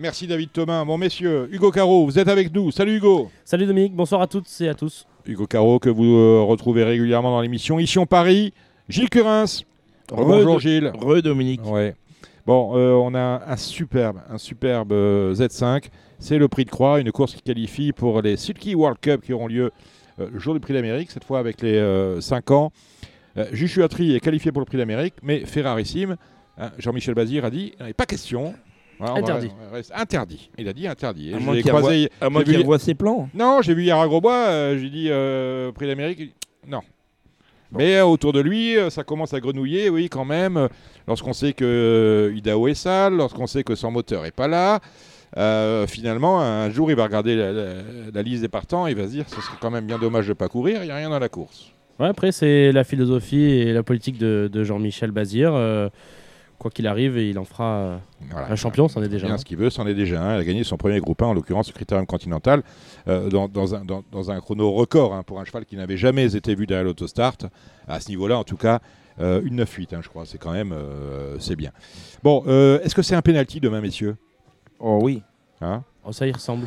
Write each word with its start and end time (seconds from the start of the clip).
Merci 0.00 0.26
David 0.26 0.50
Thomas. 0.50 0.82
Bon 0.84 0.96
messieurs, 0.96 1.46
Hugo 1.52 1.70
Caro, 1.70 2.06
vous 2.06 2.18
êtes 2.18 2.28
avec 2.28 2.54
nous. 2.54 2.70
Salut 2.70 2.96
Hugo. 2.96 3.30
Salut 3.44 3.66
Dominique, 3.66 3.94
bonsoir 3.94 4.22
à 4.22 4.26
toutes 4.26 4.48
et 4.60 4.68
à 4.68 4.74
tous. 4.74 5.06
Hugo 5.26 5.46
Caro 5.46 5.78
que 5.78 5.90
vous 5.90 6.16
euh, 6.16 6.42
retrouvez 6.42 6.84
régulièrement 6.84 7.30
dans 7.30 7.40
l'émission. 7.42 7.78
Ici 7.78 7.98
en 7.98 8.06
Paris, 8.06 8.54
Gilles 8.88 9.10
Curins. 9.10 9.64
Bonjour 10.08 10.58
Gilles. 10.58 10.90
Re 10.94 11.20
Dominique. 11.20 11.60
Ouais. 11.66 11.94
Bon, 12.46 12.76
euh, 12.76 12.92
on 12.92 13.14
a 13.14 13.42
un 13.46 13.56
superbe, 13.56 14.20
un 14.30 14.38
superbe 14.38 14.92
euh, 14.92 15.34
Z5. 15.34 15.88
C'est 16.18 16.38
le 16.38 16.48
prix 16.48 16.64
de 16.64 16.70
Croix, 16.70 16.98
une 16.98 17.12
course 17.12 17.34
qui 17.34 17.42
qualifie 17.42 17.92
pour 17.92 18.22
les 18.22 18.38
Sulky 18.38 18.74
World 18.74 18.98
Cup 19.00 19.20
qui 19.20 19.34
auront 19.34 19.48
lieu 19.48 19.70
euh, 20.18 20.30
le 20.32 20.38
jour 20.38 20.54
du 20.54 20.60
prix 20.60 20.72
d'Amérique, 20.72 21.10
cette 21.10 21.24
fois 21.24 21.38
avec 21.38 21.60
les 21.60 22.20
5 22.20 22.50
ans. 22.52 22.72
Euh, 23.36 23.46
Juchuatri 23.52 24.16
est 24.16 24.20
qualifié 24.20 24.50
pour 24.52 24.60
le 24.60 24.66
prix 24.66 24.78
d'Amérique, 24.78 25.14
mais 25.22 25.40
Ferrarissime, 25.40 26.16
hein, 26.58 26.70
Jean-Michel 26.78 27.14
Bazir 27.14 27.44
a 27.44 27.50
dit, 27.50 27.74
il 27.78 27.86
n'y 27.86 27.92
pas 27.92 28.06
question. 28.06 28.54
Voilà, 29.00 29.14
on 29.14 29.16
va- 29.16 29.20
Interdit. 29.22 29.50
va 29.72 30.00
interdit. 30.00 30.50
Il 30.58 30.68
a 30.68 30.72
dit 30.72 30.86
interdit. 30.86 31.30
Et 31.30 31.34
À 31.34 31.38
je 31.38 31.44
moins 31.44 31.54
qu'il 31.54 31.64
croisé- 31.64 32.08
revoie, 32.20 32.42
revoie 32.58 32.78
ses 32.78 32.94
plans. 32.94 33.28
Non, 33.34 33.62
j'ai 33.62 33.74
vu 33.74 33.82
hier 33.82 33.98
à 33.98 34.06
Grosbois, 34.06 34.34
euh, 34.36 34.78
j'ai 34.78 34.90
dit 34.90 35.08
euh, 35.10 35.72
prix 35.72 35.86
d'Amérique. 35.86 36.34
Non. 36.68 36.80
Mais 37.72 37.96
euh, 37.96 38.04
autour 38.04 38.32
de 38.32 38.40
lui, 38.40 38.76
euh, 38.76 38.90
ça 38.90 39.02
commence 39.04 39.32
à 39.32 39.40
grenouiller, 39.40 39.88
oui, 39.90 40.08
quand 40.08 40.24
même. 40.24 40.56
euh, 40.56 40.68
Lorsqu'on 41.08 41.32
sait 41.32 41.52
que 41.54 41.64
euh, 41.64 42.36
Idaho 42.36 42.68
est 42.68 42.74
sale, 42.74 43.14
lorsqu'on 43.16 43.46
sait 43.46 43.64
que 43.64 43.74
son 43.74 43.90
moteur 43.90 44.26
est 44.26 44.30
pas 44.34 44.46
là, 44.48 44.80
euh, 45.38 45.86
finalement, 45.86 46.40
un 46.40 46.68
jour, 46.70 46.90
il 46.90 46.96
va 46.96 47.04
regarder 47.04 47.34
la, 47.36 47.52
la- 47.52 47.72
la 48.12 48.22
liste 48.22 48.42
des 48.42 48.48
partants 48.48 48.86
et 48.86 48.90
il 48.90 48.96
va 48.96 49.04
se 49.06 49.10
dire 49.12 49.24
ce 49.28 49.40
serait 49.40 49.56
quand 49.60 49.70
même 49.70 49.86
bien 49.86 49.98
dommage 49.98 50.28
de 50.28 50.32
pas 50.34 50.48
courir, 50.48 50.82
il 50.82 50.86
n'y 50.86 50.90
a 50.92 50.96
rien 50.96 51.08
dans 51.10 51.18
la 51.18 51.28
course. 51.28 51.72
Ouais, 51.98 52.06
après, 52.08 52.32
c'est 52.32 52.70
la 52.72 52.84
philosophie 52.84 53.42
et 53.44 53.72
la 53.72 53.82
politique 53.82 54.18
de, 54.18 54.48
de 54.52 54.64
Jean-Michel 54.64 55.10
Bazir. 55.10 55.52
Quoi 56.60 56.70
qu'il 56.70 56.86
arrive, 56.86 57.16
il 57.16 57.38
en 57.38 57.44
fera 57.46 57.64
euh, 57.78 57.96
Voilà. 58.30 58.52
un 58.52 58.54
champion, 58.54 58.86
c'en 58.86 59.02
est 59.02 59.08
déjà. 59.08 59.26
un. 59.28 59.38
ce 59.38 59.46
qu'il 59.46 59.56
veut, 59.56 59.70
c'en 59.70 59.86
est 59.86 59.94
déjà 59.94 60.22
un. 60.22 60.36
Il 60.36 60.40
a 60.40 60.44
gagné 60.44 60.62
son 60.62 60.76
premier 60.76 61.00
groupe 61.00 61.20
1, 61.22 61.26
en 61.28 61.32
l'occurrence 61.32 61.68
le 61.68 61.72
Critérium 61.72 62.04
Continental, 62.06 62.62
euh, 63.08 63.30
dans, 63.30 63.48
dans 63.48 63.74
un, 63.74 63.82
dans- 63.84 64.04
dans 64.12 64.30
un 64.30 64.38
chrono 64.40 64.70
record 64.72 65.14
hein, 65.14 65.22
pour 65.22 65.40
un 65.40 65.44
cheval 65.46 65.64
qui 65.64 65.74
n'avait 65.76 65.96
jamais 65.96 66.36
été 66.36 66.54
vu 66.54 66.66
derrière 66.66 66.84
l'autostart. 66.84 67.36
À 67.88 67.98
ce 67.98 68.10
niveau-là, 68.10 68.38
en 68.38 68.44
tout 68.44 68.58
cas, 68.58 68.80
euh, 69.20 69.40
une 69.42 69.56
9-8, 69.64 69.94
hein, 69.94 70.00
je 70.02 70.08
crois. 70.10 70.26
C'est 70.26 70.36
quand 70.38 70.52
même 70.52 70.72
euh, 70.72 71.36
c'est 71.40 71.56
bien. 71.56 71.70
Bon, 72.22 72.44
euh, 72.46 72.78
est-ce 72.82 72.94
que 72.94 73.00
c'est 73.02 73.14
un 73.16 73.22
penalty 73.22 73.58
demain, 73.58 73.80
messieurs? 73.80 74.16
Oh 74.78 74.98
oui. 75.02 75.22
Hein? 75.62 75.82
Oh, 76.04 76.12
ça 76.12 76.26
y 76.26 76.32
ressemble. 76.32 76.66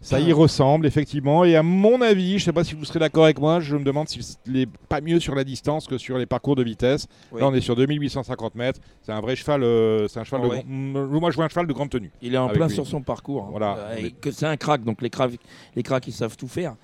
Ça 0.00 0.20
y 0.20 0.32
ressemble, 0.32 0.86
effectivement. 0.86 1.44
Et 1.44 1.56
à 1.56 1.62
mon 1.62 2.00
avis, 2.02 2.30
je 2.32 2.34
ne 2.34 2.38
sais 2.40 2.52
pas 2.52 2.64
si 2.64 2.74
vous 2.74 2.84
serez 2.84 2.98
d'accord 2.98 3.24
avec 3.24 3.38
moi, 3.38 3.60
je 3.60 3.76
me 3.76 3.84
demande 3.84 4.08
s'il 4.08 4.22
n'est 4.46 4.66
pas 4.88 5.00
mieux 5.00 5.20
sur 5.20 5.34
la 5.34 5.44
distance 5.44 5.86
que 5.86 5.96
sur 5.98 6.18
les 6.18 6.26
parcours 6.26 6.56
de 6.56 6.62
vitesse. 6.62 7.06
Oui. 7.32 7.40
Là, 7.40 7.48
on 7.48 7.54
est 7.54 7.60
sur 7.60 7.76
2850 7.76 8.54
mètres. 8.54 8.80
C'est 9.02 9.12
un 9.12 9.20
vrai 9.20 9.36
cheval. 9.36 9.62
euh, 9.62 10.06
c'est 10.08 10.20
un 10.20 10.24
cheval 10.24 10.40
Oh, 10.44 10.48
de 10.48 10.50
ouais. 10.52 10.64
grand- 10.66 11.20
Moi, 11.20 11.30
je 11.30 11.36
vois 11.36 11.44
un 11.44 11.48
cheval 11.48 11.66
de 11.66 11.72
grande 11.72 11.90
tenue. 11.90 12.10
Il 12.22 12.34
est 12.34 12.38
en 12.38 12.48
plein 12.48 12.66
lui. 12.68 12.74
sur 12.74 12.86
son 12.86 13.00
parcours. 13.02 13.44
hein. 13.44 13.48
Voilà. 13.50 13.76
Euh, 13.78 13.96
et 13.96 14.02
Mais- 14.04 14.10
que 14.10 14.30
c'est 14.30 14.46
un 14.46 14.56
crack, 14.56 14.84
donc 14.84 15.00
les 15.02 15.10
cracks, 15.10 15.38
les 15.76 15.82
cracks, 15.82 16.06
ils 16.06 16.12
savent 16.12 16.36
tout 16.36 16.48
faire. 16.48 16.74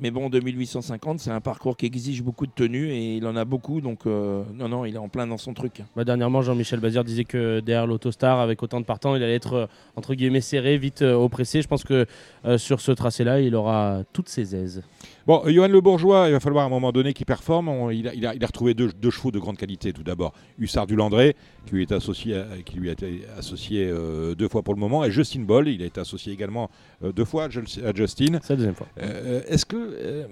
Mais 0.00 0.10
bon, 0.12 0.28
2850, 0.30 1.18
c'est 1.20 1.30
un 1.30 1.40
parcours 1.40 1.76
qui 1.76 1.86
exige 1.86 2.22
beaucoup 2.22 2.46
de 2.46 2.52
tenue 2.52 2.90
et 2.92 3.16
il 3.16 3.26
en 3.26 3.34
a 3.34 3.44
beaucoup, 3.44 3.80
donc 3.80 4.06
euh, 4.06 4.44
non, 4.54 4.68
non, 4.68 4.84
il 4.84 4.94
est 4.94 4.98
en 4.98 5.08
plein 5.08 5.26
dans 5.26 5.38
son 5.38 5.54
truc. 5.54 5.82
Bah, 5.96 6.04
dernièrement, 6.04 6.40
Jean-Michel 6.40 6.78
Bazir 6.78 7.02
disait 7.04 7.24
que 7.24 7.60
derrière 7.60 7.86
l'autostar, 7.86 8.38
avec 8.38 8.62
autant 8.62 8.80
de 8.80 8.84
partants, 8.84 9.16
il 9.16 9.22
allait 9.22 9.34
être 9.34 9.54
euh, 9.54 9.66
entre 9.96 10.14
guillemets 10.14 10.40
serré, 10.40 10.78
vite 10.78 11.02
euh, 11.02 11.14
oppressé. 11.14 11.62
Je 11.62 11.68
pense 11.68 11.82
que 11.82 12.06
euh, 12.44 12.58
sur 12.58 12.80
ce 12.80 12.92
tracé-là, 12.92 13.40
il 13.40 13.54
aura 13.56 14.02
toutes 14.12 14.28
ses 14.28 14.54
aises. 14.54 14.82
Bon, 15.26 15.42
euh, 15.44 15.50
Johan 15.52 15.68
Le 15.68 15.80
Bourgeois, 15.80 16.28
il 16.28 16.32
va 16.32 16.40
falloir 16.40 16.62
à 16.64 16.66
un 16.66 16.70
moment 16.70 16.92
donné 16.92 17.12
qu'il 17.12 17.26
performe. 17.26 17.68
On- 17.68 17.90
il, 17.90 18.06
a, 18.08 18.14
il 18.14 18.24
a- 18.26 18.34
il 18.34 18.42
a 18.44 18.46
retrouvé 18.46 18.74
deux, 18.74 18.90
deux 18.92 19.10
chevaux 19.10 19.30
de 19.32 19.38
grande 19.38 19.56
qualité 19.56 19.92
tout 19.92 20.04
d'abord. 20.04 20.32
Hussard 20.58 20.86
du 20.86 20.94
Landré, 20.94 21.34
qui 21.68 21.74
lui 21.76 21.82
est 21.82 21.92
associé, 21.92 22.36
à- 22.36 22.46
qui 22.64 22.76
lui 22.78 22.88
a 22.88 22.92
été 22.92 23.22
associé 23.38 23.88
euh, 23.88 24.34
deux 24.34 24.48
fois 24.48 24.62
pour 24.62 24.74
le 24.74 24.80
moment, 24.80 25.04
et 25.04 25.10
Justin 25.10 25.40
Boll, 25.42 25.68
il 25.68 25.82
a 25.82 25.86
été 25.86 26.00
associé 26.00 26.32
également 26.32 26.70
euh, 27.04 27.12
deux 27.12 27.24
fois 27.24 27.44
à 27.44 27.50
Justin. 27.50 28.38
C'est 28.42 28.50
la 28.50 28.56
deuxième 28.56 28.74
fois. 28.74 28.86
Euh, 29.00 29.42
est-ce 29.48 29.66
que 29.66 29.76
euh, 29.76 30.24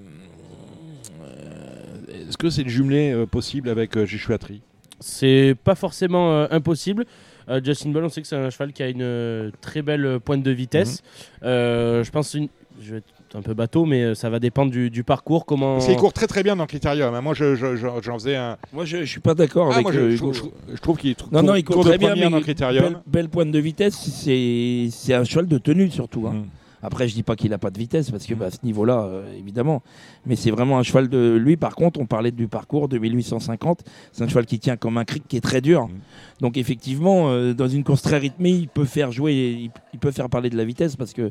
euh, 1.23 2.27
est-ce 2.29 2.37
que 2.37 2.51
c'est 2.51 2.63
le 2.63 2.69
jumelé 2.69 3.13
euh, 3.13 3.27
possible 3.27 3.69
avec 3.69 3.97
euh, 3.97 4.07
Jeshuatri 4.07 4.63
C'est 5.01 5.55
pas 5.65 5.75
forcément 5.75 6.33
euh, 6.33 6.47
impossible. 6.51 7.05
Euh, 7.49 7.61
Justin 7.63 7.91
Ball, 7.91 8.05
on 8.05 8.09
sait 8.09 8.23
que 8.23 8.27
c'est 8.29 8.37
un 8.37 8.51
cheval 8.51 8.73
qui 8.73 8.83
a 8.83 8.89
une 8.89 9.03
euh, 9.03 9.51
très 9.61 9.83
belle 9.83 10.05
euh, 10.05 10.19
pointe 10.19 10.43
de 10.43 10.51
vitesse. 10.51 11.03
Mhm. 11.43 11.49
Euh, 11.49 12.05
je 12.05 12.11
pense, 12.11 12.35
une... 12.35 12.49
je 12.81 12.93
vais 12.93 12.99
être 12.99 13.13
un 13.37 13.43
peu 13.43 13.55
bateau, 13.55 13.85
mais 13.85 14.03
euh, 14.03 14.15
ça 14.15 14.31
va 14.31 14.39
dépendre 14.41 14.71
du, 14.73 14.91
du 14.91 15.05
parcours. 15.05 15.45
Comment 15.47 15.75
Parce 15.75 15.87
qu'il 15.87 15.97
court 15.97 16.13
très 16.13 16.27
très 16.27 16.43
bien 16.43 16.57
dans 16.57 16.63
le 16.65 16.69
critérium. 16.69 17.19
Moi, 17.21 17.35
je- 17.35 17.55
je- 17.55 17.77
je- 17.77 17.87
j'en 18.03 18.15
faisais 18.15 18.37
un. 18.37 18.57
Moi, 18.73 18.85
je, 18.85 18.99
je 18.99 19.05
suis 19.05 19.21
pas 19.21 19.35
d'accord 19.35 19.69
Ah, 19.71 19.75
avec 19.75 19.83
moi, 19.85 19.93
je, 19.93 20.01
euh, 20.01 20.13
Hugo. 20.15 20.33
trouve- 20.33 20.53
je 20.73 20.81
trouve 20.81 20.97
qu'il 20.97 21.15
Non, 21.33 21.43
non, 21.43 21.55
il 21.55 21.65
court 21.65 21.85
de 21.85 21.89
très 21.91 21.99
bien, 21.99 22.15
mais 22.15 22.29
dans 22.31 22.37
le 22.37 22.43
critérium. 22.43 22.85
belle, 22.85 22.97
belle 23.07 23.29
pointe 23.29 23.51
de 23.51 23.59
vitesse, 23.59 23.95
c'est 23.97 24.89
c'est 24.91 25.15
un 25.15 25.25
cheval 25.25 25.47
de 25.47 25.59
tenue 25.59 25.91
surtout. 25.91 26.27
hein. 26.27 26.33
Mm. 26.35 26.45
Après, 26.83 27.09
je 27.09 27.15
dis 27.15 27.23
pas 27.25 27.35
qu'il 27.35 27.53
a 27.53 27.59
pas 27.59 27.71
de 27.71 27.79
vitesse 27.79 28.11
parce 28.13 28.27
que 28.27 28.35
Mhm. 28.35 28.39
bah, 28.41 28.47
à 28.47 28.51
ce 28.51 28.59
niveau-là, 28.63 29.01
euh, 29.07 29.25
évidemment. 29.37 29.83
Mais 30.25 30.37
c'est 30.37 30.51
vraiment 30.53 30.79
un 30.79 30.83
cheval 30.85 31.09
de 31.09 31.35
lui. 31.37 31.57
Par 31.57 31.75
contre, 31.75 31.99
on 31.99 32.07
parlait 32.07 32.31
du 32.31 32.47
parcours 32.49 32.87
de 32.89 32.99
1850. 32.99 33.81
C'est 34.13 34.23
un 34.23 34.29
cheval 34.29 34.47
qui 34.47 34.61
tient 34.61 34.77
comme 34.77 34.97
un 34.99 35.05
cric 35.05 35.25
qui 35.27 35.37
est 35.37 35.41
très 35.41 35.61
dur. 35.61 35.89
Mhm. 35.89 35.95
Donc 36.43 36.57
effectivement, 36.59 37.31
euh, 37.31 37.55
dans 37.55 37.67
une 37.67 37.83
course 37.83 38.03
très 38.03 38.19
rythmée, 38.19 38.51
il 38.51 38.69
peut 38.69 38.85
faire 38.85 39.11
jouer, 39.11 39.33
il, 39.59 39.71
il 39.95 39.99
peut 39.99 40.13
faire 40.13 40.29
parler 40.29 40.49
de 40.51 40.57
la 40.57 40.65
vitesse 40.65 40.95
parce 40.97 41.13
que 41.13 41.31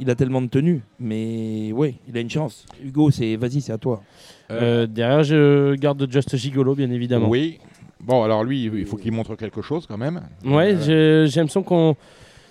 il 0.00 0.10
a 0.10 0.14
tellement 0.14 0.42
de 0.42 0.48
tenue. 0.48 0.82
Mais 1.00 1.70
oui, 1.74 1.96
il 2.08 2.16
a 2.16 2.20
une 2.20 2.30
chance. 2.30 2.64
Hugo, 2.84 3.10
c'est 3.10 3.36
vas-y, 3.36 3.60
c'est 3.60 3.72
à 3.72 3.78
toi. 3.78 4.02
Euh, 4.50 4.86
derrière, 4.86 5.22
je 5.24 5.74
garde 5.74 6.06
Just 6.10 6.36
Gigolo, 6.36 6.74
bien 6.74 6.90
évidemment. 6.90 7.28
Oui. 7.28 7.58
Bon, 8.00 8.22
alors 8.22 8.44
lui, 8.44 8.64
il 8.64 8.86
faut 8.86 8.96
qu'il 8.96 9.12
montre 9.12 9.34
quelque 9.34 9.60
chose 9.60 9.86
quand 9.86 9.98
même. 9.98 10.20
Ouais, 10.44 10.74
Euh, 10.88 11.26
j'ai 11.26 11.40
l'impression 11.40 11.62
qu'on. 11.62 11.96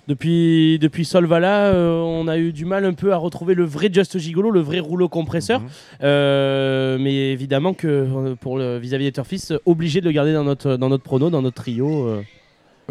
Depuis, 0.06 0.78
depuis 0.78 1.04
Solvala, 1.04 1.66
euh, 1.66 2.00
on 2.00 2.28
a 2.28 2.38
eu 2.38 2.50
du 2.50 2.64
mal 2.64 2.86
un 2.86 2.94
peu 2.94 3.12
à 3.12 3.18
retrouver 3.18 3.54
le 3.54 3.64
vrai 3.64 3.90
Just 3.92 4.16
Gigolo, 4.18 4.50
le 4.50 4.60
vrai 4.60 4.78
rouleau 4.80 5.06
compresseur. 5.10 5.60
Mhm. 5.60 5.66
Euh, 6.02 6.96
mais 6.98 7.30
évidemment 7.32 7.74
que 7.74 8.32
pour 8.40 8.56
vis-à-vis 8.58 9.04
des 9.04 9.12
Turfis, 9.12 9.48
obligé 9.66 10.00
de 10.00 10.06
le 10.06 10.12
garder 10.12 10.32
dans 10.32 10.44
notre, 10.44 10.76
dans 10.76 10.88
notre 10.88 11.04
prono, 11.04 11.28
dans 11.28 11.42
notre 11.42 11.56
trio. 11.62 12.06
euh. 12.06 12.22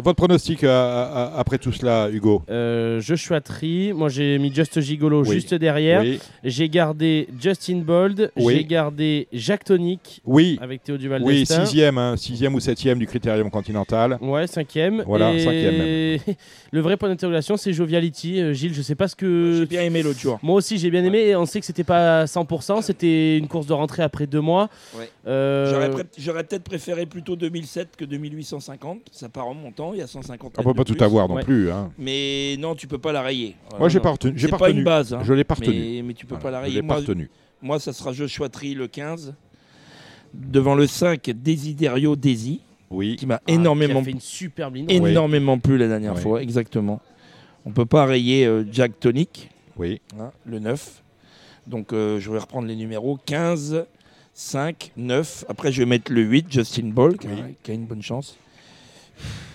Votre 0.00 0.14
pronostic 0.14 0.62
euh, 0.62 0.68
à- 0.70 1.24
à- 1.34 1.40
après 1.40 1.58
tout 1.58 1.72
cela, 1.72 2.08
Hugo 2.08 2.42
Euh, 2.48 3.00
Joshua 3.00 3.40
Tree, 3.40 3.92
moi 3.92 4.08
j'ai 4.08 4.38
mis 4.38 4.54
Just 4.54 4.80
Gigolo 4.80 5.24
Oui. 5.24 5.34
juste 5.34 5.54
derrière. 5.54 6.02
Oui. 6.02 6.20
J'ai 6.44 6.68
gardé 6.68 7.26
Justin 7.40 7.78
Bold, 7.78 8.30
Oui. 8.36 8.54
j'ai 8.58 8.64
gardé 8.64 9.26
Jacques 9.32 9.64
Tonic 9.64 10.20
Oui. 10.24 10.56
avec 10.62 10.84
Théo 10.84 10.96
Duval 10.98 11.22
Oui, 11.24 11.44
sixième, 11.44 11.98
hein, 11.98 12.16
sixième 12.16 12.54
ou 12.54 12.60
septième 12.60 13.00
du 13.00 13.08
critérium 13.08 13.50
continental. 13.50 14.18
Ouais, 14.20 14.46
cinquième. 14.46 15.02
Voilà, 15.04 15.34
Et 15.34 15.40
cinquième 15.40 16.36
le 16.70 16.80
vrai 16.80 16.96
point 16.96 17.08
d'interrogation, 17.08 17.56
c'est 17.56 17.72
Joviality. 17.72 18.40
Euh, 18.40 18.52
Gilles, 18.52 18.74
je 18.74 18.82
sais 18.82 18.94
pas 18.94 19.08
ce 19.08 19.16
que. 19.16 19.56
J'ai 19.58 19.66
bien 19.66 19.82
aimé 19.82 20.04
l'autre 20.04 20.20
jour. 20.20 20.38
Moi 20.44 20.54
aussi, 20.54 20.78
j'ai 20.78 20.90
bien 20.92 21.02
aimé. 21.02 21.18
Et 21.26 21.34
on 21.34 21.44
sait 21.44 21.58
que 21.58 21.66
c'était 21.66 21.82
pas 21.82 22.24
100%. 22.26 22.82
C'était 22.82 23.36
une 23.36 23.48
course 23.48 23.66
de 23.66 23.72
rentrée 23.72 24.04
après 24.04 24.28
deux 24.28 24.40
mois. 24.40 24.68
Ouais. 24.96 25.10
Euh, 25.26 25.72
J'aurais 25.72 25.90
pré- 25.90 26.02
J'aurais 26.18 26.44
peut-être 26.44 26.62
préféré 26.62 27.04
plutôt 27.06 27.34
2007 27.34 27.96
que 27.96 28.04
2850. 28.04 29.00
Ça 29.10 29.28
part 29.28 29.48
en 29.48 29.54
montant, 29.54 29.87
il 29.94 29.98
y 29.98 30.02
a 30.02 30.06
150 30.06 30.40
On 30.56 30.60
mètres 30.60 30.70
peut 30.70 30.74
pas 30.74 30.84
tout 30.84 30.94
plus. 30.94 31.04
avoir 31.04 31.28
non 31.28 31.36
Ouais. 31.36 31.42
plus. 31.44 31.70
hein. 31.70 31.90
Mais 31.98 32.56
non, 32.58 32.74
tu 32.74 32.86
peux 32.86 32.98
pas 32.98 33.12
la 33.12 33.22
rayer. 33.22 33.56
Moi, 33.78 33.88
j'ai 33.88 34.00
pas 34.00 34.10
retenu. 34.10 34.32
J'ai 34.36 34.48
pas 34.48 34.56
retenu. 34.56 34.78
une 34.78 34.84
base. 34.84 35.12
hein. 35.14 35.20
Je 35.24 35.32
l'ai 35.32 35.44
pas 35.44 35.54
retenu. 35.54 35.78
Mais, 35.78 36.02
mais 36.02 36.14
tu 36.14 36.26
peux 36.26 36.34
Voilà, 36.36 36.42
pas 36.42 36.50
la 36.50 36.58
je 36.58 36.62
rayer. 36.70 36.74
l'ai 36.82 36.86
pas 36.86 36.94
Moi, 36.94 36.96
retenu. 36.96 37.30
moi, 37.62 37.78
ça 37.80 37.92
sera 37.92 38.12
Joshua 38.12 38.48
Tree 38.48 38.74
le 38.74 38.86
15. 38.88 39.34
Devant 40.34 40.74
le 40.74 40.86
5, 40.86 41.30
Desiderio 41.30 42.14
Desi, 42.14 42.60
Oui. 42.90 43.16
qui 43.16 43.26
m'a 43.26 43.36
ah, 43.36 43.40
qui 43.46 43.52
a 43.52 43.54
énormément, 43.54 44.02
fait 44.04 44.10
une 44.10 44.20
superbe 44.20 44.74
ligne. 44.76 44.86
Oui. 44.88 45.10
énormément 45.10 45.58
plu 45.58 45.78
la 45.78 45.88
dernière 45.88 46.14
Oui. 46.16 46.20
fois. 46.20 46.42
Exactement. 46.42 47.00
On 47.64 47.70
peut 47.70 47.86
pas 47.86 48.04
rayer 48.04 48.46
euh, 48.46 48.64
Jack 48.70 49.00
Tonic, 49.00 49.50
Oui. 49.76 50.00
hein, 50.20 50.30
le 50.44 50.58
9. 50.58 51.02
Donc, 51.66 51.92
euh, 51.92 52.18
je 52.20 52.30
vais 52.30 52.38
reprendre 52.38 52.66
les 52.68 52.76
numéros 52.76 53.18
15, 53.26 53.86
5, 54.34 54.92
9. 54.96 55.44
Après, 55.48 55.72
je 55.72 55.80
vais 55.82 55.86
mettre 55.86 56.12
le 56.12 56.22
8, 56.22 56.46
Justin 56.50 56.88
Ball, 56.88 57.16
qui, 57.18 57.26
a- 57.26 57.30
qui 57.62 57.70
a 57.70 57.74
une 57.74 57.86
bonne 57.86 58.02
chance. 58.02 58.36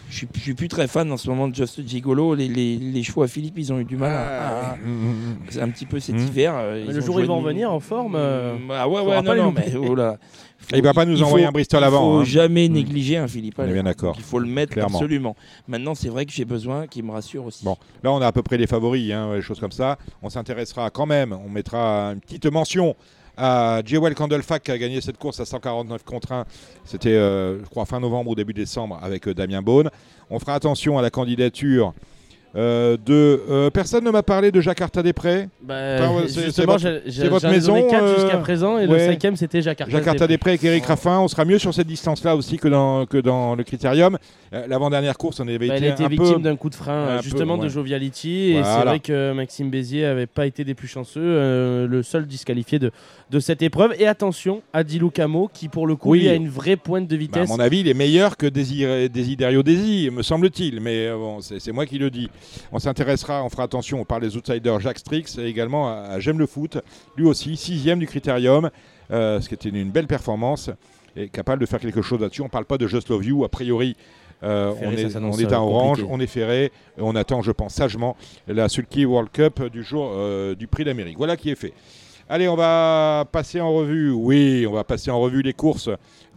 Je 0.09 0.17
suis, 0.17 0.27
je 0.35 0.39
suis 0.39 0.53
plus 0.53 0.67
très 0.67 0.88
fan 0.88 1.11
en 1.11 1.17
ce 1.17 1.27
moment 1.27 1.47
de 1.47 1.55
Just 1.55 1.88
Gigolo. 1.88 2.35
Les, 2.35 2.47
les, 2.47 2.77
les 2.77 3.03
chevaux 3.03 3.23
à 3.23 3.27
Philippe, 3.27 3.55
ils 3.57 3.73
ont 3.73 3.79
eu 3.79 3.85
du 3.85 3.97
mal 3.97 4.11
à- 4.11 4.71
à, 4.73 4.75
Mmh, 4.75 5.38
C'est 5.50 5.61
un 5.61 5.69
petit 5.69 5.85
peu 5.88 6.00
cet 6.00 6.15
hiver. 6.19 6.53
euh, 6.55 6.83
Mais 6.85 6.91
ils 6.91 6.95
le 6.95 7.01
jour 7.01 7.15
où 7.15 7.19
ils 7.19 7.25
vont 7.25 7.39
revenir 7.39 7.71
en 7.71 7.79
forme, 7.79 8.13
euh, 8.15 8.55
Ah 8.69 8.88
ouais, 8.88 9.01
ouais, 9.01 9.21
non, 9.23 9.35
non, 9.35 9.51
mais 9.51 9.73
oh 9.75 9.95
là. 9.95 10.17
Faut- 10.59 10.75
Il 10.77 10.83
va 10.83 10.94
pas 10.94 11.05
nous 11.05 11.17
il 11.17 11.23
envoyer 11.23 11.45
faut- 11.45 11.50
un 11.50 11.51
Bristol 11.51 11.81
Il 11.81 11.85
avant. 11.85 12.00
faut 12.13 12.19
hein. 12.19 12.23
jamais 12.25 12.67
Mhm. 12.69 12.75
négliger 12.75 13.17
un 13.17 13.27
Philippe. 13.27 13.55
On 13.57 13.65
est 13.67 13.73
bien 13.73 13.83
d'accord. 13.83 14.15
Il 14.17 14.23
faut 14.23 14.39
le 14.39 14.47
mettre 14.47 14.73
Clairement. 14.73 14.97
absolument. 15.00 15.35
Maintenant, 15.67 15.95
c'est 15.95 16.09
vrai 16.09 16.25
que 16.25 16.31
j'ai 16.31 16.45
besoin 16.45 16.85
qu'il 16.88 17.03
me 17.03 17.11
rassure 17.11 17.45
aussi. 17.45 17.65
Bon, 17.65 17.75
là 18.03 18.11
on 18.11 18.21
a 18.21 18.27
à 18.27 18.31
peu 18.31 18.44
près 18.44 18.57
les 18.57 18.67
favoris, 18.67 19.11
hein, 19.11 19.33
les 19.35 19.41
choses 19.41 19.59
comme 19.59 19.71
ça. 19.71 19.97
On 20.21 20.29
s'intéressera 20.29 20.89
quand 20.91 21.06
même, 21.07 21.33
on 21.33 21.49
mettra 21.49 22.11
une 22.13 22.19
petite 22.21 22.45
mention 22.45 22.95
à 23.38 23.81
Jewel 23.85 24.13
Candlefac 24.15 24.63
qui 24.63 24.71
a 24.71 24.77
gagné 24.77 25.01
cette 25.01 25.18
course 25.18 25.39
à 25.39 25.45
149 25.45 26.03
contre 26.03 26.31
1. 26.31 26.45
C'était, 26.85 27.09
euh, 27.13 27.59
je 27.63 27.69
crois, 27.69 27.85
fin 27.85 28.00
novembre 28.00 28.31
ou 28.31 28.35
début 28.35 28.53
décembre 28.53 29.00
avec 29.01 29.27
euh, 29.27 29.33
Damien 29.33 29.62
Beaune. 29.62 29.89
On 30.30 30.39
fera 30.39 30.53
attention 30.56 30.97
à 30.97 31.01
la 31.01 31.09
candidature 31.09 31.94
Euh, 32.56 32.97
de, 33.03 33.68
personne 33.74 34.03
ne 34.03 34.12
m'a 34.12 34.21
parlé 34.21 34.51
de 34.51 34.62
Jakarta 34.62 35.01
des 35.01 35.12
Prés. 35.12 35.50
Bah, 35.63 35.97
c'est- 36.27 36.63
votre- 36.65 37.47
maison, 37.50 37.75
jusqu'à 38.15 38.38
présent 38.38 38.77
et 38.77 38.85
le 38.85 38.94
ouais. 38.94 39.07
cinquième 39.07 39.35
c'était 39.35 39.63
Jakarta. 39.63 39.91
Jakarta 39.91 40.27
des 40.27 40.38
Prés 40.38 40.51
avec 40.51 40.63
Eric 40.63 40.85
Raffin. 40.85 41.18
On 41.18 41.27
sera 41.27 41.45
mieux 41.45 41.57
sur 41.57 41.74
cette 41.74 41.88
distance-là 41.88 42.35
aussi 42.35 42.57
que 42.57 42.68
dans, 42.68 43.07
que 43.07 43.18
dans 43.18 43.56
le 43.56 43.63
Critérium. 43.63 44.19
L'avant-dernière 44.68 45.18
course, 45.18 45.39
on 45.39 45.47
avait 45.47 45.57
Bah, 45.57 45.65
été 45.65 45.77
elle 45.77 45.83
a 45.85 45.94
été 45.95 46.03
un 46.03 46.07
victime 46.07 46.44
d'un 46.44 46.56
coup 46.56 46.69
de 46.69 46.75
frein, 46.75 47.18
peu, 47.18 47.24
justement 47.24 47.57
de. 47.57 47.68
Joviality. 47.69 48.51
Et 48.51 48.63
c'est 48.63 48.83
vrai 48.85 49.00
que 49.00 49.33
Maxime 49.33 49.71
Bézier 49.71 50.06
avait 50.06 50.27
pas 50.27 50.45
été 50.45 50.63
des 50.63 50.75
plus 50.75 50.88
chanceux, 50.88 51.88
le 51.88 52.03
seul 52.03 52.27
disqualifié 52.27 52.77
de, 52.77 52.91
de 53.33 53.39
cette 53.41 53.62
épreuve. 53.62 53.94
Et 54.00 54.07
attention 54.07 54.62
à 54.71 54.83
Dilou 54.85 55.09
Camo, 55.09 55.50
qui 55.53 55.68
pour 55.68 55.88
le 55.88 55.95
coup 55.97 56.12
Oui. 56.12 56.21
lui, 56.21 56.30
a 56.30 56.35
une 56.35 56.47
vraie 56.47 56.77
pointe 56.77 57.07
de 57.07 57.15
Bah, 57.18 57.19
à 57.19 57.19
vitesse. 57.19 57.50
mon 57.50 57.59
avis, 57.59 57.80
il 57.81 57.88
est 57.89 57.94
meilleur 57.94 58.38
que 58.38 58.45
Désir- 58.45 59.09
Desiderio 59.09 59.63
Desi, 59.63 60.09
me 60.12 60.21
semble-t-il. 60.21 60.80
Mais 60.80 61.07
euh, 61.07 61.18
bon, 61.18 61.41
c'est 61.41 61.59
c'est 61.59 61.71
moi 61.71 61.85
qui 61.85 61.97
le 61.97 62.09
dis. 62.09 62.30
On 62.71 62.80
s'intéressera, 62.80 63.44
on 63.44 63.50
fera 63.50 63.63
attention, 63.63 64.00
on 64.00 64.06
parle 64.06 64.21
des 64.21 64.38
outsiders 64.38 64.80
Jacques 64.80 65.00
Strix 65.00 65.25
et 65.39 65.45
également 65.47 65.89
à, 65.89 65.94
à 66.13 66.19
J'aime 66.19 66.39
le 66.39 66.45
foot. 66.45 66.77
Lui 67.18 67.25
aussi, 67.25 67.57
sixième 67.57 68.00
du 68.00 68.06
Critérium, 68.07 68.69
euh, 69.12 69.41
ce 69.41 69.50
qui 69.50 69.56
était 69.56 69.69
une, 69.69 69.75
une 69.77 69.91
belle 69.91 70.07
performance 70.07 70.69
et 71.15 71.27
capable 71.27 71.59
de 71.62 71.65
faire 71.65 71.80
quelque 71.80 72.01
chose 72.01 72.21
là-dessus. 72.21 72.41
On 72.41 72.45
ne 72.45 72.50
parle 72.50 72.65
pas 72.65 72.77
de 72.77 72.88
Just 72.88 73.09
Love 73.09 73.25
You, 73.25 73.44
a 73.44 73.50
priori. 73.50 73.95
euh, 74.44 74.74
Ferré, 74.74 74.88
on, 74.88 74.91
est, 74.91 75.15
on 75.18 75.39
est 75.39 75.53
à 75.53 75.56
euh, 75.56 75.59
Orange, 75.59 75.97
compliqué. 76.01 76.09
on 76.12 76.19
est 76.19 76.27
ferré, 76.27 76.71
on 76.97 77.15
attend, 77.15 77.41
je 77.41 77.51
pense, 77.51 77.74
sagement 77.74 78.15
la 78.47 78.68
Sulky 78.69 79.06
World 79.06 79.30
Cup 79.31 79.63
du 79.71 79.83
jour 79.83 80.12
euh, 80.13 80.53
du 80.56 80.68
Prix 80.68 80.83
d'Amérique. 80.83 81.18
Voilà 81.18 81.35
qui 81.38 81.50
est 81.50 81.56
fait. 81.56 81.74
Allez, 82.33 82.47
on 82.47 82.56
va 82.56 83.25
passer 83.31 83.62
en 83.62 83.71
revue, 83.71 84.09
oui, 84.09 84.65
on 84.68 84.71
va 84.71 84.83
passer 84.83 85.12
en 85.12 85.19
revue 85.19 85.44
les 85.44 85.53
courses 85.53 85.91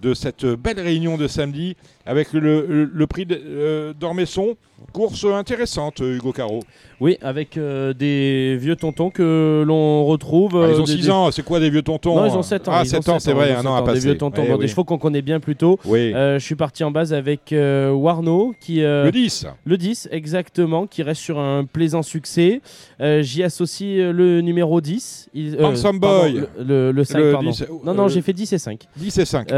de 0.07 0.15
cette 0.15 0.47
belle 0.47 0.79
réunion 0.81 1.17
de 1.17 1.27
samedi 1.27 1.77
avec 2.07 2.33
le, 2.33 2.41
le- 2.41 2.91
le 2.93 3.07
prix 3.09 3.27
euh, 3.31 3.93
d'Ormesson. 3.99 4.57
Course 4.93 5.25
intéressante, 5.25 6.01
Hugo 6.01 6.33
Caro. 6.33 6.61
Oui, 7.01 7.17
avec 7.23 7.57
euh, 7.57 7.93
des 7.95 8.57
vieux 8.61 8.77
tontons 8.77 9.09
que 9.11 9.65
l'on 9.67 10.05
retrouve. 10.05 10.53
Ah, 10.63 10.69
ils 10.71 10.75
euh, 10.75 10.81
ont 10.81 10.85
des- 10.85 10.93
6 10.93 11.03
des- 11.05 11.11
ans, 11.11 11.31
c'est 11.31 11.43
quoi 11.45 11.61
des 11.61 11.71
vieux 11.71 11.81
tontons 11.83 12.15
Non, 12.15 12.23
hein 12.23 12.29
ils 12.31 12.37
ont 12.37 12.43
7 12.43 12.69
ans. 12.69 12.73
Ah, 12.75 12.83
ils 12.85 12.89
ont 12.95 13.01
7 13.03 13.09
ans, 13.09 13.19
c'est 13.19 13.33
vrai, 13.33 13.53
un 13.55 13.65
an 13.67 13.75
à 13.75 13.83
passer. 13.83 14.01
Des 14.01 14.05
vieux 14.09 14.19
tontons, 14.19 14.43
Eh 14.45 14.49
bon, 14.49 14.55
oui. 14.55 14.61
des 14.61 14.69
chevaux 14.69 14.85
qu'on 14.85 14.99
connaît 14.99 15.23
bien 15.23 15.41
plutôt. 15.41 15.79
Oui, 15.87 16.13
Euh, 16.15 16.39
je 16.39 16.45
suis 16.45 16.55
parti 16.57 16.85
en 16.85 16.91
base 16.91 17.13
avec 17.15 17.53
euh, 17.53 17.91
Warno, 17.91 18.55
qui, 18.61 18.83
euh, 18.85 19.05
le 19.07 19.11
10. 19.13 19.47
Le 19.65 19.77
10, 19.79 20.09
exactement, 20.13 20.87
qui 20.87 21.03
reste 21.03 21.23
sur 21.23 21.39
un 21.39 21.65
plaisant 21.65 22.03
succès. 22.03 22.61
Euh, 23.01 23.23
J'y 23.23 23.43
associe 23.43 23.99
euh, 23.99 24.13
le 24.13 24.41
numéro 24.43 24.81
10. 24.83 25.31
Il, 25.35 25.57
euh, 25.57 25.65
Handsome 25.65 26.01
pardon, 26.01 26.21
Boy. 26.23 26.33
Le, 26.59 26.65
le- 26.65 26.93
le 26.93 27.05
5, 27.05 27.19
Le 27.19 27.33
pardon. 27.33 27.51
10, 27.51 27.65
non, 27.85 27.95
non, 27.95 28.05
euh, 28.05 28.09
j'ai 28.09 28.21
fait 28.23 28.33
10 28.35 28.53
et 28.53 28.59
5. 28.59 28.87
10 28.97 29.19
et 29.19 29.25
5. 29.25 29.51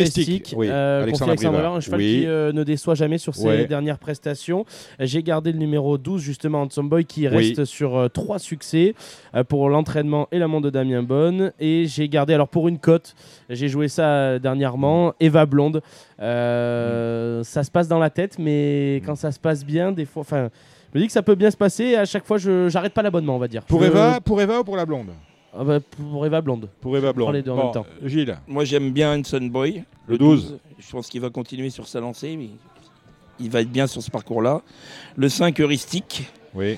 Heuristique, 0.00 0.54
oui, 0.56 0.68
euh, 0.70 1.02
Alexandre 1.02 1.30
Alexandre 1.32 1.58
un 1.66 1.80
cheval 1.80 1.98
Oui. 2.00 2.20
qui 2.20 2.26
euh, 2.26 2.52
ne 2.52 2.62
déçoit 2.64 2.94
jamais 2.94 3.18
sur 3.18 3.34
ses 3.34 3.46
Ouais. 3.46 3.66
dernières 3.66 3.98
prestations. 3.98 4.64
J'ai 5.00 5.22
gardé 5.22 5.52
le 5.52 5.58
numéro 5.58 5.98
12, 5.98 6.20
justement, 6.20 6.62
Handsome 6.62 6.88
Boy, 6.88 7.04
qui 7.04 7.26
reste 7.28 7.64
sur 7.64 7.96
euh, 7.96 8.08
trois 8.08 8.38
succès 8.38 8.94
euh, 9.34 9.44
pour 9.44 9.68
l'entraînement 9.68 10.28
et 10.32 10.38
la 10.38 10.46
montre 10.48 10.64
de 10.66 10.70
Damien 10.70 11.02
Bonne. 11.02 11.52
Et 11.60 11.86
j'ai 11.86 12.08
gardé, 12.08 12.34
alors 12.34 12.48
pour 12.48 12.68
une 12.68 12.78
cote, 12.78 13.14
j'ai 13.50 13.68
joué 13.68 13.88
ça 13.88 14.06
euh, 14.08 14.38
dernièrement, 14.38 15.14
Eva 15.20 15.46
Blonde. 15.46 15.82
Mm. 16.18 17.42
Ça 17.44 17.62
se 17.64 17.70
passe 17.70 17.88
dans 17.88 17.98
la 17.98 18.10
tête, 18.10 18.38
mais 18.38 19.02
quand 19.04 19.14
ça 19.16 19.32
se 19.32 19.38
passe 19.38 19.64
bien, 19.64 19.92
des 19.92 20.04
fois. 20.04 20.20
Enfin, 20.22 20.48
je 20.92 20.98
me 20.98 21.02
dis 21.02 21.06
que 21.08 21.12
ça 21.12 21.22
peut 21.22 21.34
bien 21.34 21.50
se 21.50 21.56
passer. 21.56 21.84
Et 21.84 21.96
à 21.96 22.04
chaque 22.04 22.24
fois, 22.24 22.38
je 22.38 22.68
j'arrête 22.68 22.94
pas 22.94 23.02
l'abonnement, 23.02 23.36
on 23.36 23.38
va 23.38 23.48
dire. 23.48 23.62
Pour 23.64 23.80
Je- 23.82 23.86
Eva, 23.86 24.20
pour 24.24 24.40
Eva 24.40 24.60
ou 24.60 24.64
pour 24.64 24.76
la 24.76 24.86
blonde? 24.86 25.08
Ah 25.56 25.64
bah, 25.64 25.78
Pour 25.80 26.26
Eva 26.26 26.40
Blonde. 26.40 26.68
Pour 26.80 26.96
Eva 26.96 27.12
Blonde. 27.12 27.34
les 27.34 27.42
deux 27.42 27.50
en 27.52 27.56
même 27.64 27.72
temps. 27.72 27.86
Gilles, 28.04 28.36
Moi, 28.48 28.64
j'aime 28.64 28.90
bien 28.92 29.18
Hanson 29.18 29.40
Boy. 29.46 29.84
le 30.08 30.18
12. 30.18 30.58
Je 30.78 30.90
pense 30.90 31.08
qu'il 31.08 31.20
va 31.20 31.30
continuer 31.30 31.70
sur 31.70 31.86
sa 31.86 32.00
lancée. 32.00 32.36
Mais 32.36 32.48
il 33.40 33.50
va 33.50 33.60
être 33.60 33.70
bien 33.70 33.86
sur 33.86 34.02
ce 34.02 34.10
parcours-là. 34.10 34.62
Le 35.16 35.28
5 35.28 35.60
heuristique, 35.60 36.24
Oui. 36.54 36.76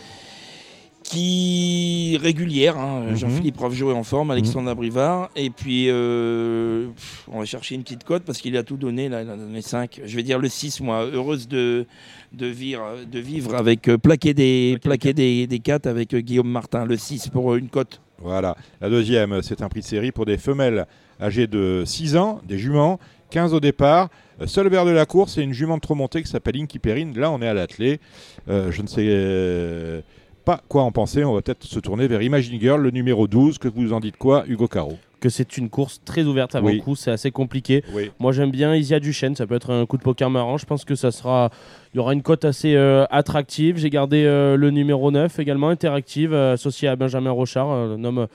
qui 1.02 2.19
régulière. 2.20 2.76
hein. 2.78 3.05
Mhm. 3.11 3.17
Jean-Philippe 3.17 3.58
Ravgeot 3.58 3.90
est 3.93 3.94
en 3.94 4.02
forme, 4.02 4.31
Alexandre 4.31 4.69
Abrivard. 4.70 5.31
Et 5.37 5.50
puis, 5.50 5.87
euh, 5.88 6.88
pff, 6.88 7.28
on 7.32 7.38
va 7.38 7.44
chercher 7.44 7.76
une 7.76 7.82
petite 7.82 8.05
cote 8.05 8.25
parce 8.25 8.38
qu'il 8.40 8.56
a 8.56 8.62
tout 8.62 8.76
donné. 8.76 9.08
Là, 9.08 9.23
il 9.23 9.31
a 9.31 9.37
donné 9.37 9.62
5. 9.62 10.00
Je 10.05 10.17
vais 10.17 10.23
dire 10.23 10.38
le 10.38 10.49
6, 10.49 10.81
moi. 10.81 11.05
Heureuse 11.06 11.46
de, 11.49 11.87
de, 12.32 12.46
vivre, 12.46 12.82
de 13.11 13.19
vivre 13.20 13.55
avec 13.55 13.88
euh, 13.88 13.99
plaqué 13.99 14.34
des, 14.34 14.78
plaqué 14.82 15.12
des, 15.14 15.46
des 15.46 15.58
4 15.61 15.87
avec 15.87 16.12
euh, 16.14 16.20
Guillaume 16.20 16.49
Martin. 16.50 16.84
Le 16.84 16.96
6 16.96 17.28
pour 17.28 17.52
euh, 17.52 17.58
une 17.58 17.69
cote. 17.69 18.00
Voilà. 18.20 18.56
La 18.80 18.88
deuxième, 18.88 19.42
c'est 19.42 19.62
un 19.62 19.68
prix 19.68 19.80
de 19.80 19.84
série 19.84 20.12
pour 20.12 20.26
des 20.26 20.38
femelles 20.38 20.86
âgées 21.20 21.46
de 21.46 21.82
6 21.84 22.16
ans, 22.16 22.40
des 22.46 22.58
juments, 22.58 22.98
15 23.30 23.54
au 23.54 23.60
départ. 23.60 24.08
Euh, 24.40 24.46
Seul 24.46 24.68
vers 24.68 24.84
de 24.84 24.90
la 24.90 25.06
course, 25.06 25.34
c'est 25.34 25.42
une 25.42 25.52
jument 25.52 25.76
de 25.76 25.80
trop 25.80 25.94
montée 25.94 26.22
qui 26.22 26.30
s'appelle 26.30 26.56
Inky 26.56 26.78
Perrine. 26.78 27.18
Là, 27.18 27.30
on 27.30 27.40
est 27.42 27.48
à 27.48 27.54
l'attelé. 27.54 28.00
Euh, 28.48 28.70
je 28.70 28.82
ne 28.82 28.86
sais 28.86 29.06
euh, 29.08 30.00
pas 30.44 30.60
quoi 30.68 30.82
en 30.82 30.92
penser. 30.92 31.24
On 31.24 31.34
va 31.34 31.42
peut-être 31.42 31.64
se 31.64 31.78
tourner 31.80 32.06
vers 32.08 32.22
Imagine 32.22 32.60
Girl, 32.60 32.80
le 32.80 32.90
numéro 32.90 33.26
12. 33.26 33.58
Que 33.58 33.68
vous 33.68 33.92
en 33.92 34.00
dites 34.00 34.16
quoi, 34.16 34.44
Hugo 34.46 34.68
Caro? 34.68 34.98
Que 35.18 35.30
c'est 35.30 35.56
une 35.56 35.70
course 35.70 36.02
très 36.04 36.24
ouverte 36.24 36.54
avant 36.54 36.66
Oui. 36.66 36.74
le 36.76 36.82
coup, 36.82 36.94
c'est 36.94 37.10
assez 37.10 37.30
compliqué. 37.30 37.82
Oui. 37.94 38.10
Moi 38.18 38.32
j'aime 38.32 38.50
bien 38.50 38.74
Isia 38.74 39.00
Duchesne, 39.00 39.34
ça 39.34 39.46
peut 39.46 39.54
être 39.54 39.72
un 39.72 39.86
coup 39.86 39.96
de 39.96 40.02
poker 40.02 40.28
marrant. 40.28 40.58
Je 40.58 40.66
pense 40.66 40.84
que 40.84 40.94
ça 40.94 41.10
sera, 41.10 41.50
il 41.94 41.96
y 41.96 42.00
aura 42.00 42.12
une 42.12 42.20
cote 42.22 42.44
assez 42.44 42.74
euh, 42.74 43.06
attractive. 43.10 43.78
J'ai 43.78 43.88
gardé 43.88 44.24
euh, 44.26 44.56
le 44.58 44.70
numéro 44.70 45.10
9 45.10 45.38
également, 45.38 45.70
interactive, 45.70 46.34
euh, 46.34 46.52
associé 46.52 46.88
à 46.88 46.96
Benjamin 46.96 47.30
Rochard, 47.30 47.70
un 47.70 48.04
homme 48.04 48.26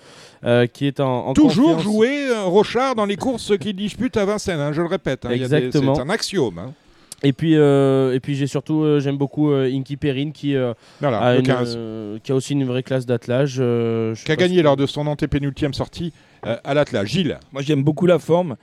qui 0.74 0.88
est 0.88 1.00
en, 1.00 1.28
en 1.28 1.34
Toujours 1.36 1.76
confiance. 1.76 1.84
jouer 1.84 2.26
Rochard 2.46 2.96
dans 2.96 3.06
les 3.06 3.16
courses 3.16 3.56
qu'il 3.60 3.76
dispute 3.76 4.18
à 4.18 4.26
Vincennes, 4.26 4.60
hein, 4.60 4.74
je 4.74 4.82
le 4.82 4.88
répète. 4.88 5.26
hein. 5.26 5.30
Il 5.34 5.40
y 5.42 5.44
a 5.44 5.48
des- 5.48 5.56
Exactement. 5.68 5.94
C'est 5.94 6.02
un 6.02 6.10
axiome. 6.10 6.58
hein. 6.58 6.74
Et 7.24 7.34
puis, 7.34 7.56
euh, 7.56 8.16
et 8.16 8.20
puis 8.20 8.36
j'ai 8.36 8.48
surtout, 8.48 8.82
euh, 8.84 9.00
j'aime 9.00 9.18
beaucoup 9.18 9.52
euh, 9.52 9.70
Inky 9.72 9.96
Perrine 9.96 10.32
qui, 10.32 10.56
euh, 10.56 10.74
Voilà, 11.00 11.20
a 11.20 11.34
le 11.34 11.40
une, 11.42 11.46
15. 11.46 11.76
euh, 11.78 12.18
qui 12.24 12.32
a 12.32 12.36
aussi 12.36 12.54
une 12.54 12.66
vraie 12.66 12.82
classe 12.84 13.06
d'attelage. 13.06 13.58
euh, 13.60 14.16
Qui 14.16 14.32
a 14.32 14.36
gagné 14.36 14.56
si- 14.58 14.62
lors 14.64 14.76
de 14.76 14.86
son 14.88 15.06
antépénultième 15.06 15.74
sortie 15.76 16.14
euh, 16.48 16.58
à 16.64 16.74
l'attelage. 16.74 17.10
Gilles, 17.10 17.40
Moi, 17.52 17.62
j'aime 17.62 17.84
beaucoup 17.84 18.08
la 18.08 18.18
forme. 18.18 18.56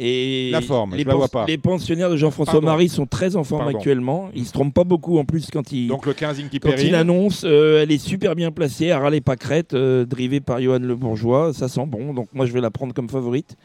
Et 0.00 0.50
La 0.52 0.60
forme, 0.60 0.94
les, 0.94 1.02
je 1.02 1.08
la 1.08 1.14
vois 1.16 1.26
pas. 1.26 1.44
les 1.46 1.58
pensionnaires 1.58 2.08
de 2.08 2.16
Jean-François. 2.16 2.60
Marie 2.60 2.88
sont 2.88 3.04
très 3.06 3.34
en 3.34 3.42
forme 3.42 3.64
Pardon. 3.64 3.78
actuellement. 3.78 4.30
Ils 4.32 4.46
se 4.46 4.52
trompent 4.52 4.72
pas 4.72 4.84
beaucoup 4.84 5.18
en 5.18 5.24
plus 5.24 5.48
quand 5.52 5.72
ils, 5.72 5.88
donc 5.88 6.06
le 6.06 6.12
15 6.12 6.38
Inky 6.38 6.60
quand 6.60 6.70
il 6.78 6.94
annonce. 6.94 7.42
euh, 7.44 7.82
elle 7.82 7.90
est 7.90 7.98
super 7.98 8.36
bien 8.36 8.52
placée, 8.52 8.92
à 8.92 9.00
râler 9.00 9.20
pas 9.20 9.34
crête, 9.34 9.74
euh, 9.74 10.04
drivée 10.04 10.38
par 10.40 10.62
Johan 10.62 10.78
Le 10.78 10.94
Bourgeois. 10.94 11.52
Ça 11.52 11.66
sent 11.66 11.84
bon. 11.86 12.14
Donc 12.14 12.28
moi, 12.32 12.46
je 12.46 12.52
vais 12.52 12.60
la 12.60 12.70
prendre 12.70 12.94
comme 12.94 13.08
favorite. 13.08 13.56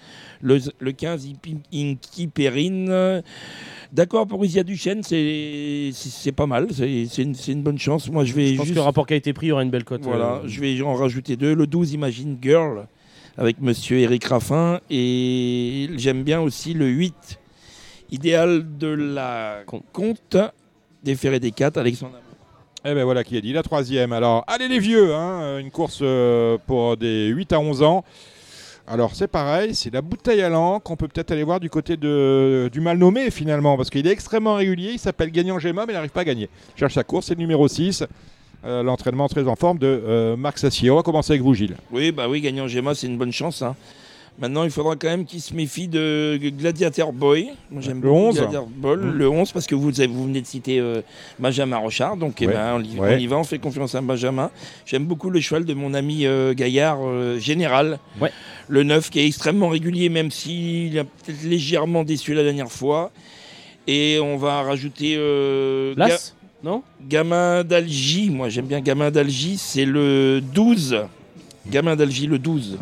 Le, 0.42 0.58
le 0.80 0.92
15 0.92 1.28
Inky- 1.72 2.28
Perrine. 2.28 2.88
euh, 2.90 3.22
D'accord 3.92 4.26
pour 4.26 4.44
Isia 4.44 4.64
Duchesne, 4.64 5.04
c'est 5.04 6.32
pas 6.36 6.48
mal. 6.48 6.68
C'est 6.72 7.06
c'est 7.08 7.22
une, 7.22 7.36
une 7.48 7.62
bonne 7.62 7.78
chance. 7.78 8.10
Moi, 8.10 8.26
je 8.26 8.34
vais 8.34 8.48
Je 8.48 8.56
pense 8.56 8.66
juste. 8.66 8.74
que 8.76 8.80
le 8.80 8.84
rapport 8.84 9.06
qui 9.06 9.14
a 9.14 9.18
été 9.18 9.34
pris, 9.34 9.46
il 9.46 9.50
y 9.50 9.52
aura 9.52 9.62
une 9.62 9.70
belle 9.70 9.84
cote. 9.84 10.02
Voilà, 10.02 10.38
euh, 10.44 10.48
je 10.48 10.60
vais 10.62 10.82
en 10.82 10.96
rajouter 10.96 11.36
deux. 11.36 11.54
Le 11.54 11.68
12, 11.68 11.94
Imagine 11.94 12.38
Girl, 12.42 12.88
avec 13.38 13.62
monsieur 13.62 14.00
Eric 14.00 14.26
Raffin. 14.26 14.80
Et 14.90 15.90
j'aime 15.96 16.24
bien 16.24 16.42
aussi 16.42 16.74
le 16.74 16.88
8, 16.88 17.40
Idéal 18.12 18.78
de 18.78 18.88
la 18.88 19.64
Comte, 19.92 20.38
des 21.04 21.16
Ferrés 21.16 21.40
des 21.40 21.52
4, 21.52 21.78
Alexandre. 21.78 22.20
Eh 22.86 22.94
ben 22.94 23.06
voilà 23.06 23.24
qui 23.24 23.38
est 23.38 23.42
dit. 23.42 23.54
La 23.54 23.64
troisième. 23.64 24.12
Alors, 24.12 24.44
allez 24.48 24.68
les 24.68 24.80
vieux, 24.80 25.14
hein, 25.16 25.58
une 25.60 25.72
course 25.72 26.00
euh, 26.02 26.58
pour 26.68 26.98
des 26.98 27.28
8 27.28 27.54
à 27.54 27.60
11 27.60 27.82
ans. 27.84 28.04
Alors 28.86 29.16
c'est 29.16 29.30
pareil, 29.30 29.76
c'est 29.76 29.94
la 29.94 30.02
bouteille 30.02 30.42
à 30.42 30.50
l'encre 30.50 30.84
qu'on 30.84 30.98
peut 30.98 31.08
peut-être 31.08 31.32
aller 31.32 31.44
voir 31.44 31.62
du 31.62 31.70
côté 31.70 31.96
de, 31.96 32.70
du 32.70 32.82
mal 32.82 32.98
nommé 32.98 33.32
finalement, 33.32 33.78
parce 33.78 33.90
qu'il 33.90 34.06
est 34.06 34.12
extrêmement 34.12 34.56
régulier, 34.56 34.92
il 34.92 35.00
s'appelle 35.00 35.32
Gagnant 35.32 35.58
Gemma, 35.58 35.86
mais 35.86 35.94
il 35.94 35.96
n'arrive 35.96 36.12
pas 36.12 36.22
à 36.22 36.26
gagner. 36.26 36.50
Il 36.76 36.80
cherche 36.80 36.96
sa 36.96 37.06
course, 37.06 37.28
c'est 37.28 37.36
le 37.36 37.40
numéro 37.40 37.66
6, 37.66 38.04
euh, 38.66 38.84
l'entraînement 38.84 39.28
très 39.28 39.48
en 39.48 39.56
forme 39.56 39.78
de 39.78 39.88
euh, 39.88 40.36
Marc 40.36 40.58
Sassier. 40.60 40.90
On 40.92 40.96
va 40.96 41.04
commencer 41.04 41.34
avec 41.34 41.42
vous 41.44 41.54
Gilles. 41.54 41.76
Oui, 41.92 42.12
bah 42.12 42.28
oui, 42.30 42.42
gagnant 42.42 42.68
Gemma, 42.68 42.96
c'est 42.96 43.08
une 43.08 43.18
bonne 43.18 43.32
chance. 43.32 43.62
hein. 43.62 43.76
Maintenant, 44.40 44.64
il 44.64 44.72
faudra 44.72 44.96
quand 44.96 45.10
même 45.10 45.26
qu'il 45.26 45.42
se 45.42 45.54
méfie 45.54 45.88
de 45.88 46.40
Gladiator 46.42 47.14
Boy. 47.14 47.52
Moi, 47.70 47.82
j'aime 47.84 48.02
Le 48.02 48.10
beaucoup 48.10 48.16
11. 48.30 48.36
Gladiator 48.40 48.66
Boy, 48.68 48.98
Mm. 48.98 49.12
le 49.12 49.30
11, 49.30 49.52
parce 49.52 49.68
que 49.68 49.76
vous, 49.76 50.02
avez- 50.02 50.12
vous 50.12 50.24
venez 50.26 50.42
de 50.42 50.48
citer 50.48 50.80
euh, 50.80 51.02
Benjamin 51.38 51.78
Rochard. 51.78 52.18
Donc, 52.18 52.42
eh 52.42 52.48
ben, 52.48 52.78
on, 52.78 52.82
y, 52.84 52.98
Ouais. 53.00 53.14
on 53.16 53.18
y 53.20 53.28
va, 53.28 53.38
on 53.38 53.44
fait 53.44 53.60
confiance 53.60 53.94
à 53.94 54.02
Benjamin. 54.02 54.50
J'aime 54.88 55.06
beaucoup 55.06 55.30
le 55.30 55.40
cheval 55.40 55.66
de 55.66 55.74
mon 55.76 55.94
ami 55.94 56.26
euh, 56.26 56.56
Gaillard 56.56 56.98
euh, 57.04 57.38
Général. 57.38 58.00
Ouais. 58.20 58.32
Le 58.70 58.82
9, 58.82 59.12
qui 59.12 59.20
est 59.20 59.28
extrêmement 59.28 59.70
régulier, 59.70 60.10
même 60.10 60.32
s'il 60.32 60.98
a 60.98 61.04
peut-être 61.04 61.44
légèrement 61.44 62.04
déçu 62.04 62.34
la 62.34 62.42
dernière 62.44 62.72
fois. 62.72 63.12
Et 63.86 64.18
on 64.20 64.38
va 64.38 64.64
rajouter 64.64 65.16
Non 66.64 66.82
Gamin 67.08 67.64
d'Algie. 67.64 68.30
Moi, 68.30 68.50
j'aime 68.50 68.66
bien 68.68 68.80
Gamin 68.80 69.12
d'Algie. 69.12 69.58
C'est 69.58 69.86
le 69.86 70.40
12. 70.42 70.98
Gamin 71.70 71.96
d'Algie, 71.96 72.28
le 72.28 72.40
12. 72.40 72.78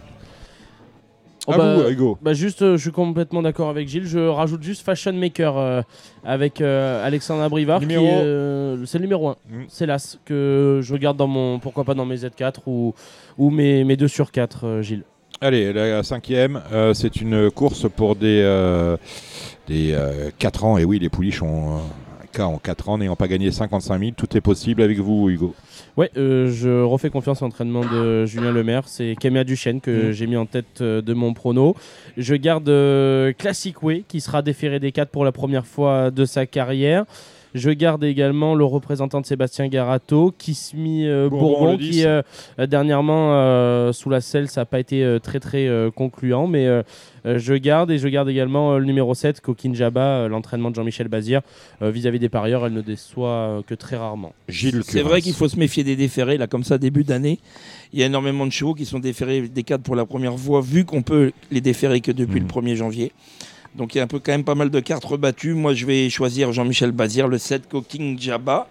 Oh 1.47 1.53
à 1.53 1.57
bah, 1.57 1.75
vous 1.75 1.89
Hugo. 1.89 2.17
Bah 2.21 2.33
juste, 2.33 2.61
euh, 2.61 2.77
je 2.77 2.81
suis 2.83 2.91
complètement 2.91 3.41
d'accord 3.41 3.69
avec 3.69 3.87
Gilles. 3.87 4.05
Je 4.05 4.19
rajoute 4.19 4.61
juste 4.61 4.83
Fashion 4.85 5.13
Maker 5.13 5.57
euh, 5.57 5.81
avec 6.23 6.61
euh, 6.61 7.03
Alexandre 7.03 7.41
Abrivard. 7.41 7.79
qui 7.79 7.87
Numéro- 7.87 8.05
est, 8.05 8.21
euh, 8.21 8.85
c'est 8.85 8.99
le 8.99 9.05
numéro 9.05 9.29
1. 9.29 9.31
Mm. 9.49 9.63
C'est 9.67 9.87
l'As 9.87 10.19
que 10.23 10.81
je 10.83 10.95
garde 10.95 11.17
dans 11.17 11.25
mon, 11.27 11.57
pourquoi 11.57 11.83
pas 11.83 11.95
dans 11.95 12.05
mes 12.05 12.17
Z4 12.17 12.57
ou, 12.67 12.93
ou 13.39 13.49
mes, 13.49 13.83
mes 13.83 13.97
2 13.97 14.07
sur 14.07 14.31
4, 14.31 14.65
euh, 14.67 14.81
Gilles. 14.83 15.03
Allez, 15.43 15.73
la 15.73 16.03
cinquième, 16.03 16.61
euh, 16.71 16.93
c'est 16.93 17.15
une 17.15 17.49
course 17.49 17.87
pour 17.89 18.15
des, 18.15 18.41
euh, 18.43 18.95
des 19.67 19.97
4 20.37 20.65
ans, 20.65 20.77
et 20.77 20.85
oui, 20.85 20.99
les 20.99 21.09
pouliches 21.09 21.41
ont 21.41 21.79
cas 22.31 22.45
en 22.45 22.57
4 22.57 22.89
ans 22.89 22.97
n'ayant 22.97 23.15
pas 23.15 23.27
gagné 23.27 23.51
55 23.51 23.99
000. 23.99 24.11
Tout 24.17 24.35
est 24.35 24.41
possible 24.41 24.81
avec 24.81 24.97
vous, 24.99 25.29
Hugo. 25.29 25.53
Ouais, 25.97 26.09
euh, 26.17 26.49
je 26.51 26.81
refais 26.83 27.09
confiance 27.09 27.41
à 27.41 27.45
l'entraînement 27.45 27.81
de 27.81 28.25
Julien 28.25 28.51
Lemaire. 28.51 28.83
C'est 28.87 29.15
Camilla 29.19 29.43
Duchesne 29.43 29.81
que 29.81 30.09
Mm. 30.09 30.11
j'ai 30.11 30.27
mis 30.27 30.37
en 30.37 30.45
tête 30.45 30.81
euh, 30.81 31.01
de 31.01 31.13
mon 31.13 31.33
prono. 31.33 31.75
Je 32.17 32.35
garde 32.35 32.69
euh, 32.69 33.33
Classic 33.33 33.81
Way 33.83 34.05
qui 34.07 34.21
sera 34.21 34.41
déféré 34.41 34.79
des 34.79 34.91
4 34.91 35.09
pour 35.09 35.25
la 35.25 35.31
première 35.31 35.65
fois 35.65 36.11
de 36.11 36.25
sa 36.25 36.45
carrière. 36.45 37.05
Je 37.53 37.69
garde 37.71 38.03
également 38.03 38.55
le 38.55 38.63
représentant 38.63 39.19
de 39.21 39.25
Sébastien 39.25 39.67
Garato, 39.67 40.33
Kismi 40.37 41.05
euh, 41.07 41.29
Bourbon, 41.29 41.47
Bourbon, 41.49 41.71
le 41.73 41.77
10. 41.77 41.89
qui 41.91 42.05
euh, 42.05 42.21
euh, 42.59 42.65
dernièrement 42.67 43.33
euh, 43.33 43.91
sous 43.91 44.09
la 44.09 44.21
selle, 44.21 44.47
ça 44.47 44.61
n'a 44.61 44.65
pas 44.65 44.79
été 44.79 45.03
euh, 45.03 45.19
très 45.19 45.39
très 45.39 45.67
euh, 45.67 45.91
concluant, 45.91 46.47
mais 46.47 46.67
je 47.25 47.53
garde 47.53 47.91
et 47.91 47.97
je 47.99 48.07
garde 48.07 48.29
également 48.29 48.73
euh, 48.73 48.77
le 48.79 48.85
numéro 48.85 49.13
7, 49.13 49.41
Coquin 49.41 49.73
Jabba, 49.73 50.01
euh, 50.01 50.27
l'entraînement 50.27 50.71
de 50.71 50.75
Jean-Michel 50.75 51.07
Bazir. 51.07 51.41
Euh, 51.81 51.91
Vis-à-vis 51.91 52.19
des 52.19 52.29
parieurs, 52.29 52.65
elle 52.65 52.73
ne 52.73 52.81
déçoit 52.81 53.29
euh, 53.29 53.61
que 53.65 53.75
très 53.75 53.97
rarement. 53.97 54.33
Gilles 54.49 54.81
C'est 54.83 55.01
vrai 55.01 55.21
qu'il 55.21 55.33
faut 55.33 55.47
se 55.47 55.59
méfier 55.59 55.83
des 55.83 55.95
déférés, 55.95 56.37
là, 56.37 56.47
comme 56.47 56.63
ça, 56.63 56.77
début 56.77 57.03
d'année. 57.03 57.37
Il 57.93 57.99
y 57.99 58.03
a 58.03 58.05
énormément 58.05 58.45
de 58.47 58.51
chevaux 58.51 58.73
qui 58.73 58.85
sont 58.85 58.99
déférés 58.99 59.41
des 59.41 59.63
cadres 59.63 59.83
pour 59.83 59.95
la 59.95 60.05
première 60.05 60.37
fois, 60.39 60.61
vu 60.61 60.85
qu'on 60.85 61.01
peut 61.03 61.31
les 61.51 61.61
déférer 61.61 62.01
que 62.01 62.11
depuis 62.11 62.39
Mhm. 62.39 62.47
le 62.47 62.53
1er 62.53 62.75
janvier. 62.75 63.11
Donc 63.75 63.95
il 63.95 63.99
y 63.99 64.01
a 64.01 64.03
un 64.03 64.07
peu, 64.07 64.19
quand 64.19 64.31
même 64.31 64.43
pas 64.43 64.55
mal 64.55 64.69
de 64.69 64.79
cartes 64.79 65.05
rebattues. 65.05 65.53
Moi, 65.53 65.73
je 65.73 65.85
vais 65.85 66.09
choisir 66.09 66.51
Jean-Michel 66.51 66.91
Bazir, 66.91 67.27
le 67.27 67.37
7 67.37 67.69
Cooking 67.69 68.19
Jabba. 68.19 68.67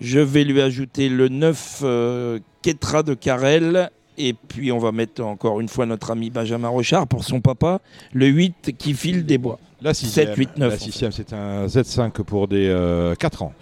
Je 0.00 0.18
vais 0.18 0.44
lui 0.44 0.60
ajouter 0.60 1.08
le 1.08 1.28
9 1.28 1.80
euh, 1.82 2.38
Ketra 2.62 3.02
de 3.02 3.14
Carrel. 3.14 3.90
Et 4.18 4.32
puis, 4.32 4.72
on 4.72 4.78
va 4.78 4.92
mettre 4.92 5.22
encore 5.22 5.60
une 5.60 5.68
fois 5.68 5.84
notre 5.84 6.10
ami 6.10 6.30
Benjamin 6.30 6.68
Rochard 6.68 7.06
pour 7.06 7.24
son 7.24 7.40
papa, 7.40 7.80
le 8.12 8.26
8 8.26 8.74
qui 8.78 8.94
file 8.94 9.26
des 9.26 9.36
bois. 9.36 9.58
La 9.82 9.92
sixième, 9.92 10.28
7, 10.28 10.36
8, 10.36 10.50
9, 10.56 10.68
La 10.70 10.74
en 10.74 10.78
sixième, 10.78 11.12
c'est 11.12 11.34
un 11.34 11.66
Z5 11.66 12.10
pour 12.22 12.48
des 12.48 12.74
4 13.18 13.42
ans. 13.42 13.52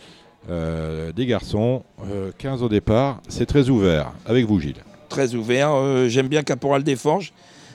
Euh, 0.50 1.11
des 1.12 1.25
garçons, 1.25 1.84
euh, 2.11 2.30
15 2.37 2.62
au 2.62 2.68
départ. 2.68 3.20
C'est 3.28 3.46
très 3.46 3.70
ouvert. 3.70 4.12
Avec 4.26 4.44
vous, 4.44 4.61
Gilles. 4.61 4.82
Très 5.08 5.34
ouvert. 5.34 5.70
Euh, 5.73 6.08
J'aime 6.08 6.28
bien 6.28 6.42
Caporal 6.42 6.82
des 6.82 6.96
Forges. 6.96 7.32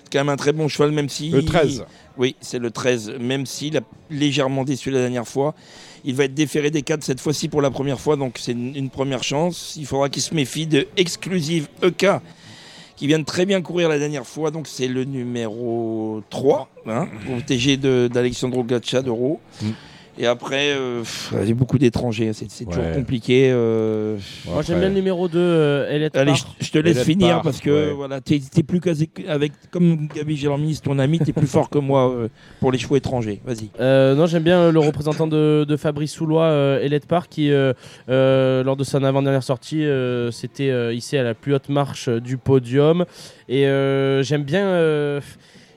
C'est 0.09 0.17
quand 0.17 0.25
même 0.25 0.33
un 0.33 0.37
très 0.37 0.53
bon 0.53 0.67
cheval, 0.67 0.91
même 0.91 1.07
si. 1.07 1.29
Le 1.29 1.45
13. 1.45 1.85
Oui, 2.17 2.35
c'est 2.41 2.57
le 2.57 2.71
13. 2.71 3.13
Même 3.19 3.45
s'il 3.45 3.77
a 3.77 3.81
légèrement 4.09 4.63
déçu 4.63 4.89
la 4.89 4.99
dernière 5.01 5.27
fois, 5.27 5.53
il 6.03 6.15
va 6.15 6.23
être 6.23 6.33
déféré 6.33 6.71
des 6.71 6.81
4 6.81 7.03
cette 7.03 7.19
fois-ci 7.19 7.47
pour 7.47 7.61
la 7.61 7.69
première 7.69 7.99
fois, 7.99 8.15
donc 8.15 8.37
c'est 8.39 8.53
une, 8.53 8.89
première 8.89 9.23
chance. 9.23 9.75
Il 9.77 9.85
faudra 9.85 10.09
qu'il 10.09 10.23
se 10.23 10.33
méfie 10.33 10.65
de 10.65 10.87
Exclusive 10.97 11.67
EK, 11.83 12.07
qui 12.95 13.05
vient 13.05 13.19
de 13.19 13.23
très 13.23 13.45
bien 13.45 13.61
courir 13.61 13.87
la 13.87 13.99
dernière 13.99 14.25
fois, 14.25 14.49
donc 14.49 14.67
c'est 14.67 14.87
le 14.87 15.03
numéro 15.03 16.23
3, 16.31 16.69
hein, 16.87 17.07
protégé 17.27 17.77
de- 17.77 18.09
d'Alexandro 18.11 18.63
Gacciadoro. 18.63 19.39
Mm. 19.61 19.67
Et 20.21 20.25
après, 20.27 20.73
euh, 20.73 20.99
pff, 20.99 21.33
il 21.41 21.47
y 21.47 21.51
a 21.51 21.55
beaucoup 21.55 21.77
d'étrangers, 21.77 22.33
c'est 22.33 22.51
c'est 22.51 22.65
toujours 22.65 22.83
Ouais. 22.83 22.91
compliqué. 22.93 23.49
euh, 23.53 24.17
Moi 24.45 24.61
j'aime 24.63 24.79
bien 24.81 24.89
le 24.89 24.95
numéro 24.95 25.29
2, 25.29 25.39
euh, 25.39 25.89
Elliot 25.89 26.09
Allez, 26.13 26.33
Parr. 26.33 26.55
je, 26.59 26.71
te 26.71 26.77
laisse 26.77 26.97
Elliot 26.97 27.05
finir 27.05 27.29
Parr, 27.35 27.41
parce 27.43 27.61
que 27.61 27.69
ouais. 27.87 27.93
voilà, 27.93 28.19
t'es 28.19 28.41
t'es 28.51 28.61
plus 28.63 28.81
casé 28.81 29.09
avec 29.29 29.53
comme 29.71 30.09
Gabi 30.13 30.35
Gélormis, 30.35 30.77
ton 30.83 30.99
ami, 30.99 31.19
t'es 31.19 31.31
plus 31.31 31.47
fort 31.47 31.69
que 31.69 31.77
moi 31.79 32.11
euh, 32.11 32.27
pour 32.59 32.73
les 32.73 32.77
chevaux 32.77 32.97
étrangers. 32.97 33.39
Vas-y. 33.45 33.69
Euh, 33.79 34.13
non, 34.13 34.25
j'aime 34.25 34.43
bien 34.43 34.59
euh, 34.59 34.71
le 34.73 34.79
représentant 34.79 35.25
de, 35.25 35.65
de 35.65 35.77
Fabrice 35.77 36.11
Soulois, 36.11 36.43
euh, 36.47 36.81
Elliot 36.81 36.99
Parr, 37.07 37.29
qui, 37.29 37.49
euh, 37.51 37.71
euh, 38.09 38.61
lors 38.61 38.75
de 38.75 38.83
son 38.83 39.01
avant-dernière 39.05 39.41
sortie, 39.43 39.85
euh, 39.85 40.31
s'était 40.31 40.69
euh, 40.69 40.93
hissé 40.93 41.17
à 41.17 41.23
la 41.23 41.33
plus 41.33 41.53
haute 41.55 41.69
marche 41.69 42.09
euh, 42.09 42.19
du 42.19 42.35
podium. 42.35 43.05
Et 43.47 43.67
euh, 43.67 44.21
j'aime 44.21 44.43
bien. 44.43 44.65
euh, 44.67 45.21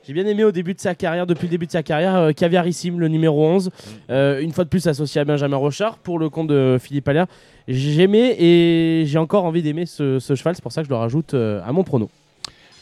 j'ai 0.05 0.13
bien 0.13 0.25
aimé 0.25 0.43
au 0.43 0.51
début 0.51 0.73
de 0.73 0.79
sa 0.79 0.95
carrière, 0.95 1.25
depuis 1.25 1.45
le 1.47 1.51
début 1.51 1.65
de 1.65 1.71
sa 1.71 1.81
carrière, 1.83 2.15
euh, 2.15 2.31
Caviarissime, 2.31 2.99
le 2.99 3.07
numéro 3.07 3.45
11. 3.47 3.69
Euh, 4.09 4.41
une 4.41 4.51
fois 4.51 4.63
de 4.65 4.69
plus 4.69 4.85
associé 4.87 5.21
à 5.21 5.25
Benjamin 5.25 5.55
Rochard 5.57 5.97
pour 5.97 6.19
le 6.19 6.29
compte 6.29 6.47
de 6.47 6.77
Philippe 6.81 7.07
Allaire. 7.07 7.27
J'aimais 7.69 8.35
et 8.39 9.05
j'ai 9.05 9.17
encore 9.17 9.45
envie 9.45 9.61
d'aimer 9.63 9.85
ce, 9.85 10.19
ce 10.19 10.35
cheval, 10.35 10.55
c'est 10.55 10.61
pour 10.61 10.73
ça 10.73 10.81
que 10.81 10.87
je 10.87 10.89
le 10.91 10.97
rajoute 10.97 11.33
euh, 11.33 11.61
à 11.65 11.71
mon 11.71 11.83
prono. 11.83 12.09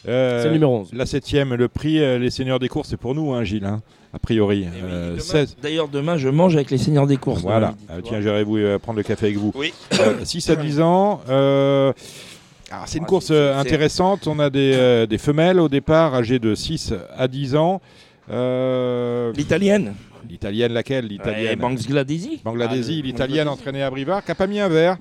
Euh, 0.08 0.42
C'est 0.42 0.48
le 0.48 0.54
numéro 0.54 0.78
11. 0.80 0.94
La 0.94 1.06
septième, 1.06 1.54
le 1.54 1.68
prix, 1.68 2.02
euh, 2.02 2.18
les 2.18 2.32
seigneurs 2.32 2.58
des 2.58 2.70
courses, 2.70 2.90
c'est 2.90 2.98
pour 2.98 3.14
nous, 3.14 3.34
hein, 3.34 3.44
Gilles, 3.44 3.66
hein, 3.66 3.82
a 4.16 4.18
priori. 4.18 4.66
Eh 4.66 4.84
oui, 4.84 4.90
demain- 4.92 5.20
16. 5.20 5.58
D'ailleurs, 5.62 5.90
demain, 5.90 6.18
je 6.18 6.28
mange 6.30 6.56
avec 6.56 6.72
les 6.72 6.80
seigneurs 6.80 7.06
des 7.06 7.18
courses. 7.18 7.44
Voilà. 7.44 7.76
tiens, 8.04 8.20
vous 8.44 8.58
euh, 8.58 8.80
prendre 8.80 8.98
le 8.98 9.04
café 9.04 9.28
avec 9.28 9.38
vous. 9.38 9.52
Oui. 9.54 9.72
Euh, 10.00 10.16
6 10.24 10.50
à 10.50 10.56
10 10.56 10.82
ans. 10.82 11.22
Euh, 12.72 12.76
alors, 12.76 12.88
c'est 12.88 12.98
une 12.98 13.04
Ah, 13.04 13.08
course 13.08 13.26
c'est- 13.28 13.34
euh, 13.34 13.54
c'est- 13.54 13.60
intéressante. 13.60 14.28
On 14.28 14.40
a 14.40 14.50
des, 14.50 14.74
euh, 14.76 15.06
des 15.06 15.18
femelles 15.18 15.60
au 15.60 15.70
départ, 15.70 16.16
âgées 16.16 16.40
de 16.40 16.56
6 16.56 16.94
à 17.18 17.28
10 17.28 17.56
ans. 17.56 17.82
Euh, 18.30 19.32
L'italienne. 19.36 19.94
L'italienne, 20.30 20.74
laquelle? 20.74 21.06
L'italienne. 21.08 21.48
Ouais, 21.50 21.56
Banks 21.56 21.86
Gladesi. 21.88 22.42
Bangladeshi, 22.44 22.94
Ah, 22.94 23.02
le- 23.02 23.08
l'italienne 23.08 23.48
entraînée 23.48 23.84
à 23.84 23.90
Brivard, 23.90 24.24
qui 24.24 24.32
n'a 24.32 24.36
pas 24.36 24.48
mis 24.48 24.60
un 24.60 24.70
verre. 24.70 24.98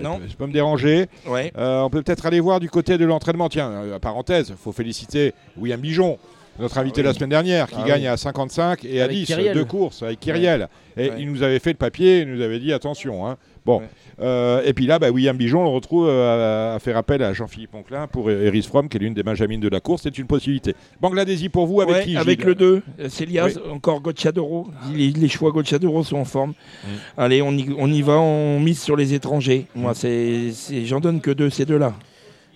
Non. 0.00 0.20
Je 0.26 0.34
peux 0.34 0.46
me 0.46 0.52
déranger. 0.52 1.06
Ouais. 1.26 1.52
Euh, 1.58 1.82
on 1.82 1.90
peut 1.90 2.02
peut-être 2.02 2.24
aller 2.24 2.40
voir 2.40 2.60
du 2.60 2.70
côté 2.70 2.96
de 2.96 3.04
l'entraînement. 3.04 3.48
Tiens, 3.50 3.70
euh, 3.70 3.98
parenthèse, 3.98 4.48
il 4.48 4.56
faut 4.56 4.72
féliciter 4.72 5.34
William 5.58 5.78
Bijon, 5.80 6.16
notre 6.58 6.78
invité 6.78 7.02
Ah 7.02 7.04
oui. 7.04 7.08
la 7.08 7.14
semaine 7.14 7.28
dernière, 7.30 7.68
qui 7.68 7.76
Ah 7.78 7.86
gagne 7.86 8.02
oui. 8.02 8.06
à 8.08 8.16
55 8.16 8.86
et 8.86 9.02
à 9.02 9.04
Avec 9.04 9.16
10, 9.18 9.26
Kyriel. 9.26 9.54
deux 9.54 9.66
courses 9.66 10.02
avec 10.02 10.18
Kyriel. 10.20 10.68
Et 10.96 11.10
Ouais. 11.10 11.16
il 11.18 11.30
nous 11.30 11.42
avait 11.42 11.58
fait 11.58 11.70
le 11.72 11.76
papier, 11.76 12.20
il 12.20 12.32
nous 12.32 12.40
avait 12.42 12.58
dit 12.58 12.72
attention. 12.72 13.26
hein. 13.28 13.36
Bon. 13.64 13.78
Ouais. 13.78 13.88
Euh, 14.20 14.62
et 14.64 14.72
puis 14.72 14.86
là, 14.86 14.98
bah, 14.98 15.10
William 15.10 15.36
Bijon, 15.36 15.60
on 15.60 15.64
le 15.64 15.70
retrouve 15.70 16.06
euh, 16.08 16.72
à, 16.72 16.74
à 16.74 16.78
faire 16.80 16.96
appel 16.96 17.22
à 17.22 17.32
Jean-Philippe 17.32 17.74
Onclin 17.74 18.06
pour 18.08 18.30
Eris 18.30 18.62
Fromm, 18.62 18.88
qui 18.88 18.96
est 18.96 19.00
l'une 19.00 19.14
des 19.14 19.22
benjamines 19.22 19.60
de 19.60 19.68
la 19.68 19.80
course. 19.80 20.02
C'est 20.02 20.18
une 20.18 20.26
possibilité. 20.26 20.74
Bangladeshi 21.00 21.48
pour 21.48 21.66
vous, 21.66 21.80
avec 21.80 21.94
Ouais, 21.94 22.04
qui 22.04 22.16
avec 22.16 22.40
Gilles 22.40 22.48
le 22.48 22.54
2, 22.56 22.82
euh, 23.00 23.06
c'est 23.08 23.24
Liaz, 23.26 23.60
encore 23.70 24.00
Gocciadoro. 24.00 24.68
Les, 24.94 25.10
les 25.10 25.28
choix 25.28 25.50
Gocciadoro 25.52 26.02
sont 26.04 26.16
en 26.16 26.24
forme. 26.24 26.50
Mm. 26.50 26.88
Allez, 27.18 27.42
on 27.42 27.52
y, 27.52 27.68
on 27.78 27.90
y 27.90 28.02
va, 28.02 28.18
on 28.18 28.58
mise 28.60 28.80
sur 28.80 28.96
les 28.96 29.14
étrangers. 29.14 29.66
Moi, 29.74 29.94
c'est, 29.94 30.50
c'est- 30.52 30.84
j'en 30.84 31.00
donne 31.00 31.20
que 31.20 31.30
deux, 31.30 31.50
ces 31.50 31.64
deux-là. 31.64 31.94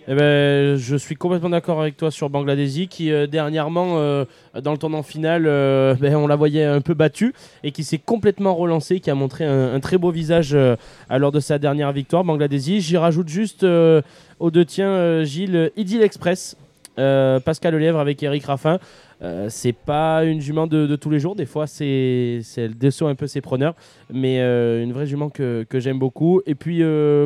Eh 0.09 0.15
ben, 0.15 0.77
je 0.77 0.95
suis 0.95 1.15
complètement 1.15 1.49
d'accord 1.49 1.81
avec 1.81 1.97
toi 1.97 2.11
sur 2.11 2.29
Bangladeshi 2.29 2.87
qui 2.87 3.11
euh, 3.11 3.27
dernièrement 3.27 3.97
euh, 3.97 4.23
dans 4.61 4.71
le 4.71 4.77
tournant 4.77 5.03
final 5.03 5.43
euh, 5.45 5.95
ben, 5.95 6.15
on 6.15 6.27
la 6.27 6.37
voyait 6.37 6.63
un 6.63 6.79
peu 6.79 6.93
battue 6.93 7.33
et 7.61 7.73
qui 7.73 7.83
s'est 7.83 7.97
complètement 7.97 8.55
relancé 8.55 9.01
qui 9.01 9.09
a 9.11 9.15
montré 9.15 9.43
un, 9.43 9.77
très 9.81 9.97
beau 9.97 10.09
visage 10.09 10.57
à 11.09 11.17
lors 11.19 11.33
de 11.33 11.41
sa 11.41 11.59
dernière 11.59 11.91
victoire 11.91 12.23
Bangladeshi. 12.23 12.79
J'y 12.79 12.95
rajoute 12.95 13.27
juste 13.27 13.65
aux 13.65 14.51
deux 14.51 14.63
tiens 14.63 15.23
Gilles 15.25 15.71
Idyll 15.75 16.01
Express 16.01 16.55
Pascal 16.95 17.73
Lelièvre 17.73 17.99
avec 17.99 18.23
Eric 18.23 18.45
Raffin. 18.45 18.79
Euh, 19.23 19.47
c'est 19.49 19.73
pas 19.73 20.23
une 20.23 20.39
jument 20.39 20.67
de, 20.67 20.95
tous 20.95 21.09
les 21.09 21.19
jours, 21.19 21.35
des 21.35 21.47
fois 21.47 21.65
c'est 21.65 22.41
elle 22.55 22.77
déçoit 22.77 23.09
un 23.09 23.15
peu 23.15 23.25
ses 23.25 23.41
preneurs, 23.41 23.73
mais 24.13 24.39
une 24.39 24.93
vraie 24.93 25.07
jument 25.07 25.29
que, 25.29 25.65
que 25.67 25.79
j'aime 25.79 25.99
beaucoup. 25.99 26.41
Et 26.45 26.55
puis 26.55 26.81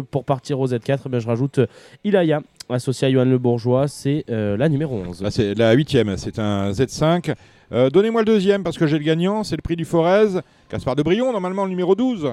pour 0.10 0.26
partir 0.26 0.60
au 0.60 0.68
Z4, 0.68 1.10
ben, 1.10 1.20
je 1.20 1.28
rajoute 1.28 1.60
Ilaya, 2.04 2.42
associé 2.76 3.08
à 3.08 3.12
Johan 3.12 3.26
Le 3.26 3.38
Bourgeois, 3.38 3.88
c'est 3.88 4.26
euh, 4.30 4.58
la 4.58 4.70
numéro 4.70 4.96
11. 4.96 5.22
Là, 5.22 5.32
c'est 5.32 5.54
la 5.56 5.74
huitième, 5.74 6.16
c'est 6.18 6.40
un 6.40 6.72
Z5. 6.72 7.34
Euh, 7.74 7.90
Donnez-moi 7.90 8.22
le 8.22 8.26
deuxième 8.26 8.64
parce 8.64 8.78
que 8.78 8.86
j'ai 8.86 8.98
le 8.98 9.04
gagnant, 9.06 9.44
c'est 9.44 9.56
le 9.56 9.62
prix 9.62 9.76
du 9.78 9.86
Forez. 9.86 10.40
Gaspard 10.70 10.96
de 10.96 11.04
Brion, 11.04 11.32
normalement 11.32 11.64
le 11.64 11.70
numéro 11.70 11.96
12. 11.96 12.32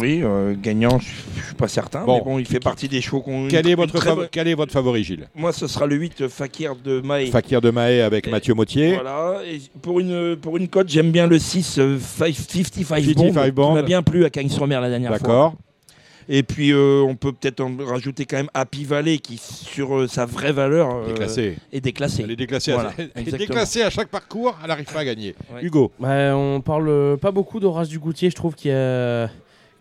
Oui, 0.00 0.20
euh, 0.24 0.54
gagnant, 0.60 0.98
je 0.98 1.06
je 1.40 1.46
suis 1.46 1.54
pas 1.54 1.68
certain, 1.68 2.04
Bon. 2.04 2.16
mais 2.16 2.24
bon, 2.24 2.38
il 2.40 2.46
fait 2.46 2.58
partie 2.58 2.88
des 2.88 3.00
chevaux 3.00 3.20
qu'on. 3.20 3.46
Quel 3.48 3.68
est, 3.68 3.74
votre 3.76 4.02
bonne- 4.16 4.26
quel 4.32 4.48
est 4.48 4.54
votre 4.54 4.72
favori, 4.72 5.04
Gilles 5.04 5.28
Moi, 5.36 5.52
ce 5.52 5.68
sera 5.68 5.86
le 5.86 5.94
8 5.94 6.22
euh, 6.22 6.28
Fakir 6.28 6.74
de 6.74 7.00
Maé. 7.00 7.26
Fakir 7.26 7.60
de 7.60 7.70
Mahé 7.70 8.00
avec 8.02 8.26
Et- 8.26 8.30
Mathieu 8.30 8.54
Mautier. 8.54 8.94
Voilà. 8.94 9.42
Et 9.46 9.60
pour 9.82 10.00
une 10.00 10.34
pour 10.36 10.56
une 10.56 10.66
cote, 10.68 10.88
j'aime 10.88 11.12
bien 11.12 11.28
le 11.28 11.38
6 11.38 11.78
euh, 11.78 11.98
Five- 11.98 12.34
55 12.36 13.04
Bond, 13.14 13.22
55 13.32 13.54
Bond. 13.54 13.68
qui 13.68 13.74
m'a 13.74 13.82
bien 13.82 14.02
plu 14.02 14.24
à 14.24 14.30
Cagnes-Romer 14.30 14.80
la 14.80 14.88
dernière 14.88 15.10
fois. 15.10 15.18
D'accord. 15.18 15.54
Et 16.28 16.42
puis 16.42 16.72
euh, 16.72 17.02
on 17.02 17.14
peut 17.14 17.32
peut-être 17.32 17.60
en 17.60 17.76
rajouter 17.78 18.24
quand 18.24 18.36
même 18.36 18.50
Happy 18.52 18.84
Valley 18.84 19.18
qui 19.18 19.38
sur 19.38 19.96
euh, 19.96 20.08
sa 20.08 20.26
vraie 20.26 20.52
valeur 20.52 20.90
euh, 20.90 21.04
est 21.72 21.80
déclassé. 21.80 22.22
Elle 22.22 22.32
est 22.32 22.36
déclassée, 22.36 22.72
Voilà, 22.72 22.90
à... 22.90 22.92
elle 23.14 23.28
est 23.28 23.38
déclassée 23.38 23.82
à 23.82 23.90
chaque 23.90 24.08
parcours, 24.08 24.56
elle 24.60 24.68
n'arrive 24.68 24.92
pas 24.92 25.00
à 25.00 25.04
gagner. 25.04 25.34
Ouais. 25.52 25.64
Hugo. 25.64 25.92
Ouais, 26.00 26.30
on 26.34 26.60
parle 26.60 27.16
pas 27.18 27.30
beaucoup 27.30 27.60
d'Horace 27.60 27.88
Dugoutier, 27.88 28.30
je 28.30 28.34
trouve 28.34 28.54
qu'il 28.54 28.70
y 28.70 28.74
a, 28.74 29.30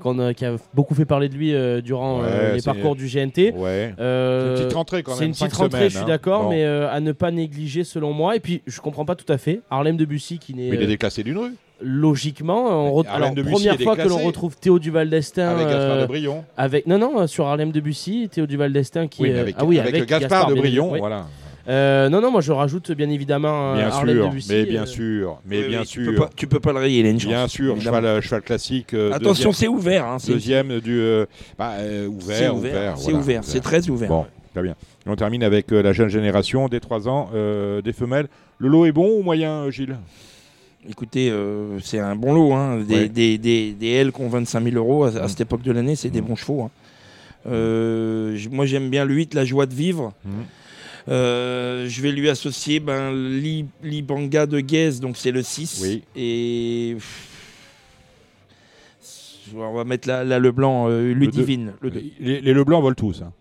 qu'on 0.02 0.20
a- 0.20 0.34
qui 0.34 0.46
a 0.46 0.56
beaucoup 0.74 0.94
fait 0.96 1.06
parler 1.06 1.30
de 1.30 1.36
lui 1.36 1.54
euh, 1.54 1.82
durant 1.82 2.22
euh, 2.24 2.54
les 2.56 2.62
parcours 2.62 2.96
du 2.96 3.08
GNT. 3.08 3.54
Ouais. 3.56 3.94
Euh, 4.00 4.42
C'est 4.56 4.62
une 4.62 4.66
petite 4.66 4.76
rentrée 4.78 5.04
quand 5.04 5.12
même. 5.12 5.20
C'est 5.20 5.26
une 5.26 5.32
petite 5.32 5.54
rentrée, 5.54 5.78
semaines, 5.78 5.90
je 5.90 5.96
suis 5.96 6.04
hein. 6.04 6.08
d'accord, 6.08 6.44
Bon. 6.44 6.50
mais 6.50 6.64
à 6.66 7.00
ne 7.00 7.12
pas 7.12 7.32
négliger 7.32 7.84
selon 7.84 8.14
moi. 8.14 8.36
Et 8.36 8.40
puis, 8.40 8.62
je 8.68 8.80
comprends 8.82 9.06
pas 9.06 9.16
tout 9.16 9.32
à 9.32 9.38
fait. 9.38 9.62
Harlem 9.70 9.98
Debussy 9.98 10.38
qui 10.40 10.54
n'est 10.54 10.70
Mais 10.70 10.76
il 10.78 10.84
est 10.84 10.88
déclassé 10.88 11.24
d'une 11.24 11.38
rue. 11.38 11.54
logiquement. 11.82 12.94
On 12.96 13.02
Alors, 13.04 13.32
Debussy 13.34 13.54
première 13.54 13.80
fois 13.82 13.96
que 13.96 14.08
l'on 14.08 14.20
retrouve 14.20 14.56
Théo 14.58 14.80
Duval 14.80 15.10
d'Estaing 15.10 15.50
Avec 15.56 15.68
Gaspard 15.68 16.02
de 16.02 16.06
Brion. 16.06 16.44
avec 16.58 16.88
non 16.88 16.98
non 16.98 17.28
sur 17.28 17.48
Harlem 17.48 17.72
Debussy, 17.72 18.30
Théo 18.32 18.46
Duval 18.46 18.72
d'Estaing 18.74 19.08
qui 19.08 19.24
Oui, 19.24 19.32
avec, 19.38 19.56
ah 19.58 19.66
oui 19.66 19.80
avec, 19.80 20.06
Gaspard, 20.06 20.48
de 20.50 20.56
Brion. 20.56 20.92
oui. 20.92 21.00
Voilà. 21.00 21.26
Euh, 21.68 22.10
non 22.10 22.22
non 22.22 22.30
moi 22.30 22.42
je 22.42 22.52
rajoute 22.52 22.92
bien 22.92 23.10
évidemment 23.10 23.74
euh, 23.74 23.78
Bien 23.78 23.88
Harlem 23.88 24.16
sûr. 24.18 24.30
Debussy. 24.30 24.52
Mais 24.52 24.66
bien 24.66 24.84
euh, 24.84 24.86
sûr. 24.86 25.38
Mais 25.46 25.62
Oui, 25.64 25.68
bien 25.70 25.80
oui, 25.82 25.86
Tu 25.88 26.04
sûr. 26.04 26.12
peux, 26.14 26.20
pas, 26.20 26.30
tu 26.36 26.48
peux 26.48 26.60
pas 26.60 26.74
le 26.74 26.80
rayer, 26.80 27.00
il 27.00 27.06
a 27.08 27.10
une 27.10 27.20
chance. 27.20 27.30
Bien 27.32 27.48
sûr. 27.48 27.82
Cheval, 27.82 28.22
cheval 28.22 28.42
classique. 28.44 28.94
euh, 28.94 29.12
Attention, 29.14 29.50
deuxième- 29.50 29.54
c'est 29.54 29.68
ouvert. 29.68 30.06
hein, 30.06 30.18
Deuxième 30.28 30.80
du. 30.80 31.00
euh, 31.00 31.26
bah, 31.58 31.72
euh, 31.80 32.08
c'est 32.20 32.50
ouvert, 32.50 32.56
ouvert. 32.56 32.72
ouvert. 32.72 32.98
C'est 32.98 33.04
voilà, 33.06 33.18
ouvert. 33.20 33.44
C'est 33.44 33.62
très 33.62 33.90
ouvert. 33.90 34.10
Bon, 34.10 34.26
très 34.54 34.62
bien. 34.62 34.76
Et 35.06 35.10
on 35.10 35.16
termine 35.16 35.44
avec 35.44 35.72
euh, 35.74 35.82
la 35.82 35.92
jeune 35.92 36.10
génération 36.10 36.68
des 36.68 36.80
3 36.80 37.10
ans, 37.10 37.30
euh, 37.34 37.82
des 37.82 37.94
femelles. 37.94 38.28
Le 38.60 38.68
lot 38.70 38.86
est 38.86 38.92
bon 38.92 39.20
ou 39.20 39.24
moyen, 39.24 39.64
euh, 39.64 39.72
Gilles? 39.72 39.98
Écoutez, 40.88 41.32
euh, 41.32 41.80
c'est 41.82 41.98
un 41.98 42.16
bon 42.16 42.34
lot. 42.36 42.54
Hein. 42.54 42.82
Des, 42.88 42.94
Ouais. 42.96 43.10
des, 43.10 43.40
des, 43.40 43.72
des 43.74 43.90
L 43.90 44.12
qui 44.12 44.22
ont 44.22 44.30
25 44.30 44.64
000 44.64 44.76
euros 44.76 45.06
à, 45.06 45.08
à 45.18 45.26
Mm. 45.26 45.28
cette 45.30 45.42
époque 45.42 45.64
de 45.64 45.72
l'année, 45.72 45.96
c'est 45.96 46.12
des 46.12 46.22
Mm. 46.22 46.26
bons 46.26 46.36
chevaux. 46.36 46.62
hein. 46.62 46.70
Euh, 47.48 48.38
moi, 48.52 48.66
j'aime 48.66 48.90
bien 48.90 49.04
le 49.06 49.14
8, 49.16 49.34
la 49.34 49.46
joie 49.46 49.66
de 49.66 49.74
vivre. 49.74 50.14
Mhm. 50.24 50.34
Euh, 51.08 51.88
je 51.88 52.02
vais 52.02 52.12
lui 52.12 52.30
associer 52.30 52.80
ben, 52.80 53.12
Li- 53.14 53.66
Libanga 53.84 54.46
de 54.48 54.60
Guez, 54.60 55.00
donc 55.02 55.18
c'est 55.18 55.32
le 55.32 55.44
6. 55.44 55.82
Oui. 55.84 56.04
Et. 56.16 56.98
On 59.56 59.74
va 59.74 59.84
mettre 59.84 60.08
là, 60.08 60.24
là 60.24 60.40
le 60.40 60.52
blanc, 60.52 60.88
euh, 60.90 61.02
Le. 61.04 61.14
Ludivine. 61.14 61.74
Le 61.82 61.92
deux. 61.92 62.04
Les, 62.20 62.42
les 62.42 62.54
Leblancs 62.54 62.82
volent 62.82 62.96
tous. 62.96 63.22
hein. 63.22 63.32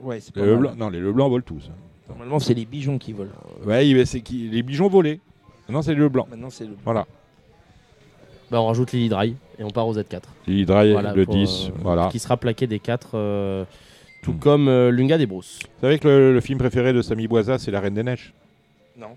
Ouais, 0.00 0.20
c'est 0.20 0.34
Les 0.36 0.42
pas 0.42 0.46
mal. 0.46 0.54
Leblancs, 0.56 0.76
non, 0.78 0.88
les 0.88 1.00
Leblancs 1.00 1.30
volent 1.30 1.44
tous. 1.44 1.68
hein. 1.68 1.74
Normalement, 2.08 2.38
c'est 2.38 2.54
les 2.54 2.64
bijoux 2.64 2.98
qui 2.98 3.12
volent. 3.12 3.32
Ouais, 3.64 4.04
c'est 4.06 4.20
qui 4.20 4.48
les 4.48 4.62
bijoux 4.62 4.88
volés. 4.88 5.20
Non, 5.68 5.82
c'est 5.82 5.92
les 5.94 6.00
Leblancs. 6.00 6.28
Maintenant, 6.30 6.50
c'est 6.50 6.64
le. 6.64 6.76
Voilà. 6.84 7.06
Bah, 8.50 8.60
on 8.62 8.66
rajoute 8.68 8.92
Lily 8.92 9.08
Dry 9.08 9.34
et 9.58 9.64
on 9.64 9.70
part 9.70 9.88
aux 9.88 9.94
Z4. 9.96 10.20
L'Hydrail, 10.46 10.92
Voilà, 10.92 11.12
le 11.12 11.24
pour, 11.24 11.34
10. 11.34 11.66
euh, 11.66 11.70
Voilà. 11.82 12.08
Qui 12.12 12.20
sera 12.20 12.36
plaqué 12.36 12.68
des 12.68 12.78
4, 12.78 13.10
euh, 13.14 13.64
tout 14.26 14.32
Mm. 14.32 14.38
comme 14.40 14.68
euh, 14.68 14.90
Lunga 14.90 15.18
des 15.18 15.26
Brousses. 15.26 15.60
Vous 15.62 15.80
savez 15.86 15.98
que 16.00 16.08
le, 16.08 16.32
le 16.34 16.40
film 16.40 16.58
préféré 16.58 16.92
de 16.92 17.00
Samy 17.00 17.28
Boisa, 17.28 17.58
c'est 17.58 17.70
La 17.70 17.78
Reine 17.80 17.94
des 17.94 18.02
Neiges 18.02 18.32
Non. 18.98 19.08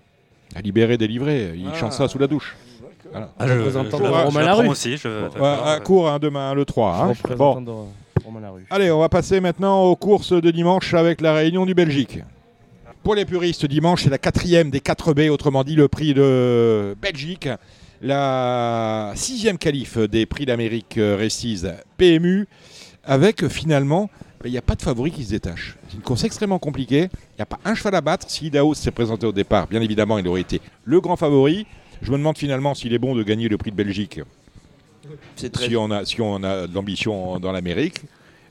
À 0.54 0.60
libérer, 0.60 0.96
délivrer. 0.96 1.52
Il 1.56 1.66
Ah. 1.72 1.76
chante 1.76 1.92
ça 1.92 2.06
sous 2.08 2.18
la 2.18 2.26
douche. 2.28 2.56
Voilà. 3.10 3.30
Ah, 3.40 3.46
je, 3.48 3.52
je- 3.54 3.58
de 3.58 3.70
je 3.70 4.38
Larue. 4.38 4.68
aussi. 4.68 4.96
Je, 4.96 5.08
Ouais, 5.08 5.22
d'accord, 5.32 5.46
à 5.66 5.74
ouais. 5.78 5.82
court, 5.82 6.08
hein, 6.08 6.18
demain, 6.20 6.54
le 6.54 6.64
3. 6.64 6.94
hein. 6.94 7.34
Bon. 7.36 7.60
de 7.60 7.70
Romain 8.24 8.40
Larue. 8.40 8.66
Allez, 8.70 8.90
on 8.92 9.00
va 9.00 9.08
passer 9.08 9.40
maintenant 9.40 9.82
aux 9.84 9.96
courses 9.96 10.32
de 10.32 10.50
dimanche 10.52 10.94
avec 10.94 11.20
la 11.20 11.34
réunion 11.34 11.66
du 11.66 11.74
Belgique. 11.74 12.20
Pour 13.02 13.14
les 13.16 13.24
puristes, 13.24 13.66
dimanche, 13.66 14.04
c'est 14.04 14.10
la 14.10 14.18
quatrième 14.18 14.70
des 14.70 14.78
4 14.80 15.12
B, 15.14 15.22
autrement 15.30 15.64
dit 15.64 15.74
le 15.74 15.88
prix 15.88 16.14
de 16.14 16.94
Belgique. 17.02 17.48
La 18.02 19.12
sixième 19.14 19.58
qualif 19.58 19.98
des 19.98 20.24
prix 20.26 20.46
d'Amérique 20.46 20.96
euh, 20.98 21.16
Races 21.20 21.66
PMU, 21.96 22.46
avec 23.04 23.46
finalement, 23.48 24.08
il 24.44 24.50
n'y 24.52 24.58
a 24.58 24.62
pas 24.62 24.74
de 24.74 24.82
favori 24.82 25.10
qui 25.10 25.24
se 25.24 25.30
détache. 25.30 25.76
C'est 25.88 25.96
une 25.96 26.02
course 26.02 26.24
extrêmement 26.24 26.58
compliquée. 26.58 27.08
Il 27.12 27.36
n'y 27.38 27.42
a 27.42 27.46
pas 27.46 27.58
un 27.64 27.74
cheval 27.74 27.94
à 27.94 28.00
battre. 28.00 28.26
Si 28.30 28.46
Idaho 28.46 28.74
s'est 28.74 28.90
présenté 28.90 29.26
au 29.26 29.32
départ, 29.32 29.66
bien 29.66 29.80
évidemment, 29.80 30.18
il 30.18 30.26
aurait 30.28 30.40
été 30.40 30.60
le 30.84 31.00
grand 31.00 31.16
favori. 31.16 31.66
Je 32.02 32.10
me 32.10 32.16
demande 32.16 32.38
finalement 32.38 32.74
s'il 32.74 32.92
est 32.94 32.98
bon 32.98 33.14
de 33.14 33.22
gagner 33.22 33.48
le 33.48 33.58
prix 33.58 33.70
de 33.70 33.76
Belgique 33.76 34.20
très. 35.52 35.68
si 35.68 35.76
on 35.76 35.90
a, 35.90 36.04
si 36.04 36.20
on 36.20 36.42
a 36.42 36.66
de 36.66 36.74
l'ambition 36.74 37.38
dans 37.38 37.52
l'Amérique. 37.52 38.02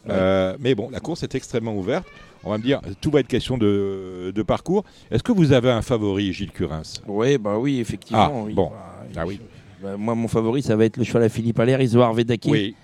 Ouais. 0.06 0.12
Euh, 0.16 0.56
mais 0.60 0.76
bon, 0.76 0.90
la 0.92 1.00
course 1.00 1.24
est 1.24 1.36
extrêmement 1.36 1.76
ouverte. 1.76 2.06
On 2.44 2.52
va 2.52 2.58
me 2.58 2.64
dire, 2.64 2.80
tout 3.02 3.12
va 3.12 3.20
être 3.20 3.28
question 3.28 3.58
de, 3.58 4.32
de 4.34 4.44
parcours. 4.44 4.86
Est-ce 5.12 5.24
que 5.24 5.32
vous 5.34 5.52
avez 5.52 5.70
un 5.72 5.82
favori, 5.82 6.32
Gilles 6.32 6.52
Curins? 6.52 6.84
Ouais, 7.08 7.38
bah 7.38 7.58
oui, 7.58 7.80
effectivement. 7.80 8.32
Ah, 8.34 8.44
oui. 8.46 8.54
bon. 8.54 8.70
Bah, 8.70 9.06
Ah 9.18 9.28
oui. 9.28 9.42
bah, 9.84 9.98
moi, 9.98 10.16
mon 10.16 10.28
favori, 10.30 10.62
ça 10.62 10.76
va 10.78 10.86
être 10.86 10.96
le 10.98 11.04
cheval 11.04 11.24
à 11.24 11.30
Philippe 11.30 11.60
Allaire, 11.60 11.82
Isoar 11.82 12.14
Vedaki. 12.14 12.50
Oui, 12.50 12.76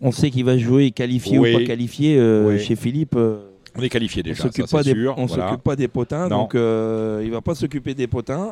On 0.00 0.12
sait 0.12 0.30
qu'il 0.30 0.44
va 0.44 0.58
jouer 0.58 0.90
qualifié 0.90 1.38
Oui. 1.38 1.54
ou 1.54 1.58
pas 1.58 1.64
qualifié 1.64 2.16
euh, 2.18 2.48
Oui. 2.48 2.58
chez 2.58 2.76
Philippe. 2.76 3.14
euh, 3.16 3.38
on 3.78 3.82
est 3.82 3.88
qualifié 3.88 4.22
on 4.24 4.28
déjà, 4.28 4.42
s'occupe 4.44 4.66
ça 4.66 4.78
pas 4.78 4.82
c'est 4.82 4.94
des, 4.94 5.00
sûr. 5.00 5.14
on 5.18 5.26
voilà. 5.26 5.48
s'occupe 5.48 5.62
pas 5.62 5.76
des 5.76 5.88
potins, 5.88 6.28
Non. 6.28 6.38
donc 6.42 6.54
euh, 6.54 7.20
il 7.24 7.30
va 7.30 7.40
pas 7.42 7.54
s'occuper 7.54 7.94
des 7.94 8.06
potins. 8.06 8.50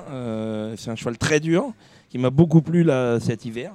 C'est 0.76 0.90
un 0.90 0.96
cheval 0.96 1.16
très 1.18 1.40
dur 1.40 1.72
qui 2.10 2.18
m'a 2.18 2.30
beaucoup 2.30 2.60
plu 2.62 2.82
là 2.84 3.18
cet 3.20 3.44
hiver. 3.46 3.72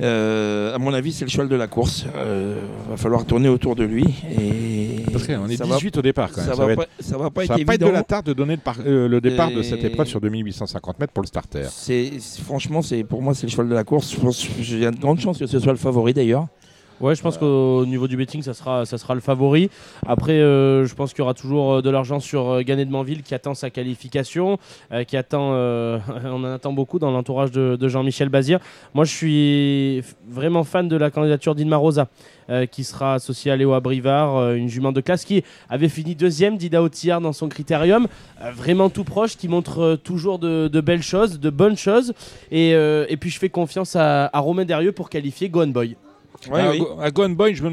À 0.00 0.76
mon 0.78 0.92
avis, 0.92 1.12
c'est 1.12 1.24
le 1.24 1.30
cheval 1.30 1.48
de 1.48 1.56
la 1.56 1.66
course. 1.66 2.04
Euh, 2.16 2.60
va 2.90 2.96
falloir 2.96 3.24
tourner 3.24 3.48
autour 3.48 3.76
de 3.76 3.84
lui 3.84 4.04
et 4.38 4.73
Parce 5.14 5.26
qu'on 5.26 5.48
est 5.48 5.56
ça 5.56 5.64
va- 5.64 5.76
18 5.76 5.96
au 5.98 6.02
départ 6.02 6.30
quand 6.30 6.38
même. 6.42 6.46
ça, 6.50 6.54
Ça, 6.54 6.66
va 6.66 6.76
pas, 6.76 6.86
ça 7.00 7.16
va 7.18 7.30
pas 7.30 7.40
ça 7.46 7.54
être 7.54 7.60
va 7.60 7.64
pas 7.64 7.74
être 7.74 7.80
évident. 7.82 7.86
de 7.88 7.92
la 7.92 8.02
tarte 8.02 8.26
de 8.26 8.32
donner 8.32 8.54
le, 8.56 8.60
par- 8.60 8.76
euh, 8.86 9.08
le 9.08 9.20
départ 9.20 9.50
de 9.50 9.62
cette 9.62 9.82
Et- 9.82 9.86
épreuve 9.86 10.06
sur 10.06 10.20
2850 10.20 10.98
mètres 11.00 11.12
pour 11.12 11.22
le 11.22 11.26
starter. 11.28 11.62
Franchement, 12.44 12.80
pour 13.08 13.22
moi, 13.22 13.34
c'est 13.34 13.46
le 13.46 13.50
cheval 13.50 13.68
de 13.68 13.74
la 13.74 13.84
course. 13.84 14.16
J'ai 14.60 14.90
de 14.90 14.96
grandes 15.00 15.20
chances 15.20 15.38
que 15.38 15.46
ce 15.46 15.58
soit 15.58 15.72
le 15.72 15.78
favori 15.78 16.12
d'ailleurs. 16.14 16.46
Ouais, 17.00 17.16
je 17.16 17.22
pense 17.22 17.38
qu'au 17.38 17.84
niveau 17.86 18.06
du 18.06 18.16
betting, 18.16 18.40
ça 18.42 18.54
sera, 18.54 18.86
ça 18.86 18.98
sera 18.98 19.14
le 19.14 19.20
favori. 19.20 19.68
Après, 20.06 20.34
euh, 20.34 20.86
je 20.86 20.94
pense 20.94 21.12
qu'il 21.12 21.20
y 21.20 21.22
aura 21.22 21.34
toujours 21.34 21.74
euh, 21.74 21.82
de 21.82 21.90
l'argent 21.90 22.20
sur 22.20 22.48
euh, 22.48 22.62
Gannet 22.62 22.84
de 22.84 22.90
Manville 22.90 23.22
qui 23.24 23.34
attend 23.34 23.54
sa 23.54 23.68
qualification, 23.68 24.58
qui 25.08 25.16
attend, 25.16 25.50
on 26.24 26.44
en 26.44 26.44
attend 26.44 26.72
beaucoup 26.72 26.98
dans 26.98 27.10
l'entourage 27.10 27.50
de, 27.50 27.88
Jean-Michel 27.88 28.28
Bazir. 28.28 28.60
Moi, 28.94 29.04
je 29.04 29.12
suis 29.12 30.02
vraiment 30.28 30.62
fan 30.62 30.88
de 30.88 30.96
la 30.96 31.10
candidature 31.10 31.54
d'Inma 31.54 31.76
Rosa, 31.76 32.08
qui 32.70 32.84
sera 32.84 33.14
associée 33.14 33.50
à 33.50 33.56
Léo 33.56 33.72
Abrivard, 33.72 34.52
une 34.52 34.68
jument 34.68 34.92
de 34.92 35.00
classe 35.00 35.24
qui 35.24 35.42
avait 35.68 35.88
fini 35.88 36.14
deuxième 36.14 36.56
d'Ida 36.56 36.80
dans 37.20 37.32
son 37.32 37.48
critérium, 37.48 38.06
vraiment 38.54 38.88
tout 38.88 39.04
proche, 39.04 39.36
qui 39.36 39.48
montre 39.48 39.98
toujours 40.02 40.38
de, 40.38 40.80
belles 40.80 41.02
choses, 41.02 41.40
de 41.40 41.50
bonnes 41.50 41.76
choses. 41.76 42.12
Et, 42.50 43.16
puis, 43.20 43.30
je 43.30 43.38
fais 43.38 43.48
confiance 43.48 43.96
à, 43.96 44.30
à 44.32 44.38
Romain 44.38 44.64
Derrieux 44.64 44.92
pour 44.92 45.10
qualifier 45.10 45.48
Gone 45.48 45.72
Boy. 45.72 45.96
À, 46.52 46.76
Go- 46.76 46.88
à 47.00 47.10
Gone 47.10 47.34
Boy, 47.34 47.54
je 47.54 47.62
me... 47.64 47.72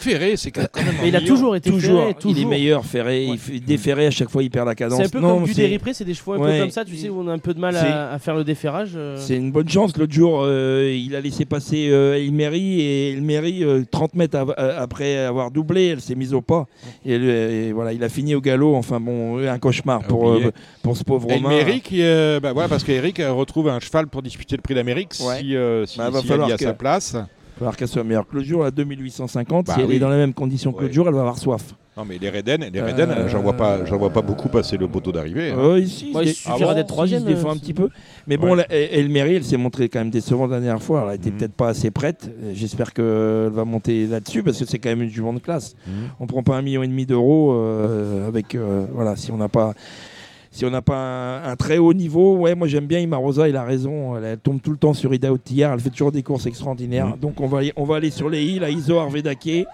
Ferré, 0.00 0.36
c'est 0.36 0.50
quand 0.50 0.62
même. 0.74 0.94
Mais 1.00 1.08
il 1.08 1.16
a 1.16 1.20
toujours 1.20 1.54
été 1.54 1.70
Toujours, 1.70 2.00
ferré, 2.00 2.14
toujours. 2.14 2.36
il 2.38 2.42
est 2.42 2.46
meilleur 2.48 2.84
ferré. 2.84 3.26
Ouais. 3.28 3.34
Il 3.34 3.38
fait 3.38 3.60
déferré 3.60 4.06
à 4.06 4.10
chaque 4.10 4.30
fois, 4.30 4.42
il 4.42 4.50
perd 4.50 4.66
la 4.66 4.74
cadence. 4.74 4.98
C'est 4.98 5.06
un 5.06 5.08
peu 5.08 5.20
Non, 5.20 5.36
comme 5.36 5.44
du 5.44 5.54
déripré, 5.54 5.94
c'est 5.94 6.04
des 6.04 6.14
chevaux 6.14 6.32
un 6.32 6.38
Ouais. 6.38 6.54
peu 6.54 6.58
comme 6.62 6.70
ça, 6.70 6.84
tu 6.84 6.96
sais, 6.96 7.08
où 7.08 7.20
on 7.20 7.28
a 7.28 7.32
un 7.32 7.38
peu 7.38 7.54
de 7.54 7.60
mal 7.60 7.76
à, 7.76 8.12
à 8.12 8.18
faire 8.18 8.34
le 8.34 8.42
déferrage. 8.42 8.92
euh. 8.96 9.16
C'est 9.18 9.36
une 9.36 9.52
bonne 9.52 9.68
chance. 9.68 9.96
L'autre 9.96 10.12
jour, 10.12 10.42
euh, 10.44 10.92
il 10.92 11.14
a 11.14 11.20
laissé 11.20 11.44
passer 11.44 11.88
euh, 11.90 12.14
Elmery 12.18 12.80
et 12.80 13.12
Elmery, 13.12 13.62
euh, 13.62 13.84
30 13.88 14.14
mètres 14.16 14.36
av- 14.36 14.54
euh, 14.58 14.82
après 14.82 15.18
avoir 15.18 15.52
doublé, 15.52 15.86
elle 15.88 16.00
s'est 16.00 16.16
mise 16.16 16.34
au 16.34 16.40
pas. 16.40 16.66
Et, 17.06 17.16
euh, 17.20 17.70
voilà, 17.72 17.92
il 17.92 18.02
a 18.02 18.08
fini 18.08 18.34
au 18.34 18.40
galop. 18.40 18.74
Enfin 18.74 18.98
bon, 18.98 19.38
un 19.46 19.58
cauchemar 19.60 20.00
Ah, 20.02 20.08
pour, 20.08 20.30
euh, 20.30 20.50
pour 20.82 20.96
ce 20.96 21.04
pauvre 21.04 21.30
Et 21.30 21.34
Romain. 21.34 21.50
Eric, 21.52 21.90
euh, 21.92 22.40
bah 22.40 22.52
voilà, 22.52 22.68
parce 22.68 22.82
qu'Eric 22.82 23.18
retrouve 23.24 23.68
un 23.68 23.78
cheval 23.78 24.08
pour 24.08 24.22
disputer 24.22 24.56
le 24.56 24.62
prix 24.62 24.74
d'Amérique 24.74 25.12
Ouais. 25.24 25.38
si, 25.40 25.54
euh, 25.54 25.86
si, 25.86 25.98
Bah, 25.98 26.10
va 26.10 26.20
si 26.22 26.26
falloir 26.26 26.48
y 26.48 26.52
a 26.52 26.56
que- 26.56 26.64
sa 26.64 26.72
place. 26.74 27.16
Il 27.54 27.54
va 27.54 27.58
falloir 27.58 27.76
qu'elle 27.76 27.88
soit 27.88 28.02
meilleure 28.04 28.26
que 28.26 28.42
jour, 28.42 28.64
à 28.64 28.70
2850. 28.70 29.66
Bah 29.66 29.74
si 29.74 29.80
elle 29.80 29.86
oui. 29.86 29.96
est 29.96 29.98
dans 29.98 30.10
les 30.10 30.16
mêmes 30.16 30.32
conditions 30.34 30.72
que 30.72 30.82
l'autre 30.82 30.94
jour, 30.94 31.06
elle 31.08 31.14
va 31.14 31.20
avoir 31.20 31.38
soif. 31.38 31.74
Non, 31.96 32.06
mais 32.08 32.16
les 32.18 32.30
Reden, 32.30 32.64
les 32.72 32.80
Reden, 32.80 33.10
Euh, 33.10 33.28
j'en 33.28 33.42
vois 33.42 33.52
pas, 33.52 33.84
j'en 33.84 33.98
vois 33.98 34.08
pas 34.08 34.22
beaucoup 34.22 34.48
passer 34.48 34.78
le 34.78 34.88
poteau 34.88 35.12
d'arrivée. 35.12 35.50
hein. 35.50 35.58
Euh, 35.58 35.78
ici, 35.78 36.10
Ouais, 36.14 36.24
il 36.24 36.32
suffira 36.32 36.70
Ah 36.70 36.74
d'être 36.74 36.86
si, 36.88 36.92
troisième, 36.94 37.20
Il 37.20 37.28
se 37.28 37.34
défend 37.34 37.50
euh, 37.50 37.52
un 37.52 37.56
petit 37.58 37.74
peu. 37.74 37.90
Mais 38.26 38.38
bon, 38.38 38.52
Ouais. 38.52 38.56
là, 38.56 38.66
El- 38.70 39.00
Elmery, 39.00 39.34
elle 39.34 39.44
s'est 39.44 39.58
montrée 39.58 39.90
quand 39.90 39.98
même 39.98 40.08
décevante 40.08 40.50
la 40.50 40.60
dernière 40.60 40.82
fois. 40.82 41.06
Elle 41.10 41.16
était 41.16 41.30
Mhm. 41.30 41.36
peut-être 41.36 41.52
pas 41.52 41.68
assez 41.68 41.90
prête. 41.90 42.30
J'espère 42.54 42.94
qu'elle 42.94 43.50
va 43.52 43.66
monter 43.66 44.06
là-dessus 44.06 44.42
parce 44.42 44.58
que 44.58 44.64
c'est 44.64 44.78
quand 44.78 44.88
même 44.88 45.02
une 45.02 45.10
jument 45.10 45.34
de 45.34 45.40
classe. 45.40 45.74
Mhm. 45.86 45.92
On 46.20 46.26
prend 46.26 46.42
pas 46.42 46.56
un 46.56 46.62
million 46.62 46.82
et 46.82 46.88
demi 46.88 47.04
d'euros 47.04 47.52
euh, 47.52 48.26
avec 48.26 48.54
euh, 48.54 48.86
voilà 48.94 49.14
si 49.16 49.30
on 49.30 49.36
n'a 49.36 49.48
pas 49.50 49.74
si 50.52 50.66
on 50.66 50.70
n'a 50.70 50.82
pas 50.82 50.96
un, 50.96 51.50
un 51.50 51.56
très 51.56 51.78
haut 51.78 51.94
niveau. 51.94 52.36
Ouais, 52.36 52.54
moi 52.54 52.68
j'aime 52.68 52.86
bien 52.86 53.00
Imarosa, 53.00 53.48
il 53.48 53.56
a 53.56 53.64
raison. 53.64 54.16
Elle, 54.16 54.24
elle 54.24 54.38
tombe 54.38 54.60
tout 54.60 54.70
le 54.70 54.76
temps 54.76 54.92
sur 54.92 55.12
Ida 55.12 55.32
Outillard. 55.32 55.72
Elle 55.72 55.80
fait 55.80 55.90
toujours 55.90 56.12
des 56.12 56.22
courses 56.22 56.46
extraordinaires. 56.46 57.08
Mhm. 57.08 57.18
Donc 57.18 57.40
on 57.40 57.46
va 57.48 57.60
on 57.74 57.84
va 57.84 57.96
aller 57.96 58.10
sur 58.10 58.28
les 58.28 58.44
îles 58.44 58.62
à 58.62 58.70
Iso 58.70 58.98
Arvedake. 58.98 59.66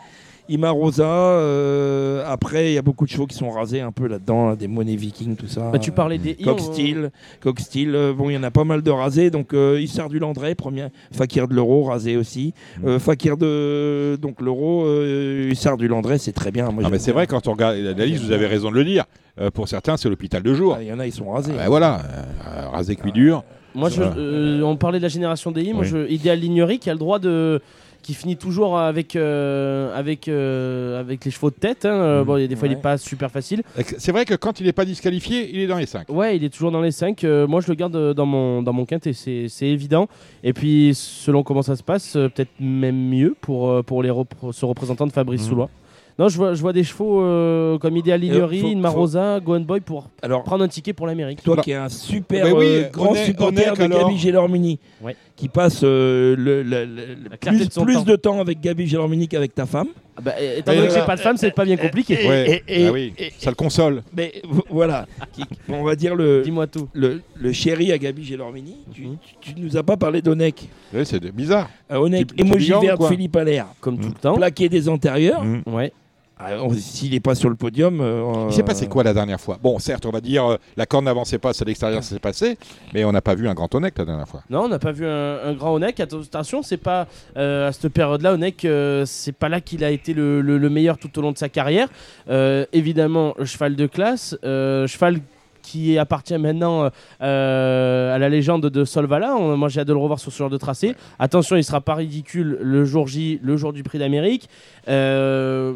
Imarosa, 0.49 1.05
euh, 1.07 2.25
après 2.27 2.71
il 2.71 2.75
y 2.75 2.79
a 2.79 2.83
beaucoup 2.83 3.05
de 3.05 3.11
chevaux 3.11 3.27
qui 3.27 3.37
sont 3.37 3.51
rasés 3.51 3.81
un 3.81 3.93
peu 3.93 4.07
là-dedans, 4.07 4.49
là, 4.51 4.57
des 4.57 4.69
monnaies 4.69 4.97
vikings, 4.97 5.37
tout 5.37 5.47
ça. 5.47 5.71
Bah, 5.73 5.79
tu 5.79 5.93
parlais 5.93 6.19
des 6.19 6.37
on- 6.47 6.59
Steel, 6.59 7.11
Coq 7.41 7.61
Steel, 7.61 7.95
euh, 7.95 8.13
bon, 8.13 8.31
il 8.31 8.35
y 8.35 8.37
en 8.37 8.43
a 8.43 8.51
pas 8.51 8.65
mal 8.65 8.83
de 8.83 8.91
rasés. 8.91 9.31
Donc, 9.31 9.53
euh, 9.55 9.81
Issard 9.81 10.09
du 10.09 10.19
Landré, 10.19 10.55
premier, 10.55 10.87
Fakir 11.13 11.49
de 11.49 11.55
l'Euro, 11.55 11.85
rasé 11.85 12.17
aussi. 12.17 12.55
Euh, 12.85 12.99
Fakir 12.99 13.37
de 13.37 14.17
donc 14.21 14.41
l'Euro, 14.41 14.85
euh, 14.87 15.49
Issard 15.53 15.77
du 15.77 15.89
Landré, 15.89 16.19
c'est 16.19 16.33
très 16.33 16.51
bien. 16.51 16.71
Moi, 16.71 16.85
mais 16.91 16.99
c'est 16.99 17.13
vrai, 17.13 17.27
quand 17.27 17.47
on 17.49 17.53
regarde 17.53 17.77
la 17.77 18.07
liste, 18.07 18.25
vous 18.25 18.33
avez 18.33 18.47
raison 18.47 18.71
de 18.71 18.77
le 18.77 18.85
dire. 18.85 19.05
Euh, 19.41 19.51
pour 19.51 19.69
certains, 19.69 19.97
c'est 19.97 20.09
l'hôpital 20.09 20.43
de 20.43 20.53
jour. 20.53 20.75
Ah, 20.77 20.83
Il 20.83 20.89
y 20.89 20.93
en 20.93 20.99
a, 20.99 21.07
ils 21.07 21.13
sont 21.13 21.31
rasés. 21.31 21.53
Ah, 21.55 21.63
bah, 21.63 21.69
voilà, 21.69 22.01
euh, 22.49 22.69
rasé 22.71 22.97
cuit 22.97 23.13
dur. 23.13 23.45
Moi, 23.75 23.89
je, 23.91 23.97
Voilà. 24.03 24.17
euh, 24.17 24.63
on 24.63 24.77
parlait 24.77 24.99
de 24.99 25.05
la 25.05 25.09
génération 25.09 25.53
des 25.53 25.63
i. 25.63 25.73
Moi, 25.73 25.83
Oui. 25.83 25.89
je, 25.89 26.09
Idéal 26.11 26.41
Lignery 26.41 26.79
qui 26.81 26.91
a 26.91 26.93
le 26.95 26.99
droit 26.99 27.19
de. 27.21 27.61
Qui 28.03 28.15
finit 28.15 28.37
toujours 28.37 28.79
avec, 28.79 29.17
euh, 29.17 29.95
avec, 29.95 30.29
euh, 30.29 30.99
avec 31.01 31.25
les 31.25 31.31
chevaux 31.31 31.51
de 31.51 31.57
tête. 31.57 31.85
hein. 31.85 31.91
Euh, 31.93 32.21
Mhm. 32.21 32.27
Bon, 32.27 32.35
des 32.47 32.57
fois, 32.57 32.67
il 32.69 32.71
Ouais. 32.71 32.77
n'est 32.77 32.81
pas 32.83 32.97
super 32.99 33.31
facile. 33.31 33.63
C'est 33.99 34.13
vrai 34.13 34.25
que 34.25 34.35
quand 34.35 34.61
il 34.61 34.67
n'est 34.67 34.73
pas 34.73 34.85
disqualifié, 34.85 35.51
il 35.53 35.61
est 35.61 35.67
dans 35.67 35.77
les 35.79 35.87
5. 35.87 36.09
Ouais, 36.09 36.37
il 36.37 36.45
est 36.45 36.49
toujours 36.51 36.71
dans 36.71 36.81
les 36.81 36.91
5. 36.93 37.23
moi, 37.49 37.61
je 37.61 37.69
le 37.69 37.75
garde 37.75 37.97
euh, 37.97 38.15
dans 38.15 38.27
mon, 38.27 38.63
dans 38.63 38.73
mon 38.73 38.85
quintet, 38.87 39.13
c'est 39.13 39.49
c'est 39.49 39.67
évident. 39.67 40.09
Et 40.43 40.53
puis, 40.53 40.93
selon 40.95 41.43
comment 41.43 41.63
ça 41.63 41.77
se 41.77 41.83
passe, 41.83 42.17
euh, 42.17 42.29
peut-être 42.29 42.51
même 42.61 43.09
mieux 43.09 43.35
pour, 43.41 43.69
euh, 43.71 43.83
pour 43.83 44.03
les 44.03 44.11
repr- 44.11 44.53
ce 44.53 44.65
représentant 44.65 45.07
de 45.07 45.13
Fabrice 45.13 45.43
Mhm. 45.43 45.49
Soulois. 45.49 45.71
Non, 46.19 46.29
je 46.29 46.37
vois, 46.37 46.55
je 46.55 46.61
vois 46.61 46.73
des 46.73 46.83
chevaux 46.83 47.23
euh, 47.23 47.79
comme 47.79 47.97
Idéal 47.97 48.21
Lignery, 48.21 48.61
faut- 48.61 48.67
Inmarosa, 48.69 49.39
Gohan 49.39 49.61
Boy 49.61 49.81
pour 49.81 50.09
Alors, 50.21 50.43
prendre 50.43 50.65
un 50.65 50.69
ticket 50.69 50.93
pour 50.93 51.07
l'Amérique. 51.07 51.43
toi 51.45 51.55
Alors- 51.55 51.65
qui 51.65 51.71
es 51.71 51.75
un 51.75 51.89
super 51.89 52.45
Mais 52.45 52.51
oui, 52.53 52.65
euh, 52.67 52.89
grand 52.93 53.13
Onek- 53.15 53.25
supporter 53.27 53.67
Onek, 53.69 53.79
de 53.79 53.83
alors. 53.85 53.99
Gabi 54.09 54.19
Gélormini, 54.19 54.81
Ouais. 55.01 55.15
qui 55.37 55.49
passe 55.49 55.83
euh, 55.85 56.35
le, 56.37 56.65
le- 56.65 56.85
le- 56.87 57.31
La 57.31 57.37
clarté 57.37 57.59
plus, 57.61 57.69
de 57.69 57.73
son 57.73 57.85
plus 57.85 57.95
temps. 57.95 58.03
de 58.03 58.17
temps 58.17 58.41
avec 58.41 58.61
Gabi 58.61 58.89
Gélormini 58.89 59.29
qu'avec 59.29 59.55
ta 59.55 59.65
femme. 59.65 59.87
Ah 60.17 60.21
bah, 60.21 60.33
étant 60.41 60.73
Mais 60.73 60.77
donné 60.79 60.89
que 60.89 60.95
j'ai 60.95 60.99
là- 60.99 61.05
pas 61.07 61.15
de 61.15 61.21
femme, 61.21 61.37
c'est 61.37 61.53
pas 61.55 61.65
bien 61.65 61.77
compliqué. 61.77 62.19
Et- 62.25 62.29
Ouais, 62.29 62.63
et- 62.67 62.85
bah 62.87 62.91
oui, 62.93 63.13
et- 63.17 63.31
ça 63.39 63.51
le 63.51 63.55
console. 63.55 64.03
Mais 64.17 64.33
v- 64.43 64.61
voilà, 64.71 65.07
Qui- 65.33 65.45
on 65.69 65.85
va 65.85 65.95
dire 65.95 66.17
le, 66.17 66.43
Dis-moi 66.43 66.67
tout. 66.67 66.89
le, 66.95 67.21
le 67.41 67.53
chéri 67.53 67.93
à 67.93 67.99
Gabi 67.99 68.25
Gélormini. 68.25 68.79
Tu, 68.93 69.03
Mhm. 69.07 69.17
tu, 69.41 69.55
tu 69.55 69.61
nous 69.61 69.77
as 69.77 69.85
pas 69.85 69.97
parlé 69.97 70.21
d'Onek. 70.21 70.69
Ouais, 70.93 71.05
c'est 71.05 71.25
bizarre. 71.31 71.71
Euh, 71.93 71.99
Onek, 71.99 72.31
emoji 72.37 72.73
type 72.73 72.83
verte, 72.83 72.97
quoi. 72.99 73.09
Philippe 73.09 73.37
Allaire. 73.37 73.67
Comme 73.81 73.95
Mhm. 73.95 74.01
tout 74.03 74.09
le 74.09 74.15
temps. 74.15 74.35
Plaqué 74.35 74.69
des 74.69 74.89
antérieurs. 74.89 75.45
Mhm. 75.45 75.63
Ouais. 75.67 75.93
Ah, 76.41 76.51
S'il 76.79 77.11
n'est 77.13 77.21
pas 77.21 77.35
sur 77.35 77.49
le 77.51 77.57
podium. 77.57 78.01
euh, 78.01 78.47
Il 78.49 78.53
s'est 78.55 78.63
passé 78.63 78.87
quoi 78.87 79.03
la 79.03 79.13
dernière 79.13 79.41
fois? 79.41 79.59
Bon, 79.63 79.79
certes, 79.79 80.07
on 80.07 80.11
va 80.11 80.21
dire 80.21 80.45
euh, 80.45 80.57
la 80.77 80.87
corde 80.87 81.05
n'avançait 81.05 81.39
pas, 81.39 81.53
c'est 81.53 81.63
à 81.63 81.67
l'extérieur, 81.67 82.03
ça 82.05 82.11
s'est 82.15 82.21
passé, 82.21 82.57
mais 82.95 83.05
on 83.05 83.13
n'a 83.13 83.21
pas 83.21 83.35
vu 83.35 83.49
un 83.49 83.55
grand 83.55 83.75
Onek 83.75 83.99
la 83.99 84.05
dernière 84.05 84.29
fois. 84.29 84.43
Non, 84.49 84.63
on 84.63 84.69
n'a 84.69 84.79
pas 84.79 84.93
vu 84.93 85.05
un, 85.07 85.39
un 85.45 85.53
grand 85.55 85.75
Onek. 85.75 85.99
Attention, 86.01 86.63
c'est 86.63 86.77
pas 86.77 87.07
euh, 87.37 87.69
à 87.69 87.73
cette 87.73 87.89
période-là, 87.93 88.35
Onek, 88.35 88.65
euh, 88.65 89.05
c'est 89.07 89.33
pas 89.33 89.49
là 89.49 89.61
qu'il 89.61 89.83
a 89.85 89.91
été 89.91 90.15
le, 90.15 90.41
le- 90.41 90.59
le 90.59 90.71
meilleur 90.71 90.97
tout 90.99 91.19
au 91.19 91.23
long 91.23 91.33
de 91.33 91.39
sa 91.39 91.49
carrière. 91.49 91.89
Euh, 92.31 92.65
évidemment, 92.73 93.35
cheval 93.45 93.75
de 93.75 93.87
classe, 93.87 94.37
euh, 94.45 94.87
cheval 94.87 95.19
qui 95.63 95.99
appartient 95.99 96.39
maintenant 96.39 96.89
euh, 97.21 98.15
à 98.15 98.19
la 98.19 98.29
légende 98.29 98.67
de 98.67 98.85
Solvala. 98.85 99.35
On- 99.37 99.57
moi, 99.57 99.69
j'ai 99.69 99.81
hâte 99.81 99.89
de 99.89 99.93
le 99.93 99.99
revoir 99.99 100.19
sur 100.19 100.33
ce 100.33 100.39
genre 100.39 100.49
de 100.51 100.57
tracé. 100.57 100.95
Attention, 101.19 101.57
il 101.57 101.65
sera 101.65 101.81
pas 101.81 101.95
ridicule 101.97 102.59
le 102.63 102.85
jour 102.85 103.07
J, 103.07 103.39
le 103.43 103.57
jour 103.57 103.73
du 103.73 103.83
Prix 103.83 103.99
d'Amérique. 103.99 104.49
Euh, 104.89 105.75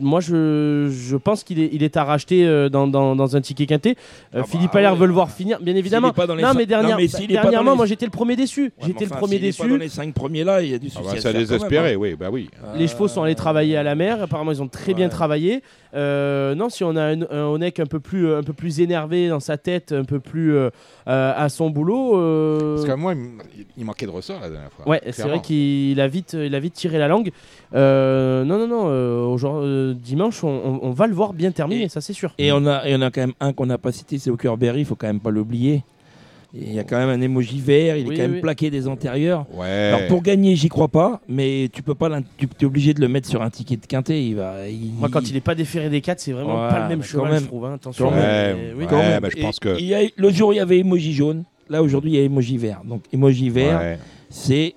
moi, 0.00 0.20
je, 0.20 0.88
je 0.90 1.16
pense 1.16 1.44
qu'il 1.44 1.60
est, 1.60 1.70
il 1.72 1.82
est 1.82 1.96
à 1.96 2.02
racheter 2.04 2.46
euh, 2.46 2.68
dans, 2.68 2.86
dans- 2.88 3.14
dans 3.14 3.36
un 3.36 3.40
ticket 3.40 3.66
quinté. 3.66 3.90
Euh, 3.90 3.94
Ah 4.32 4.38
bah, 4.40 4.44
Philippe 4.48 4.74
Allaire 4.74 4.92
ouais. 4.94 4.98
veut 4.98 5.06
le 5.06 5.12
voir 5.12 5.30
finir, 5.30 5.60
bien 5.60 5.76
évidemment. 5.76 6.12
Pas 6.12 6.26
dans 6.26 6.34
les 6.34 6.42
Non, 6.42 6.48
cinq- 6.48 6.58
mais, 6.58 6.66
dernière- 6.66 6.98
Non, 6.98 7.26
dernièrement, 7.28 7.70
les- 7.72 7.76
moi 7.76 7.86
j'étais 7.86 8.04
le 8.06 8.10
premier 8.10 8.34
déçu. 8.34 8.64
Ouais, 8.64 8.70
j'étais 8.88 9.04
le 9.04 9.10
premier 9.10 9.36
pas 9.36 9.42
déçu. 9.42 9.68
dans 9.68 9.76
les 9.76 9.88
5 9.88 10.12
premiers 10.14 10.42
là, 10.44 10.62
il 10.62 10.70
y 10.70 10.74
a 10.74 10.78
du 10.78 10.88
Ah 10.90 10.98
souci. 10.98 11.04
bah, 11.04 11.10
faire 11.12 11.22
quand 11.22 11.28
même, 11.38 11.46
désespérer, 11.46 11.92
hein. 11.94 11.98
oui, 11.98 12.16
bah 12.18 12.28
oui. 12.32 12.50
Les 12.76 12.88
chevaux 12.88 13.06
sont 13.08 13.22
allés 13.22 13.34
travailler 13.36 13.76
à 13.76 13.82
la 13.84 13.94
mer. 13.94 14.22
Apparemment, 14.22 14.50
ils 14.52 14.62
ont 14.62 14.68
très 14.68 14.94
bien 14.94 15.08
travaillé. 15.08 15.62
Euh, 15.94 16.54
non, 16.54 16.68
si 16.68 16.84
on 16.84 16.94
a 16.96 17.02
un, 17.04 17.22
un 17.30 17.44
Onek 17.46 17.80
un 17.80 17.86
peu 17.86 18.00
plus, 18.00 18.32
un 18.34 18.42
peu 18.42 18.52
plus 18.52 18.80
énervé 18.80 19.28
dans 19.28 19.40
sa 19.40 19.56
tête, 19.56 19.92
un 19.92 20.04
peu 20.04 20.20
plus 20.20 20.54
euh, 20.54 20.70
euh, 21.08 21.32
à 21.36 21.48
son 21.48 21.70
boulot. 21.70 22.18
euh, 22.18 22.74
Parce 22.76 22.86
qu'à 22.86 22.96
moi, 22.96 23.14
il, 23.76 23.84
manquait 23.84 24.06
de 24.06 24.10
ressort 24.10 24.40
la 24.40 24.50
dernière 24.50 24.72
fois. 24.72 24.86
Ouais, 24.88 25.00
c'est 25.10 25.22
vrai 25.22 25.40
qu'il 25.40 26.00
a 26.00 26.08
vite, 26.08 26.34
il 26.34 26.54
a 26.54 26.60
vite 26.60 26.74
tiré 26.74 26.98
la 26.98 27.08
langue. 27.08 27.30
Euh, 27.74 28.44
non, 28.44 28.58
non, 28.58 28.68
non. 28.68 28.84
euh, 28.88 29.24
aujourd'hui, 29.24 29.68
euh, 29.70 29.94
dimanche, 29.94 30.42
on, 30.44 30.48
on- 30.48 30.80
on 30.82 30.90
va 30.90 31.06
le 31.06 31.14
voir 31.14 31.32
bien 31.32 31.50
terminé, 31.50 31.84
Et- 31.84 31.88
ça 31.88 32.00
c'est 32.00 32.12
sûr. 32.12 32.32
Et 32.38 32.52
on 32.52 32.66
a, 32.66 32.86
et 32.86 32.94
on 32.96 33.00
a 33.02 33.10
quand 33.10 33.20
même 33.22 33.34
un 33.40 33.52
qu'on 33.52 33.66
n'a 33.66 33.78
pas 33.78 33.92
cité, 33.92 34.18
c'est 34.18 34.30
Hawkerberry, 34.30 34.80
il 34.80 34.84
faut 34.84 34.94
quand 34.96 35.06
même 35.06 35.20
pas 35.20 35.30
l'oublier. 35.30 35.82
Il 36.54 36.72
y 36.72 36.78
a 36.78 36.84
quand 36.84 36.96
même 36.96 37.10
un 37.10 37.20
émoji 37.20 37.60
vert, 37.60 37.96
il 37.98 38.06
est 38.06 38.08
Oui, 38.08 38.16
quand 38.16 38.22
même 38.28 38.40
plaqué 38.40 38.70
des 38.70 38.88
antérieurs. 38.88 39.44
Ouais. 39.52 39.66
Alors 39.92 40.06
pour 40.08 40.22
gagner, 40.22 40.56
j'y 40.56 40.68
crois 40.70 40.88
pas, 40.88 41.20
mais 41.28 41.68
tu 41.72 41.82
peux 41.82 41.94
pas, 41.94 42.08
tu 42.38 42.46
es 42.60 42.64
obligé 42.64 42.94
de 42.94 43.00
le 43.02 43.08
mettre 43.08 43.28
sur 43.28 43.42
un 43.42 43.50
ticket 43.50 43.76
de 43.76 43.84
quintet. 43.86 44.24
Il 44.24 44.36
va, 44.36 44.66
il- 44.66 44.94
Moi, 44.94 45.10
quand 45.12 45.28
il 45.28 45.36
est 45.36 45.42
pas 45.42 45.54
déféré 45.54 45.90
des 45.90 46.00
4 46.00 46.20
c'est 46.20 46.32
vraiment 46.32 46.54
Ouais, 46.64 46.70
pas 46.70 46.82
le 46.84 46.88
même 46.88 47.02
cheval, 47.02 47.32
même. 47.32 47.40
je 47.42 47.46
trouve. 47.46 47.66
hein, 47.66 47.74
Attention. 47.74 48.08
Quand 48.08 48.14
même. 48.16 48.22
mais- 48.56 48.62
Ouais, 48.62 48.72
oui. 48.74 48.80
ouais. 48.80 48.86
quand 48.88 48.96
même. 48.98 49.20
bah, 49.20 49.28
je 49.30 49.36
Et 49.36 49.42
pense 49.42 49.58
que- 49.60 49.78
il 49.78 49.84
y 49.86 49.94
a- 49.94 50.08
le 50.16 50.30
jour 50.30 50.54
il 50.54 50.56
y 50.56 50.60
avait 50.60 50.78
émoji 50.78 51.12
jaune, 51.12 51.44
là 51.68 51.82
aujourd'hui 51.82 52.12
il 52.12 52.16
y 52.16 52.20
a 52.20 52.24
émoji 52.24 52.56
vert. 52.56 52.80
Donc 52.82 53.02
émoji 53.12 53.50
vert, 53.50 53.78
Ouais. 53.80 53.98
c'est 54.30 54.74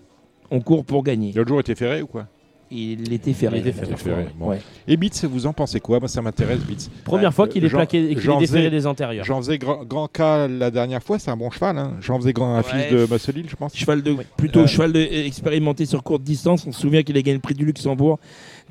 on 0.49 0.59
court 0.59 0.83
pour 0.83 1.03
gagner. 1.03 1.31
L'autre 1.33 1.47
jour 1.47 1.61
était 1.61 1.75
ferré 1.75 2.01
ou 2.01 2.07
quoi? 2.07 2.27
Il 2.73 3.11
était 3.11 3.33
ferré. 3.33 3.59
Il 3.59 3.67
était 3.67 3.71
ferré. 3.97 4.27
bon. 4.35 4.47
ouais. 4.49 4.59
Et 4.87 4.95
Beats, 4.95 5.27
vous 5.29 5.45
en 5.45 5.51
pensez 5.53 5.79
quoi? 5.81 5.99
Moi, 5.99 6.07
ça 6.07 6.21
m'intéresse, 6.21 6.59
Beats. 6.61 6.89
Première 7.03 7.33
fois 7.33 7.47
qu'il 7.47 7.65
est 7.65 7.69
Jean- 7.69 7.79
plaqué 7.79 8.11
et 8.11 8.15
qu'il 8.15 8.29
est 8.29 8.39
déféré 8.39 8.69
des 8.69 8.87
antérieurs. 8.87 9.25
J'en 9.25 9.37
faisais 9.41 9.57
grand, 9.57 9.83
grand 9.83 10.07
cas 10.07 10.47
la 10.47 10.71
dernière 10.71 11.03
fois, 11.03 11.19
c'est 11.19 11.29
un 11.31 11.35
bon 11.37 11.49
cheval. 11.51 11.77
Hein. 11.77 11.93
J'en 11.99 12.17
faisais 12.17 12.31
grand, 12.33 12.55
un 12.55 12.61
Ouais. 12.61 12.63
fils 12.63 12.91
de 12.91 13.05
Muscle 13.11 13.37
Hill, 13.39 13.45
je 13.49 13.55
pense. 13.57 13.75
Cheval 13.75 14.01
de, 14.01 14.15
plutôt 14.37 14.61
Euh, 14.61 14.67
cheval 14.67 14.93
de, 14.93 14.99
euh, 14.99 15.25
expérimenté 15.25 15.85
sur 15.85 16.01
courte 16.01 16.23
distance. 16.23 16.65
On 16.65 16.71
se 16.71 16.79
souvient 16.79 17.03
qu'il 17.03 17.17
a 17.17 17.21
gagné 17.21 17.35
le 17.35 17.41
prix 17.41 17.55
du 17.55 17.65
Luxembourg 17.65 18.19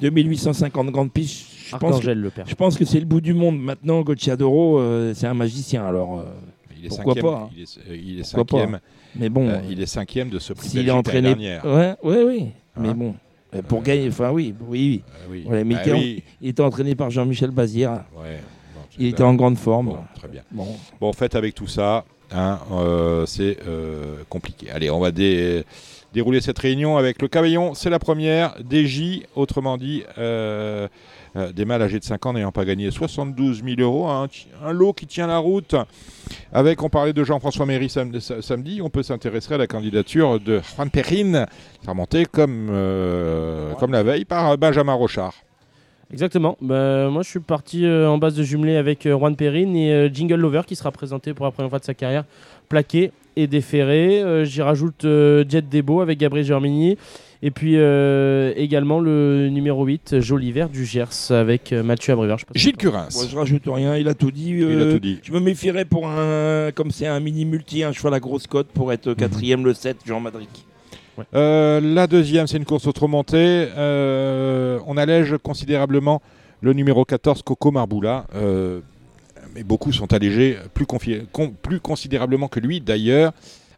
2850 0.00 0.90
grandes 0.90 1.12
pistes. 1.12 1.46
Je 1.66 1.76
pense, 1.76 1.80
que, 1.80 1.86
Arcangel 1.96 2.18
le 2.20 2.30
père. 2.30 2.46
je 2.48 2.54
pense 2.54 2.76
que 2.76 2.84
c'est 2.84 2.98
le 2.98 3.06
bout 3.06 3.20
du 3.20 3.32
monde. 3.34 3.60
Maintenant, 3.60 4.00
Gocciadoro, 4.00 4.80
euh, 4.80 5.12
c'est 5.14 5.26
un 5.26 5.34
magicien. 5.34 5.84
Alors, 5.86 6.18
euh, 6.20 6.22
Il 6.78 6.86
est 6.86 6.88
Pourquoi 6.88 7.14
cinquième, 7.14 7.24
pas, 7.32 7.38
hein. 7.42 7.48
Il 7.54 7.62
est, 7.62 7.78
euh, 7.90 7.96
il 7.96 8.18
est 8.20 8.34
Pourquoi 8.34 8.60
cinquième. 8.60 8.80
mais 9.14 9.28
bon, 9.28 9.48
euh, 9.48 9.58
il 9.70 9.82
est 9.82 9.86
cinquième 9.86 10.30
de 10.30 10.38
ce 10.38 10.54
prix 10.54 10.66
de 10.66 10.70
s'il 10.70 10.88
est 10.88 10.90
entraîné, 10.90 11.34
ouais, 11.62 11.94
ouais, 12.02 12.22
oui. 12.24 12.46
Mais 12.78 12.88
Hein 12.88 12.94
bon, 12.96 13.14
euh, 13.54 13.62
pour 13.62 13.82
gagner, 13.82 14.08
enfin 14.08 14.30
oui, 14.30 14.54
oui, 14.68 15.02
oui. 15.28 15.44
Euh, 15.50 15.64
mais 15.66 15.74
Bah 15.74 15.80
il 15.84 15.88
était 15.88 15.92
en- 15.92 15.98
oui. 15.98 16.22
Il 16.40 16.48
était 16.50 16.62
entraîné 16.62 16.94
par 16.94 17.10
Jean-Michel 17.10 17.50
Bazir. 17.50 17.90
Ouais. 17.90 18.40
Bon, 18.74 18.80
c'est 18.90 19.02
Il 19.02 19.06
était 19.08 19.22
en 19.22 19.34
grande 19.34 19.56
forme. 19.58 19.86
Bon, 19.86 19.98
très 20.14 20.28
bien. 20.28 20.42
Bon. 20.50 20.66
Bon, 21.00 21.08
en 21.08 21.12
fait, 21.12 21.34
avec 21.34 21.54
tout 21.54 21.66
ça, 21.66 22.04
hein, 22.32 22.58
euh, 22.72 23.26
c'est 23.26 23.58
euh, 23.66 24.16
compliqué. 24.28 24.70
Allez, 24.70 24.90
on 24.90 25.00
va 25.00 25.10
dé- 25.10 25.64
dérouler 26.12 26.40
cette 26.40 26.58
réunion 26.58 26.96
avec 26.96 27.20
le 27.22 27.28
cavaillon. 27.28 27.74
C'est 27.74 27.90
la 27.90 27.98
première. 27.98 28.54
DJ, 28.68 29.22
autrement 29.36 29.76
dit, 29.76 30.02
euh, 30.18 30.88
des 31.54 31.64
mâles 31.64 31.82
âgés 31.82 32.00
de 32.00 32.04
5 32.04 32.26
ans 32.26 32.32
n'ayant 32.32 32.50
pas 32.50 32.64
gagné 32.64 32.90
72 32.90 33.62
000 33.64 33.80
euros. 33.80 34.08
Un, 34.08 34.26
ti- 34.26 34.48
un 34.64 34.72
lot 34.72 34.92
qui 34.92 35.06
tient 35.06 35.28
la 35.28 35.38
route. 35.38 35.76
Avec, 36.52 36.82
on 36.82 36.88
parlait 36.88 37.12
de 37.12 37.22
Jean-François 37.22 37.66
Méry 37.66 37.88
sam- 37.88 38.18
sa- 38.20 38.42
samedi, 38.42 38.80
on 38.82 38.90
peut 38.90 39.04
s'intéresser 39.04 39.54
à 39.54 39.58
la 39.58 39.66
candidature 39.68 40.40
de 40.40 40.60
Juan 40.76 40.90
Perrin, 40.90 41.46
remontée 41.86 42.26
comme, 42.26 42.66
comme 43.78 43.92
la 43.92 44.02
veille 44.02 44.24
par 44.24 44.58
Benjamin 44.58 44.94
Rochard. 44.94 45.34
Exactement. 46.12 46.56
Bah, 46.60 47.08
moi, 47.10 47.22
je 47.22 47.28
suis 47.28 47.40
parti 47.40 47.84
euh, 47.84 48.08
en 48.08 48.18
base 48.18 48.34
de 48.34 48.42
jumelé 48.42 48.76
avec 48.76 49.06
euh, 49.06 49.16
Juan 49.16 49.36
Perrin 49.36 49.74
et 49.74 49.92
euh, 49.92 50.08
Jingle 50.12 50.34
Lover 50.36 50.62
qui 50.66 50.76
sera 50.76 50.90
présenté 50.90 51.34
pour 51.34 51.46
la 51.46 51.52
première 51.52 51.70
fois 51.70 51.78
de 51.78 51.84
sa 51.84 51.94
carrière, 51.94 52.24
plaqué 52.68 53.12
et 53.36 53.46
déféré. 53.46 54.20
Euh, 54.22 54.44
J'y 54.44 54.62
rajoute 54.62 55.04
euh, 55.04 55.44
Jet 55.48 55.68
Debo 55.68 56.00
avec 56.00 56.18
Gabriel 56.18 56.44
Germini. 56.46 56.96
Et 57.42 57.50
puis 57.50 57.76
euh, 57.76 58.52
également 58.56 59.00
le 59.00 59.48
numéro 59.48 59.86
8, 59.86 60.20
Joli 60.20 60.52
Vert 60.52 60.68
du 60.68 60.84
Gers 60.84 61.30
avec 61.30 61.72
euh, 61.72 61.82
Mathieu 61.82 62.12
Abrivard. 62.12 62.38
Gilles 62.54 62.76
Curins. 62.76 63.08
Moi, 63.14 63.24
je 63.30 63.36
rajoute 63.36 63.62
rien. 63.66 63.96
Il 63.96 64.08
a 64.08 64.14
tout 64.14 64.30
dit. 64.30 64.50
Il 64.50 64.80
a 64.82 64.92
tout 64.92 64.98
dit. 64.98 65.20
Je 65.22 65.32
me 65.32 65.40
méfierais 65.40 65.86
pour 65.86 66.06
un, 66.06 66.70
comme 66.74 66.90
c'est 66.90 67.06
un 67.06 67.18
mini 67.20 67.46
multi, 67.46 67.82
un 67.82 67.92
cheval 67.92 68.12
à 68.12 68.20
grosse 68.20 68.46
cote 68.46 68.66
pour 68.74 68.92
être 68.92 69.14
quatrième 69.14 69.64
le 69.64 69.72
7, 69.72 69.98
Jean 70.04 70.20
Madric. 70.20 70.66
Euh, 71.34 71.80
la 71.82 72.06
deuxième, 72.06 72.46
c'est 72.46 72.56
une 72.56 72.64
course 72.64 72.86
autre 72.86 73.06
montée. 73.08 73.68
Euh, 73.76 74.78
on 74.86 74.96
allège 74.96 75.36
considérablement 75.42 76.22
le 76.60 76.72
numéro 76.72 77.04
14, 77.04 77.42
Coco 77.42 77.70
Marboula. 77.70 78.26
Euh, 78.34 78.80
mais 79.54 79.62
beaucoup 79.62 79.92
sont 79.92 80.12
allégés 80.12 80.56
plus, 80.74 80.84
confi- 80.84 81.22
con- 81.32 81.52
plus 81.62 81.80
considérablement 81.80 82.48
que 82.48 82.60
lui, 82.60 82.80
d'ailleurs. 82.80 83.32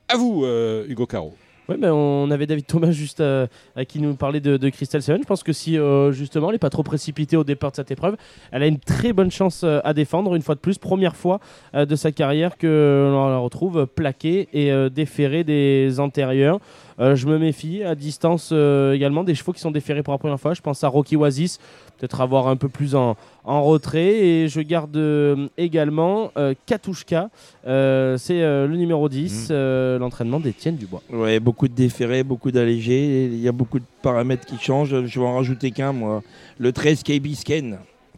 À 0.09 0.17
vous, 0.17 0.45
Hugo 0.89 1.07
Caro. 1.07 1.35
Ouais, 1.69 1.77
ben, 1.79 1.93
on 1.93 2.29
avait 2.33 2.47
David 2.47 2.67
Thomas 2.67 2.91
juste 2.91 3.21
à 3.23 3.85
qui 3.87 4.01
nous 4.01 4.15
parlait 4.17 4.41
de, 4.41 4.57
de 4.57 4.69
Crystal 4.69 5.01
Seven. 5.01 5.23
Je 5.23 5.27
pense 5.29 5.45
que 5.45 5.53
si 5.53 5.79
euh, 5.79 6.11
justement 6.11 6.49
elle 6.49 6.55
n'est 6.57 6.59
pas 6.59 6.71
trop 6.71 6.83
précipitée 6.83 7.37
au 7.37 7.45
départ 7.45 7.71
de 7.71 7.77
cette 7.77 7.93
épreuve, 7.93 8.17
elle 8.51 8.65
a 8.65 8.67
une 8.67 8.81
très 8.81 9.13
bonne 9.13 9.31
chance 9.31 9.63
euh, 9.63 9.79
à 9.85 9.95
défendre. 9.95 10.35
Une 10.35 10.43
fois 10.43 10.57
de 10.57 10.61
plus, 10.61 10.77
première 10.77 11.15
fois 11.15 11.39
euh, 11.77 11.87
de 11.87 11.95
sa 11.95 12.11
carrière 12.11 12.59
que 12.59 13.09
l'on 13.13 13.29
la 13.29 13.39
retrouve 13.39 13.87
plaquée 13.87 14.49
et 14.53 14.73
déférée 14.91 15.45
des 15.45 16.01
antérieurs. 16.01 16.59
Euh, 17.01 17.17
je 17.17 17.27
me 17.27 17.39
méfie 17.39 17.83
à 17.83 17.95
distance 17.95 18.51
euh, 18.53 18.93
également 18.93 19.25
des 19.25 19.35
chevaux 19.35 19.53
qui 19.53 19.61
sont 19.61 19.71
déférés 19.71 20.03
pour 20.03 20.13
la 20.13 20.19
première 20.19 20.41
fois. 20.41 20.55
Je 20.55 20.61
pense 20.61 20.85
à 20.85 20.89
Rocky 20.89 21.17
Oasis, 21.17 21.59
peut-être 21.99 22.21
avoir 22.21 22.49
un 22.49 22.57
peu 22.57 22.69
plus 22.69 22.95
en, 22.95 23.17
en 23.45 23.63
retrait. 23.63 24.15
Et 24.19 24.49
je 24.49 24.61
garde 24.61 24.97
euh, 24.97 25.49
également 25.57 26.31
Katushka, 26.67 27.31
c'est 27.65 28.41
le 28.41 28.77
numéro 28.77 29.09
10, 29.09 29.49
euh, 29.51 29.99
l'entraînement 29.99 30.41
d'Étienne 30.41 30.77
Dubois. 30.77 31.03
Ouais, 31.11 31.41
beaucoup 31.41 31.69
de 31.69 31.75
déférés, 31.75 32.23
beaucoup 32.23 32.51
d'allégés. 32.51 33.27
Il 33.27 33.41
y 33.41 33.49
a 33.49 33.53
beaucoup 33.53 33.79
de 33.79 33.85
paramètres 34.03 34.47
qui 34.47 34.59
changent. 34.59 35.05
Je 35.07 35.21
vais 35.21 35.27
en 35.27 35.37
rajouter 35.37 35.71
qu'un, 35.71 35.93
moi. 35.93 36.23
Le 36.59 36.73
13 36.73 37.03
KB 37.03 37.35
Scan. 37.35 37.73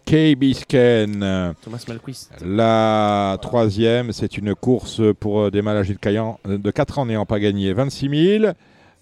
Kay 0.05 0.35
Bisken. 0.35 1.55
Thomas 1.62 1.85
Malquist. 1.88 2.33
La 2.45 3.38
troisième, 3.40 4.12
c'est 4.12 4.37
une 4.37 4.55
course 4.55 5.01
pour 5.21 5.40
euh, 5.43 5.51
des 5.51 5.62
mâles 5.62 5.79
âgés 5.79 5.95
de, 5.95 5.99
Caillan- 5.99 6.38
de 6.47 6.71
4 6.71 6.99
ans 6.99 7.07
n'ayant 7.07 7.27
pas 7.27 7.40
gagné 7.40 7.73
26 7.73 8.38
000. 8.40 8.53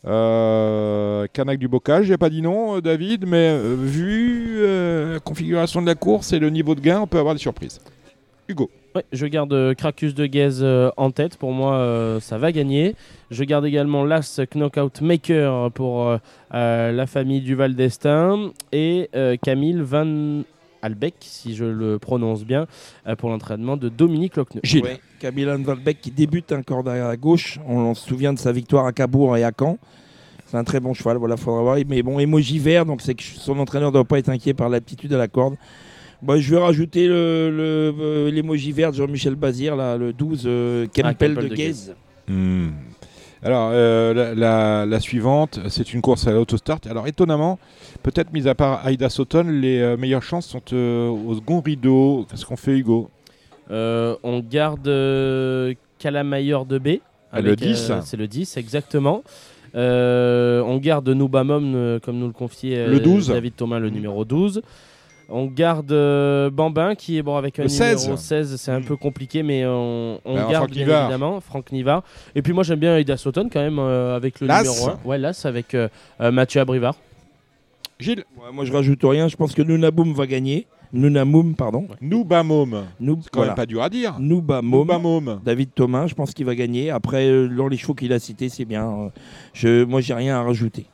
Euh, 0.06 1.26
Canac 1.32 1.58
du 1.58 1.68
Bocage, 1.68 2.06
j'ai 2.06 2.16
pas 2.16 2.28
dit 2.30 2.42
non, 2.42 2.76
euh, 2.76 2.80
David, 2.80 3.24
mais 3.26 3.50
euh, 3.50 3.76
vu 3.78 4.56
euh, 4.58 5.14
la 5.14 5.20
configuration 5.20 5.80
de 5.80 5.86
la 5.86 5.94
course 5.94 6.32
et 6.32 6.38
le 6.38 6.50
niveau 6.50 6.74
de 6.74 6.80
gain, 6.80 7.00
on 7.00 7.06
peut 7.06 7.18
avoir 7.18 7.34
des 7.34 7.40
surprises. 7.40 7.80
Hugo. 8.48 8.68
Ouais, 8.94 9.04
je 9.12 9.26
garde 9.26 9.52
euh, 9.52 9.74
Cracus 9.74 10.14
de 10.14 10.28
euh, 10.62 10.90
en 10.96 11.10
tête. 11.12 11.36
Pour 11.36 11.52
moi, 11.52 11.76
euh, 11.76 12.20
ça 12.20 12.36
va 12.36 12.52
gagner. 12.52 12.94
Je 13.30 13.44
garde 13.44 13.64
également 13.64 14.04
l'As 14.04 14.40
Knockout 14.54 15.00
Maker 15.00 15.70
pour 15.70 16.08
euh, 16.08 16.18
euh, 16.52 16.92
la 16.92 17.06
famille 17.06 17.40
du 17.40 17.54
Val 17.54 17.74
d'Estaing. 17.74 18.50
Et 18.72 19.08
euh, 19.14 19.36
Camille 19.40 19.80
Van 19.80 20.42
Albeck, 20.82 21.14
si 21.20 21.54
je 21.54 21.64
le 21.64 21.98
prononce 21.98 22.44
bien, 22.44 22.66
euh, 23.06 23.16
pour 23.16 23.30
l'entraînement 23.30 23.76
de 23.76 23.88
Dominique 23.88 24.36
Lochneux. 24.36 24.60
Gilles. 24.64 24.82
Ouais, 24.82 25.00
Kabilan 25.20 25.58
Valbeck 25.62 26.00
qui 26.00 26.10
débute 26.10 26.52
un 26.52 26.62
corde 26.62 26.88
à 26.88 27.16
gauche. 27.16 27.58
On 27.66 27.94
se 27.94 28.06
souvient 28.08 28.32
de 28.32 28.38
sa 28.38 28.52
victoire 28.52 28.86
à 28.86 28.92
Cabourg 28.92 29.36
et 29.36 29.44
à 29.44 29.52
Caen. 29.58 29.78
C'est 30.46 30.56
un 30.58 30.64
très 30.64 30.80
bon 30.80 30.92
cheval, 30.92 31.16
voilà, 31.16 31.36
faudra 31.38 31.62
voir. 31.62 31.76
Mais 31.88 32.02
bon, 32.02 32.18
émoji 32.18 32.58
vert, 32.58 32.84
donc 32.84 33.00
c'est 33.00 33.14
que 33.14 33.22
son 33.22 33.58
entraîneur 33.58 33.88
ne 33.90 33.94
doit 33.94 34.04
pas 34.04 34.18
être 34.18 34.28
inquiet 34.28 34.52
par 34.52 34.68
l'aptitude 34.68 35.12
à 35.14 35.18
la 35.18 35.28
corde. 35.28 35.54
Bah, 36.20 36.38
je 36.38 36.50
vais 36.54 36.60
rajouter 36.60 37.08
le- 37.08 37.50
le- 37.50 37.94
euh, 38.00 38.30
l'émoji 38.30 38.70
vert 38.70 38.92
de 38.92 38.96
Jean-Michel 38.96 39.34
Bazir, 39.34 39.74
là, 39.76 39.96
le 39.96 40.12
12, 40.12 40.42
euh, 40.46 40.86
Kempel 40.94 41.34
Kempel 41.34 41.34
de 41.48 41.48
de. 41.48 41.94
Hmm. 42.28 42.70
Alors, 43.44 43.70
euh, 43.72 44.14
la, 44.14 44.34
la- 44.34 44.86
la 44.86 45.00
suivante, 45.00 45.58
c'est 45.68 45.92
une 45.94 46.00
course 46.00 46.26
à 46.28 46.32
l'autostart. 46.32 46.78
Alors, 46.88 47.08
étonnamment, 47.08 47.58
peut-être 48.02 48.32
mis 48.32 48.46
à 48.46 48.54
part 48.54 48.86
Aida 48.88 49.08
Sauton, 49.10 49.44
les 49.48 49.80
euh, 49.80 49.96
meilleures 49.96 50.22
chances 50.22 50.46
sont 50.46 50.62
euh, 50.72 51.08
au 51.08 51.34
second 51.34 51.60
rideau. 51.60 52.24
Qu'est-ce 52.30 52.46
qu'on 52.46 52.56
fait, 52.56 52.78
Hugo? 52.78 53.10
On 53.70 54.44
garde 54.48 54.88
Calamayor 55.98 56.66
de 56.66 56.78
B. 56.78 56.88
Ah, 57.32 57.40
le 57.40 57.56
10. 57.56 57.92
c'est 58.04 58.16
le 58.18 58.28
10, 58.28 58.56
exactement. 58.58 59.22
On 59.74 60.78
garde 60.82 61.08
Noubamom, 61.08 61.98
comme 62.00 62.18
nous 62.18 62.26
le 62.26 62.32
confiait 62.32 62.86
Le 62.86 63.00
12. 63.00 63.28
David 63.28 63.56
Thomas, 63.56 63.78
le 63.78 63.88
numéro 63.90 64.24
12. 64.24 64.60
On 65.34 65.46
garde 65.46 65.90
euh, 65.92 66.50
Bambin 66.50 66.94
qui 66.94 67.16
est 67.16 67.22
bon 67.22 67.36
avec 67.36 67.58
un 67.58 67.62
Le 67.64 67.68
numéro 67.70 67.96
16. 68.16 68.16
16, 68.16 68.56
c'est 68.56 68.70
un 68.70 68.82
peu 68.82 68.96
compliqué, 68.96 69.42
mais 69.42 69.64
on, 69.66 70.20
on 70.24 70.34
Ben, 70.34 70.40
garde 70.42 70.54
Franck 70.56 70.70
bien 70.70 70.84
Nivard. 70.84 71.02
évidemment 71.04 71.40
Franck 71.40 71.72
Nivard. 71.72 72.02
Et 72.34 72.42
puis 72.42 72.52
moi 72.52 72.62
j'aime 72.64 72.78
bien 72.80 72.98
Ida 72.98 73.16
Sauton 73.16 73.48
quand 73.50 73.60
même 73.60 73.78
euh, 73.78 74.14
avec 74.14 74.40
le 74.40 74.46
Las. 74.46 74.62
numéro 74.62 74.90
1. 74.90 75.08
Ouais, 75.08 75.18
avec 75.44 75.74
euh, 75.74 75.88
Mathieu 76.20 76.60
Abrivard. 76.60 76.96
Gilles, 77.98 78.24
Ouais, 78.36 78.52
moi, 78.52 78.64
je 78.64 78.72
rajoute 78.72 79.00
rien. 79.04 79.28
Je 79.28 79.36
pense 79.36 79.54
que 79.54 79.62
Nunaboum 79.62 80.12
va 80.12 80.26
gagner. 80.26 80.66
Nunamoum, 80.92 81.54
pardon. 81.54 81.86
Noubamom. 82.00 82.84
Nous, 83.00 83.18
C'est 83.22 83.30
quand 83.30 83.46
même 83.46 83.54
pas 83.54 83.64
dur 83.64 83.82
à 83.82 83.88
dire. 83.88 84.16
Noubamoum. 84.18 84.80
Noubamom. 84.88 85.40
David 85.44 85.70
Thomas, 85.74 86.06
je 86.08 86.14
pense 86.14 86.34
qu'il 86.34 86.44
va 86.44 86.54
gagner. 86.54 86.90
Après, 86.90 87.48
dans 87.48 87.68
les 87.68 87.76
chevaux 87.76 87.94
qu'il 87.94 88.12
a 88.12 88.18
cités, 88.18 88.48
c'est 88.48 88.64
bien. 88.64 89.10
Je, 89.54 89.84
moi, 89.84 90.00
j'ai 90.00 90.14
rien 90.14 90.36
à 90.36 90.42
rajouter. 90.42 90.86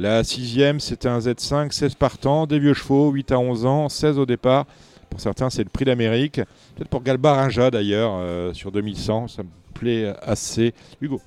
La 0.00 0.22
sixième, 0.22 0.78
c'était 0.78 1.08
un 1.08 1.18
Z5, 1.18 1.72
16 1.72 1.96
partants, 1.96 2.46
des 2.46 2.60
vieux 2.60 2.72
chevaux, 2.72 3.10
8 3.10 3.32
à 3.32 3.40
11 3.40 3.66
ans, 3.66 3.88
16 3.88 4.20
au 4.20 4.26
départ. 4.26 4.64
Pour 5.10 5.20
certains, 5.20 5.50
c'est 5.50 5.64
le 5.64 5.70
prix 5.70 5.84
d'Amérique. 5.84 6.36
Peut-être 6.76 6.88
pour 6.88 7.02
Galbarinja 7.02 7.72
d'ailleurs, 7.72 8.12
euh, 8.14 8.52
sur 8.52 8.70
2100, 8.70 9.26
ça 9.26 9.42
me 9.42 9.48
plaît 9.74 10.14
assez. 10.22 10.72
Hugo. 11.00 11.20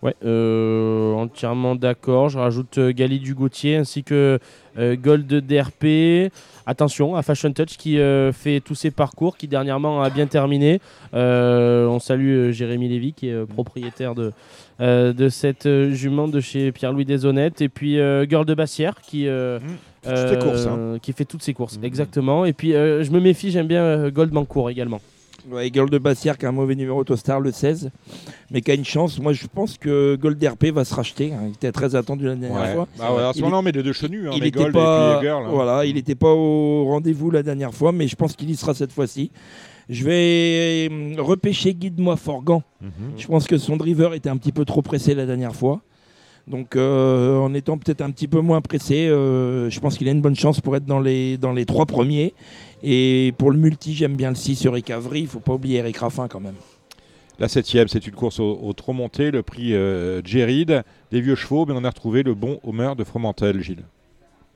Ouais, 0.00 0.14
euh, 0.24 1.12
entièrement 1.16 1.74
d'accord. 1.74 2.30
Je 2.30 2.38
rajoute 2.38 2.78
euh, 2.78 2.92
Gali 2.92 3.18
du 3.18 3.34
Gauthier 3.34 3.76
ainsi 3.76 4.02
que 4.04 4.38
Gold 4.78 5.26
DRP. 5.26 6.32
Attention 6.68 7.16
à 7.16 7.22
Fashion 7.22 7.50
Touch 7.50 7.78
qui 7.78 7.98
euh, 7.98 8.30
fait 8.30 8.60
tous 8.60 8.74
ses 8.74 8.90
parcours, 8.90 9.38
qui 9.38 9.48
dernièrement 9.48 10.02
a 10.02 10.10
bien 10.10 10.26
terminé. 10.26 10.82
Euh, 11.14 11.86
on 11.86 11.98
salue 11.98 12.28
euh, 12.28 12.52
Jérémy 12.52 12.90
Lévy 12.90 13.14
qui 13.14 13.30
est 13.30 13.46
propriétaire 13.46 14.14
de, 14.14 14.32
de 14.78 15.28
cette 15.30 15.66
jument 15.92 16.28
de 16.28 16.40
chez 16.40 16.70
Pierre-Louis 16.70 17.06
Deshonnêtes. 17.06 17.62
Et 17.62 17.70
puis 17.70 17.94
Girl 18.28 18.44
de 18.44 18.52
Bassière 18.52 19.00
qui, 19.00 19.26
Toutes 20.02 20.30
tes 20.30 20.38
courses, 20.38 20.66
hein. 20.66 20.76
euh, 20.78 20.98
qui 20.98 21.12
fait 21.12 21.24
toutes 21.24 21.42
ses 21.42 21.54
courses. 21.54 21.78
Mhm. 21.78 21.84
Exactement. 21.84 22.44
Et 22.44 22.52
puis 22.52 22.72
je 22.72 23.10
me 23.10 23.18
méfie, 23.20 23.50
j'aime 23.50 23.66
bien 23.66 23.82
euh, 23.82 24.10
Gold 24.10 24.32
Mancourt 24.32 24.70
également. 24.70 25.00
Ouais, 25.50 25.70
Girl 25.72 25.88
de 25.88 25.98
Bassière 25.98 26.36
qui 26.36 26.46
a 26.46 26.48
un 26.48 26.52
mauvais 26.52 26.74
numéro 26.74 26.98
Autostar, 27.00 27.40
le 27.40 27.52
16, 27.52 27.90
mais 28.50 28.60
qui 28.60 28.70
a 28.70 28.74
une 28.74 28.84
chance. 28.84 29.18
Moi, 29.20 29.32
je 29.32 29.46
pense 29.46 29.78
que 29.78 30.16
Gold 30.16 30.42
RP 30.44 30.66
va 30.72 30.84
se 30.84 30.94
racheter. 30.94 31.32
hein. 31.32 31.42
Il 31.46 31.52
était 31.52 31.72
très 31.72 31.94
attendu 31.94 32.24
la 32.26 32.34
dernière 32.34 32.60
Ouais. 32.60 32.74
fois. 32.74 32.88
Bah 32.98 33.14
ouais, 33.14 33.32
ce 33.32 33.38
Il 33.38 33.44
moment, 33.44 33.60
on 33.60 33.62
met 33.62 33.72
les 33.72 33.82
deux 33.82 33.92
chenus, 33.92 34.26
hein, 34.26 34.32
il 34.34 34.42
les 34.42 34.48
était 34.48 34.58
Gold 34.58 34.72
pas, 34.74 34.80
et 34.80 35.18
puis 35.18 35.26
les 35.26 35.30
Girls. 35.32 35.44
hein. 35.46 35.50
voilà, 35.50 35.84
il 35.84 35.94
n'était 35.94 36.14
pas 36.16 36.32
au 36.32 36.84
rendez-vous 36.86 37.30
la 37.30 37.42
dernière 37.42 37.72
fois, 37.72 37.92
mais 37.92 38.08
je 38.08 38.16
pense 38.16 38.34
qu'il 38.34 38.50
y 38.50 38.56
sera 38.56 38.74
cette 38.74 38.92
fois-ci. 38.92 39.30
Je 39.88 40.04
vais 40.04 40.88
euh, 40.90 41.14
repêcher 41.22 41.72
Guide-moi 41.72 42.16
Forgan. 42.16 42.62
Mhm. 42.82 42.90
Je 43.16 43.26
pense 43.26 43.46
que 43.46 43.56
son 43.56 43.76
driver 43.78 44.12
était 44.14 44.28
un 44.28 44.36
petit 44.36 44.52
peu 44.52 44.64
trop 44.66 44.82
pressé 44.82 45.14
la 45.14 45.24
dernière 45.24 45.54
fois. 45.54 45.80
Donc, 46.46 46.76
euh, 46.76 47.38
en 47.38 47.52
étant 47.52 47.76
peut-être 47.76 48.00
un 48.00 48.10
petit 48.10 48.26
peu 48.26 48.40
moins 48.40 48.60
pressé, 48.62 49.06
euh, 49.08 49.68
je 49.68 49.80
pense 49.80 49.98
qu'il 49.98 50.08
a 50.08 50.12
une 50.12 50.22
bonne 50.22 50.34
chance 50.34 50.60
pour 50.62 50.74
être 50.76 50.86
dans 50.86 50.98
les, 51.00 51.36
dans 51.36 51.52
les 51.52 51.66
trois 51.66 51.84
premiers. 51.84 52.32
Et 52.82 53.32
pour 53.38 53.50
le 53.50 53.58
multi, 53.58 53.94
j'aime 53.94 54.14
bien 54.16 54.30
le 54.30 54.36
6 54.36 54.56
sur 54.56 54.72
Eric 54.72 54.90
Avry. 54.90 55.20
Il 55.20 55.24
ne 55.24 55.28
faut 55.28 55.40
pas 55.40 55.54
oublier 55.54 55.78
Eric 55.78 55.96
Raffin 55.98 56.28
quand 56.28 56.40
même. 56.40 56.54
La 57.38 57.48
septième, 57.48 57.86
c'est 57.88 58.04
une 58.06 58.14
course 58.14 58.40
au, 58.40 58.58
au 58.62 58.72
trop 58.72 58.92
monté, 58.92 59.30
le 59.30 59.42
prix 59.44 59.72
euh, 59.74 60.20
Géride, 60.24 60.82
des 61.12 61.20
vieux 61.20 61.36
chevaux, 61.36 61.66
mais 61.66 61.74
on 61.76 61.84
a 61.84 61.88
retrouvé 61.90 62.22
le 62.24 62.34
bon 62.34 62.58
Homer 62.64 62.92
de 62.98 63.04
Fromentel, 63.04 63.62
Gilles. 63.62 63.84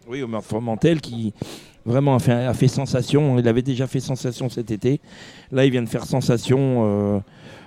Oui, 0.08 0.20
Omer 0.22 0.42
Formantel 0.42 1.00
qui 1.00 1.32
vraiment 1.86 2.16
a 2.16 2.18
fait, 2.18 2.32
a 2.32 2.54
fait 2.54 2.66
sensation. 2.66 3.38
Il 3.38 3.46
avait 3.46 3.62
déjà 3.62 3.86
fait 3.86 4.00
sensation 4.00 4.48
cet 4.48 4.72
été. 4.72 5.00
Là, 5.52 5.64
il 5.64 5.70
vient 5.70 5.82
de 5.82 5.88
faire 5.88 6.04
sensation 6.04 6.82
euh, 6.84 7.20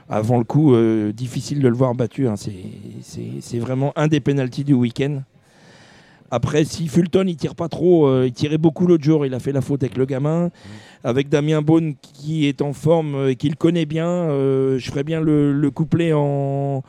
avant 0.10 0.38
le 0.38 0.44
coup. 0.44 0.74
euh, 0.76 1.14
difficile 1.14 1.62
de 1.62 1.68
le 1.70 1.76
voir 1.76 1.96
battu. 1.96 2.28
hein. 2.28 2.36
C'est 2.36 3.60
vraiment 3.60 3.94
un 3.96 4.08
des 4.10 4.20
pénalties 4.20 4.66
du 4.66 4.74
week-end. 4.74 5.22
Après, 6.36 6.66
si 6.66 6.88
Fulton, 6.90 7.24
il 7.28 7.38
tire 7.38 7.56
pas 7.56 7.70
trop, 7.70 8.08
euh, 8.08 8.26
il 8.28 8.34
tirait 8.34 8.58
beaucoup 8.58 8.88
l'autre 8.88 9.04
jour, 9.06 9.26
il 9.26 9.34
a 9.34 9.40
fait 9.40 9.54
la 9.54 9.62
faute 9.62 9.84
avec 9.84 9.96
le 9.98 10.06
gamin. 10.06 10.50
Avec 11.06 11.30
Damien 11.30 11.62
Beaune 11.62 11.96
qui 12.02 12.46
est 12.46 12.62
en 12.62 12.74
forme 12.74 13.16
euh, 13.16 13.30
et 13.32 13.36
qui 13.38 13.48
le 13.48 13.56
connaît 13.56 13.86
bien, 13.86 14.08
euh, 14.08 14.78
je 14.78 14.90
ferais 14.92 15.04
bien 15.06 15.22
le, 15.22 15.54
le 15.54 15.72
couplet 15.72 16.12
en, 16.14 16.84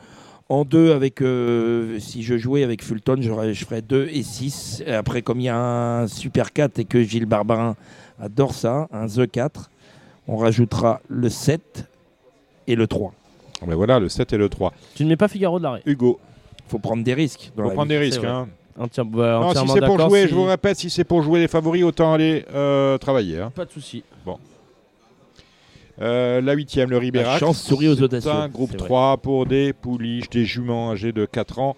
en 0.49 0.65
deux 0.65 0.91
avec. 0.91 1.21
euh, 1.21 1.97
si 1.99 2.23
je 2.23 2.35
jouais 2.37 2.63
avec 2.63 2.83
Fulton, 2.83 3.17
je 3.21 3.31
ferais 3.65 3.81
2 3.81 4.09
et 4.11 4.23
6. 4.23 4.83
Et 4.85 4.91
après, 4.91 5.21
comme 5.21 5.39
il 5.39 5.43
y 5.45 5.49
a 5.49 5.57
un 6.01 6.07
Super 6.07 6.51
4 6.51 6.79
et 6.79 6.85
que 6.85 7.01
Gilles 7.03 7.25
Barbarin 7.25 7.75
adore 8.19 8.53
ça, 8.53 8.87
un 8.91 9.07
The 9.07 9.31
4, 9.31 9.69
on 10.27 10.35
rajoutera 10.35 10.99
le 11.07 11.29
7 11.29 11.85
et 12.67 12.75
le 12.75 12.85
3. 12.87 13.13
Ben 13.65 13.75
voilà, 13.75 13.99
le 13.99 14.09
7 14.09 14.33
et 14.33 14.37
le 14.37 14.49
3. 14.49 14.73
Tu 14.95 15.03
ne 15.05 15.09
mets 15.09 15.15
pas 15.15 15.27
Figaro 15.29 15.57
de 15.59 15.63
l'arrêt. 15.63 15.81
Hugo, 15.85 16.19
faut 16.67 16.79
prendre 16.79 17.03
des 17.03 17.13
risques. 17.13 17.51
dans 17.55 17.63
faut 17.63 17.69
prendre 17.69 17.83
vie. 17.91 17.97
des 17.97 17.97
risques. 17.99 18.23
hein. 18.25 18.47
Entière- 18.79 19.05
bah, 19.05 19.39
Non, 19.41 19.53
si 19.53 19.67
c'est 19.73 19.81
pour 19.85 19.99
jouer, 19.99 20.23
si- 20.23 20.29
je 20.29 20.35
vous 20.35 20.43
répète, 20.45 20.77
si 20.77 20.89
c'est 20.89 21.03
pour 21.03 21.21
jouer 21.23 21.39
les 21.39 21.47
favoris, 21.47 21.83
autant 21.83 22.13
aller 22.13 22.45
euh, 22.53 22.97
travailler. 22.97 23.39
hein. 23.39 23.51
Pas 23.55 23.65
de 23.65 23.71
souci. 23.71 24.03
Euh, 25.99 26.41
la 26.41 26.53
huitième, 26.53 26.91
le 26.91 26.97
Ribérac. 26.99 27.39
chance 27.39 27.59
sourit 27.61 27.87
aux 27.87 27.99
audacieux. 28.01 28.29
un 28.29 28.47
groupe 28.49 28.69
C'est 28.71 28.77
vrai. 28.77 28.87
3 28.87 29.17
pour 29.17 29.47
des 29.47 29.73
pouliches, 29.73 30.29
des 30.29 30.45
juments 30.45 30.91
âgés 30.91 31.11
de 31.11 31.25
4 31.25 31.57
ans. 31.59 31.75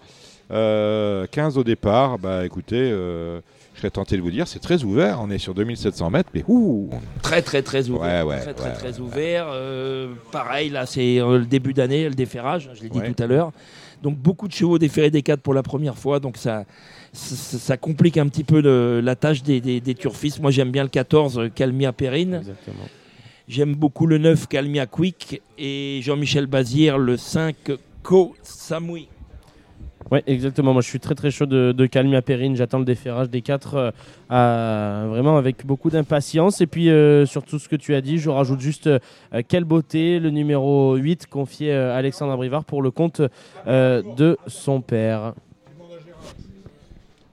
Euh, 0.50 1.26
15 1.30 1.56
au 1.56 1.64
départ. 1.64 2.18
Bah 2.18 2.44
écoutez, 2.44 2.76
euh, 2.92 3.40
je 3.72 3.78
serais 3.80 3.90
tenté 3.90 4.16
de 4.18 4.20
vous 4.22 4.30
dire, 4.30 4.46
c'est 4.46 4.58
très 4.58 4.84
ouvert. 4.84 5.20
On 5.22 5.30
est 5.30 5.38
sur 5.38 5.54
2700 5.54 6.10
mètres, 6.10 6.28
mais 6.34 6.44
ouh 6.48 6.90
Très, 7.22 7.40
très, 7.40 7.62
très 7.62 7.88
ouvert. 7.88 8.26
Ouais, 8.26 8.34
ouais, 8.34 8.40
très, 8.42 8.52
très, 8.52 8.68
ouais, 8.70 8.74
très 8.74 8.98
ouvert. 9.00 9.46
Euh, 9.50 10.08
pareil, 10.32 10.68
là, 10.68 10.84
c'est 10.84 11.18
euh, 11.18 11.38
le 11.38 11.46
début 11.46 11.72
d'année, 11.72 12.06
le 12.06 12.14
déferrage, 12.14 12.68
je 12.74 12.82
l'ai 12.82 12.90
dit 12.90 12.98
Ouais. 12.98 13.10
tout 13.14 13.22
à 13.22 13.26
l'heure. 13.26 13.52
Donc, 14.02 14.16
beaucoup 14.16 14.48
de 14.48 14.52
chevaux 14.52 14.78
déferrés 14.78 15.10
des 15.10 15.22
4 15.22 15.40
pour 15.40 15.54
la 15.54 15.62
première 15.62 15.96
fois. 15.98 16.20
Donc, 16.20 16.36
ça, 16.36 16.64
ça, 17.12 17.58
ça 17.58 17.76
complique 17.76 18.16
un 18.16 18.26
petit 18.28 18.44
peu 18.44 18.60
le- 18.60 19.00
la 19.00 19.14
tâche 19.16 19.42
des, 19.42 19.60
des, 19.60 19.80
des 19.80 19.94
turfistes. 19.94 20.40
Moi, 20.40 20.50
j'aime 20.50 20.70
bien 20.70 20.82
le 20.82 20.88
14, 20.88 21.38
euh, 21.38 21.48
Calmia 21.48 21.92
Perrine. 21.92 22.34
Exactement. 22.36 22.84
J'aime 23.48 23.74
beaucoup 23.74 24.06
le 24.06 24.18
9, 24.18 24.46
Calmia 24.48 24.86
Quick. 24.86 25.42
Et 25.58 26.00
Jean-Michel 26.02 26.46
Bazir, 26.46 26.98
le 26.98 27.16
5, 27.16 27.54
Ko 28.02 28.34
Samui. 28.42 29.08
Ouais, 30.10 30.24
exactement. 30.26 30.72
Moi, 30.72 30.82
je 30.82 30.88
suis 30.88 30.98
très 30.98 31.14
très 31.14 31.30
chaud 31.30 31.46
de, 31.46 31.72
de 31.72 31.86
Calmia 31.86 32.20
Perrine. 32.20 32.56
J'attends 32.56 32.80
le 32.80 32.84
déferrage 32.84 33.30
des 33.30 33.42
4 33.42 33.92
vraiment 34.28 35.36
avec 35.36 35.64
beaucoup 35.64 35.90
d'impatience. 35.90 36.60
Et 36.60 36.66
puis, 36.66 36.90
euh, 36.90 37.26
sur 37.26 37.44
tout 37.44 37.58
ce 37.58 37.68
que 37.68 37.76
tu 37.76 37.94
as 37.94 38.00
dit, 38.00 38.18
je 38.18 38.28
rajoute 38.30 38.60
juste 38.60 38.88
euh, 38.88 38.98
quelle 39.46 39.64
beauté, 39.64 40.18
le 40.18 40.30
numéro 40.30 40.96
8 40.96 41.26
confié 41.26 41.72
à 41.72 41.94
Alexandre 41.96 42.36
Brivard 42.36 42.64
pour 42.64 42.82
le 42.82 42.90
compte 42.90 43.22
euh, 43.66 44.02
de 44.16 44.36
son 44.46 44.80
père. 44.80 45.34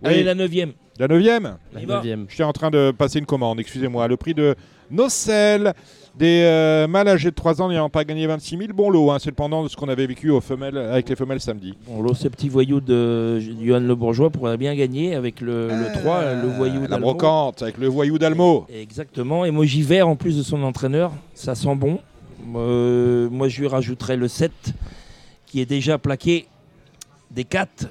Allez, 0.04 0.18
Oui. 0.20 0.24
la 0.24 0.36
9 0.36 0.52
La 1.00 1.08
neuvième 1.08 1.58
La 1.74 1.86
neuvième. 1.86 2.26
J'étais 2.30 2.44
en 2.44 2.54
train 2.54 2.72
de 2.72 2.92
passer 2.92 3.20
une 3.20 3.26
commande, 3.26 3.60
excusez-moi. 3.60 4.08
Le 4.08 4.18
prix 4.18 4.34
de 4.34 4.56
Nocel, 4.90 5.74
des 6.18 6.42
euh, 6.44 6.88
mâles 6.88 7.08
âgés 7.08 7.30
de 7.30 7.36
3 7.36 7.62
ans 7.62 7.70
n'ayant 7.70 7.90
pas 7.90 8.04
gagné 8.04 8.26
26 8.26 8.58
000. 8.58 8.74
Bon 8.74 8.90
lot, 8.90 9.12
hein, 9.12 9.18
c'est 9.20 9.30
le 9.30 9.36
pendant 9.36 9.64
de 9.64 9.68
ce 9.68 9.76
qu'on 9.76 9.90
avait 9.90 10.08
vécu 10.08 10.32
aux 10.32 10.42
femelles, 10.42 10.78
avec 10.78 11.08
les 11.10 11.16
femelles 11.16 11.40
samedi. 11.40 11.78
Bon, 11.88 12.02
là, 12.02 12.14
ce 12.16 12.28
petit 12.28 12.50
voyou 12.50 12.82
de 12.82 13.40
Johan 13.40 13.80
Le 13.82 13.94
Bourgeois 13.96 14.32
pourrait 14.32 14.58
bien 14.58 14.74
gagner 14.76 15.14
avec 15.14 15.42
le, 15.42 15.68
le 15.68 16.00
3, 16.00 16.34
le 16.42 16.48
voyou 16.48 16.88
La 16.88 16.98
brocante, 16.98 17.62
avec 17.62 17.78
le 17.78 17.88
voyou 17.88 18.18
d'Almo. 18.18 18.66
Exactement. 18.74 19.46
Et 19.46 19.52
moi, 19.52 19.66
j'y 19.66 19.84
vais 19.84 20.02
en 20.02 20.16
plus 20.16 20.38
de 20.38 20.44
son 20.44 20.64
entraîneur. 20.64 21.12
Ça 21.36 21.54
sent 21.54 21.76
bon. 21.76 22.00
Euh, 22.56 23.30
moi, 23.30 23.50
je 23.50 23.62
lui 23.62 23.68
rajouterai 23.68 24.16
le 24.16 24.28
7 24.28 24.52
qui 25.46 25.62
est 25.62 25.66
déjà 25.66 25.98
plaqué 25.98 26.48
des 27.32 27.44
4, 27.44 27.88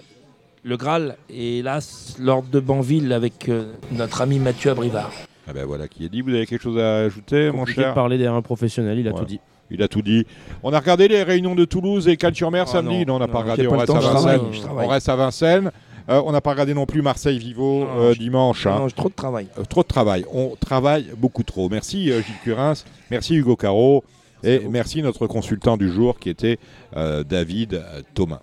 le 0.66 0.76
Graal. 0.76 1.16
Et 1.30 1.58
hélas, 1.58 2.16
l'ordre 2.20 2.48
de 2.50 2.60
Banville 2.60 3.12
avec 3.12 3.48
euh, 3.48 3.72
notre 3.92 4.20
ami 4.22 4.38
Mathieu 4.38 4.70
Abrivard. 4.72 5.10
Ah 5.48 5.52
ben 5.52 5.64
voilà 5.64 5.86
qui 5.88 6.04
est 6.04 6.08
dit. 6.08 6.20
Vous 6.22 6.30
avez 6.30 6.44
quelque 6.46 6.62
chose 6.62 6.78
à 6.78 6.98
ajouter, 6.98 7.50
mon 7.52 7.64
cher 7.66 7.94
parler 7.94 8.18
derrière 8.18 8.34
un 8.34 8.42
professionnel, 8.42 8.98
il 8.98 9.06
a 9.08 9.12
Ouais. 9.12 9.18
tout 9.18 9.24
dit. 9.24 9.40
Il 9.70 9.82
a 9.82 9.88
tout 9.88 10.02
dit. 10.02 10.26
On 10.62 10.72
a 10.72 10.78
regardé 10.78 11.08
les 11.08 11.22
réunions 11.22 11.54
de 11.54 11.64
Toulouse 11.64 12.06
et 12.08 12.16
Cal-sur-Mer 12.16 12.64
Ah 12.68 12.70
samedi. 12.72 13.00
non, 13.06 13.12
Non, 13.12 13.16
on 13.16 13.18
n'a 13.20 13.28
pas 13.28 13.40
regardé. 13.40 13.66
On 13.66 13.70
pas 13.70 13.76
reste, 13.78 13.86
temps, 13.88 13.96
à 13.96 14.00
je 14.00 14.06
Vincennes. 14.06 14.22
travaille, 14.38 14.52
je 14.52 14.60
travaille. 14.60 14.86
on 14.86 14.88
reste 14.88 15.08
à 15.08 15.16
Vincennes. 15.16 15.70
Euh, 16.08 16.22
on 16.24 16.30
n'a 16.30 16.40
pas 16.40 16.50
regardé 16.50 16.72
non 16.74 16.86
plus 16.86 17.02
Marseille-Vivo 17.02 17.80
Non, 17.80 17.88
euh, 18.00 18.14
dimanche. 18.14 18.64
hein. 18.66 18.76
Non, 18.78 18.88
j'ai 18.88 18.94
trop 18.94 19.08
de 19.08 19.14
travail. 19.14 19.48
Euh, 19.58 19.64
trop 19.64 19.82
de 19.82 19.88
travail. 19.88 20.24
On 20.32 20.54
travaille 20.60 21.06
beaucoup 21.16 21.42
trop. 21.42 21.68
Merci 21.68 22.12
euh, 22.12 22.22
Gilles 22.22 22.36
Curins, 22.44 22.74
merci 23.10 23.34
Hugo 23.34 23.56
Caro 23.56 24.04
et 24.44 24.60
merci 24.70 25.02
notre 25.02 25.26
consultant 25.26 25.76
du 25.76 25.90
jour 25.90 26.18
qui 26.20 26.28
était 26.30 26.58
euh, 26.96 27.24
David 27.24 27.82
Thomas. 28.14 28.40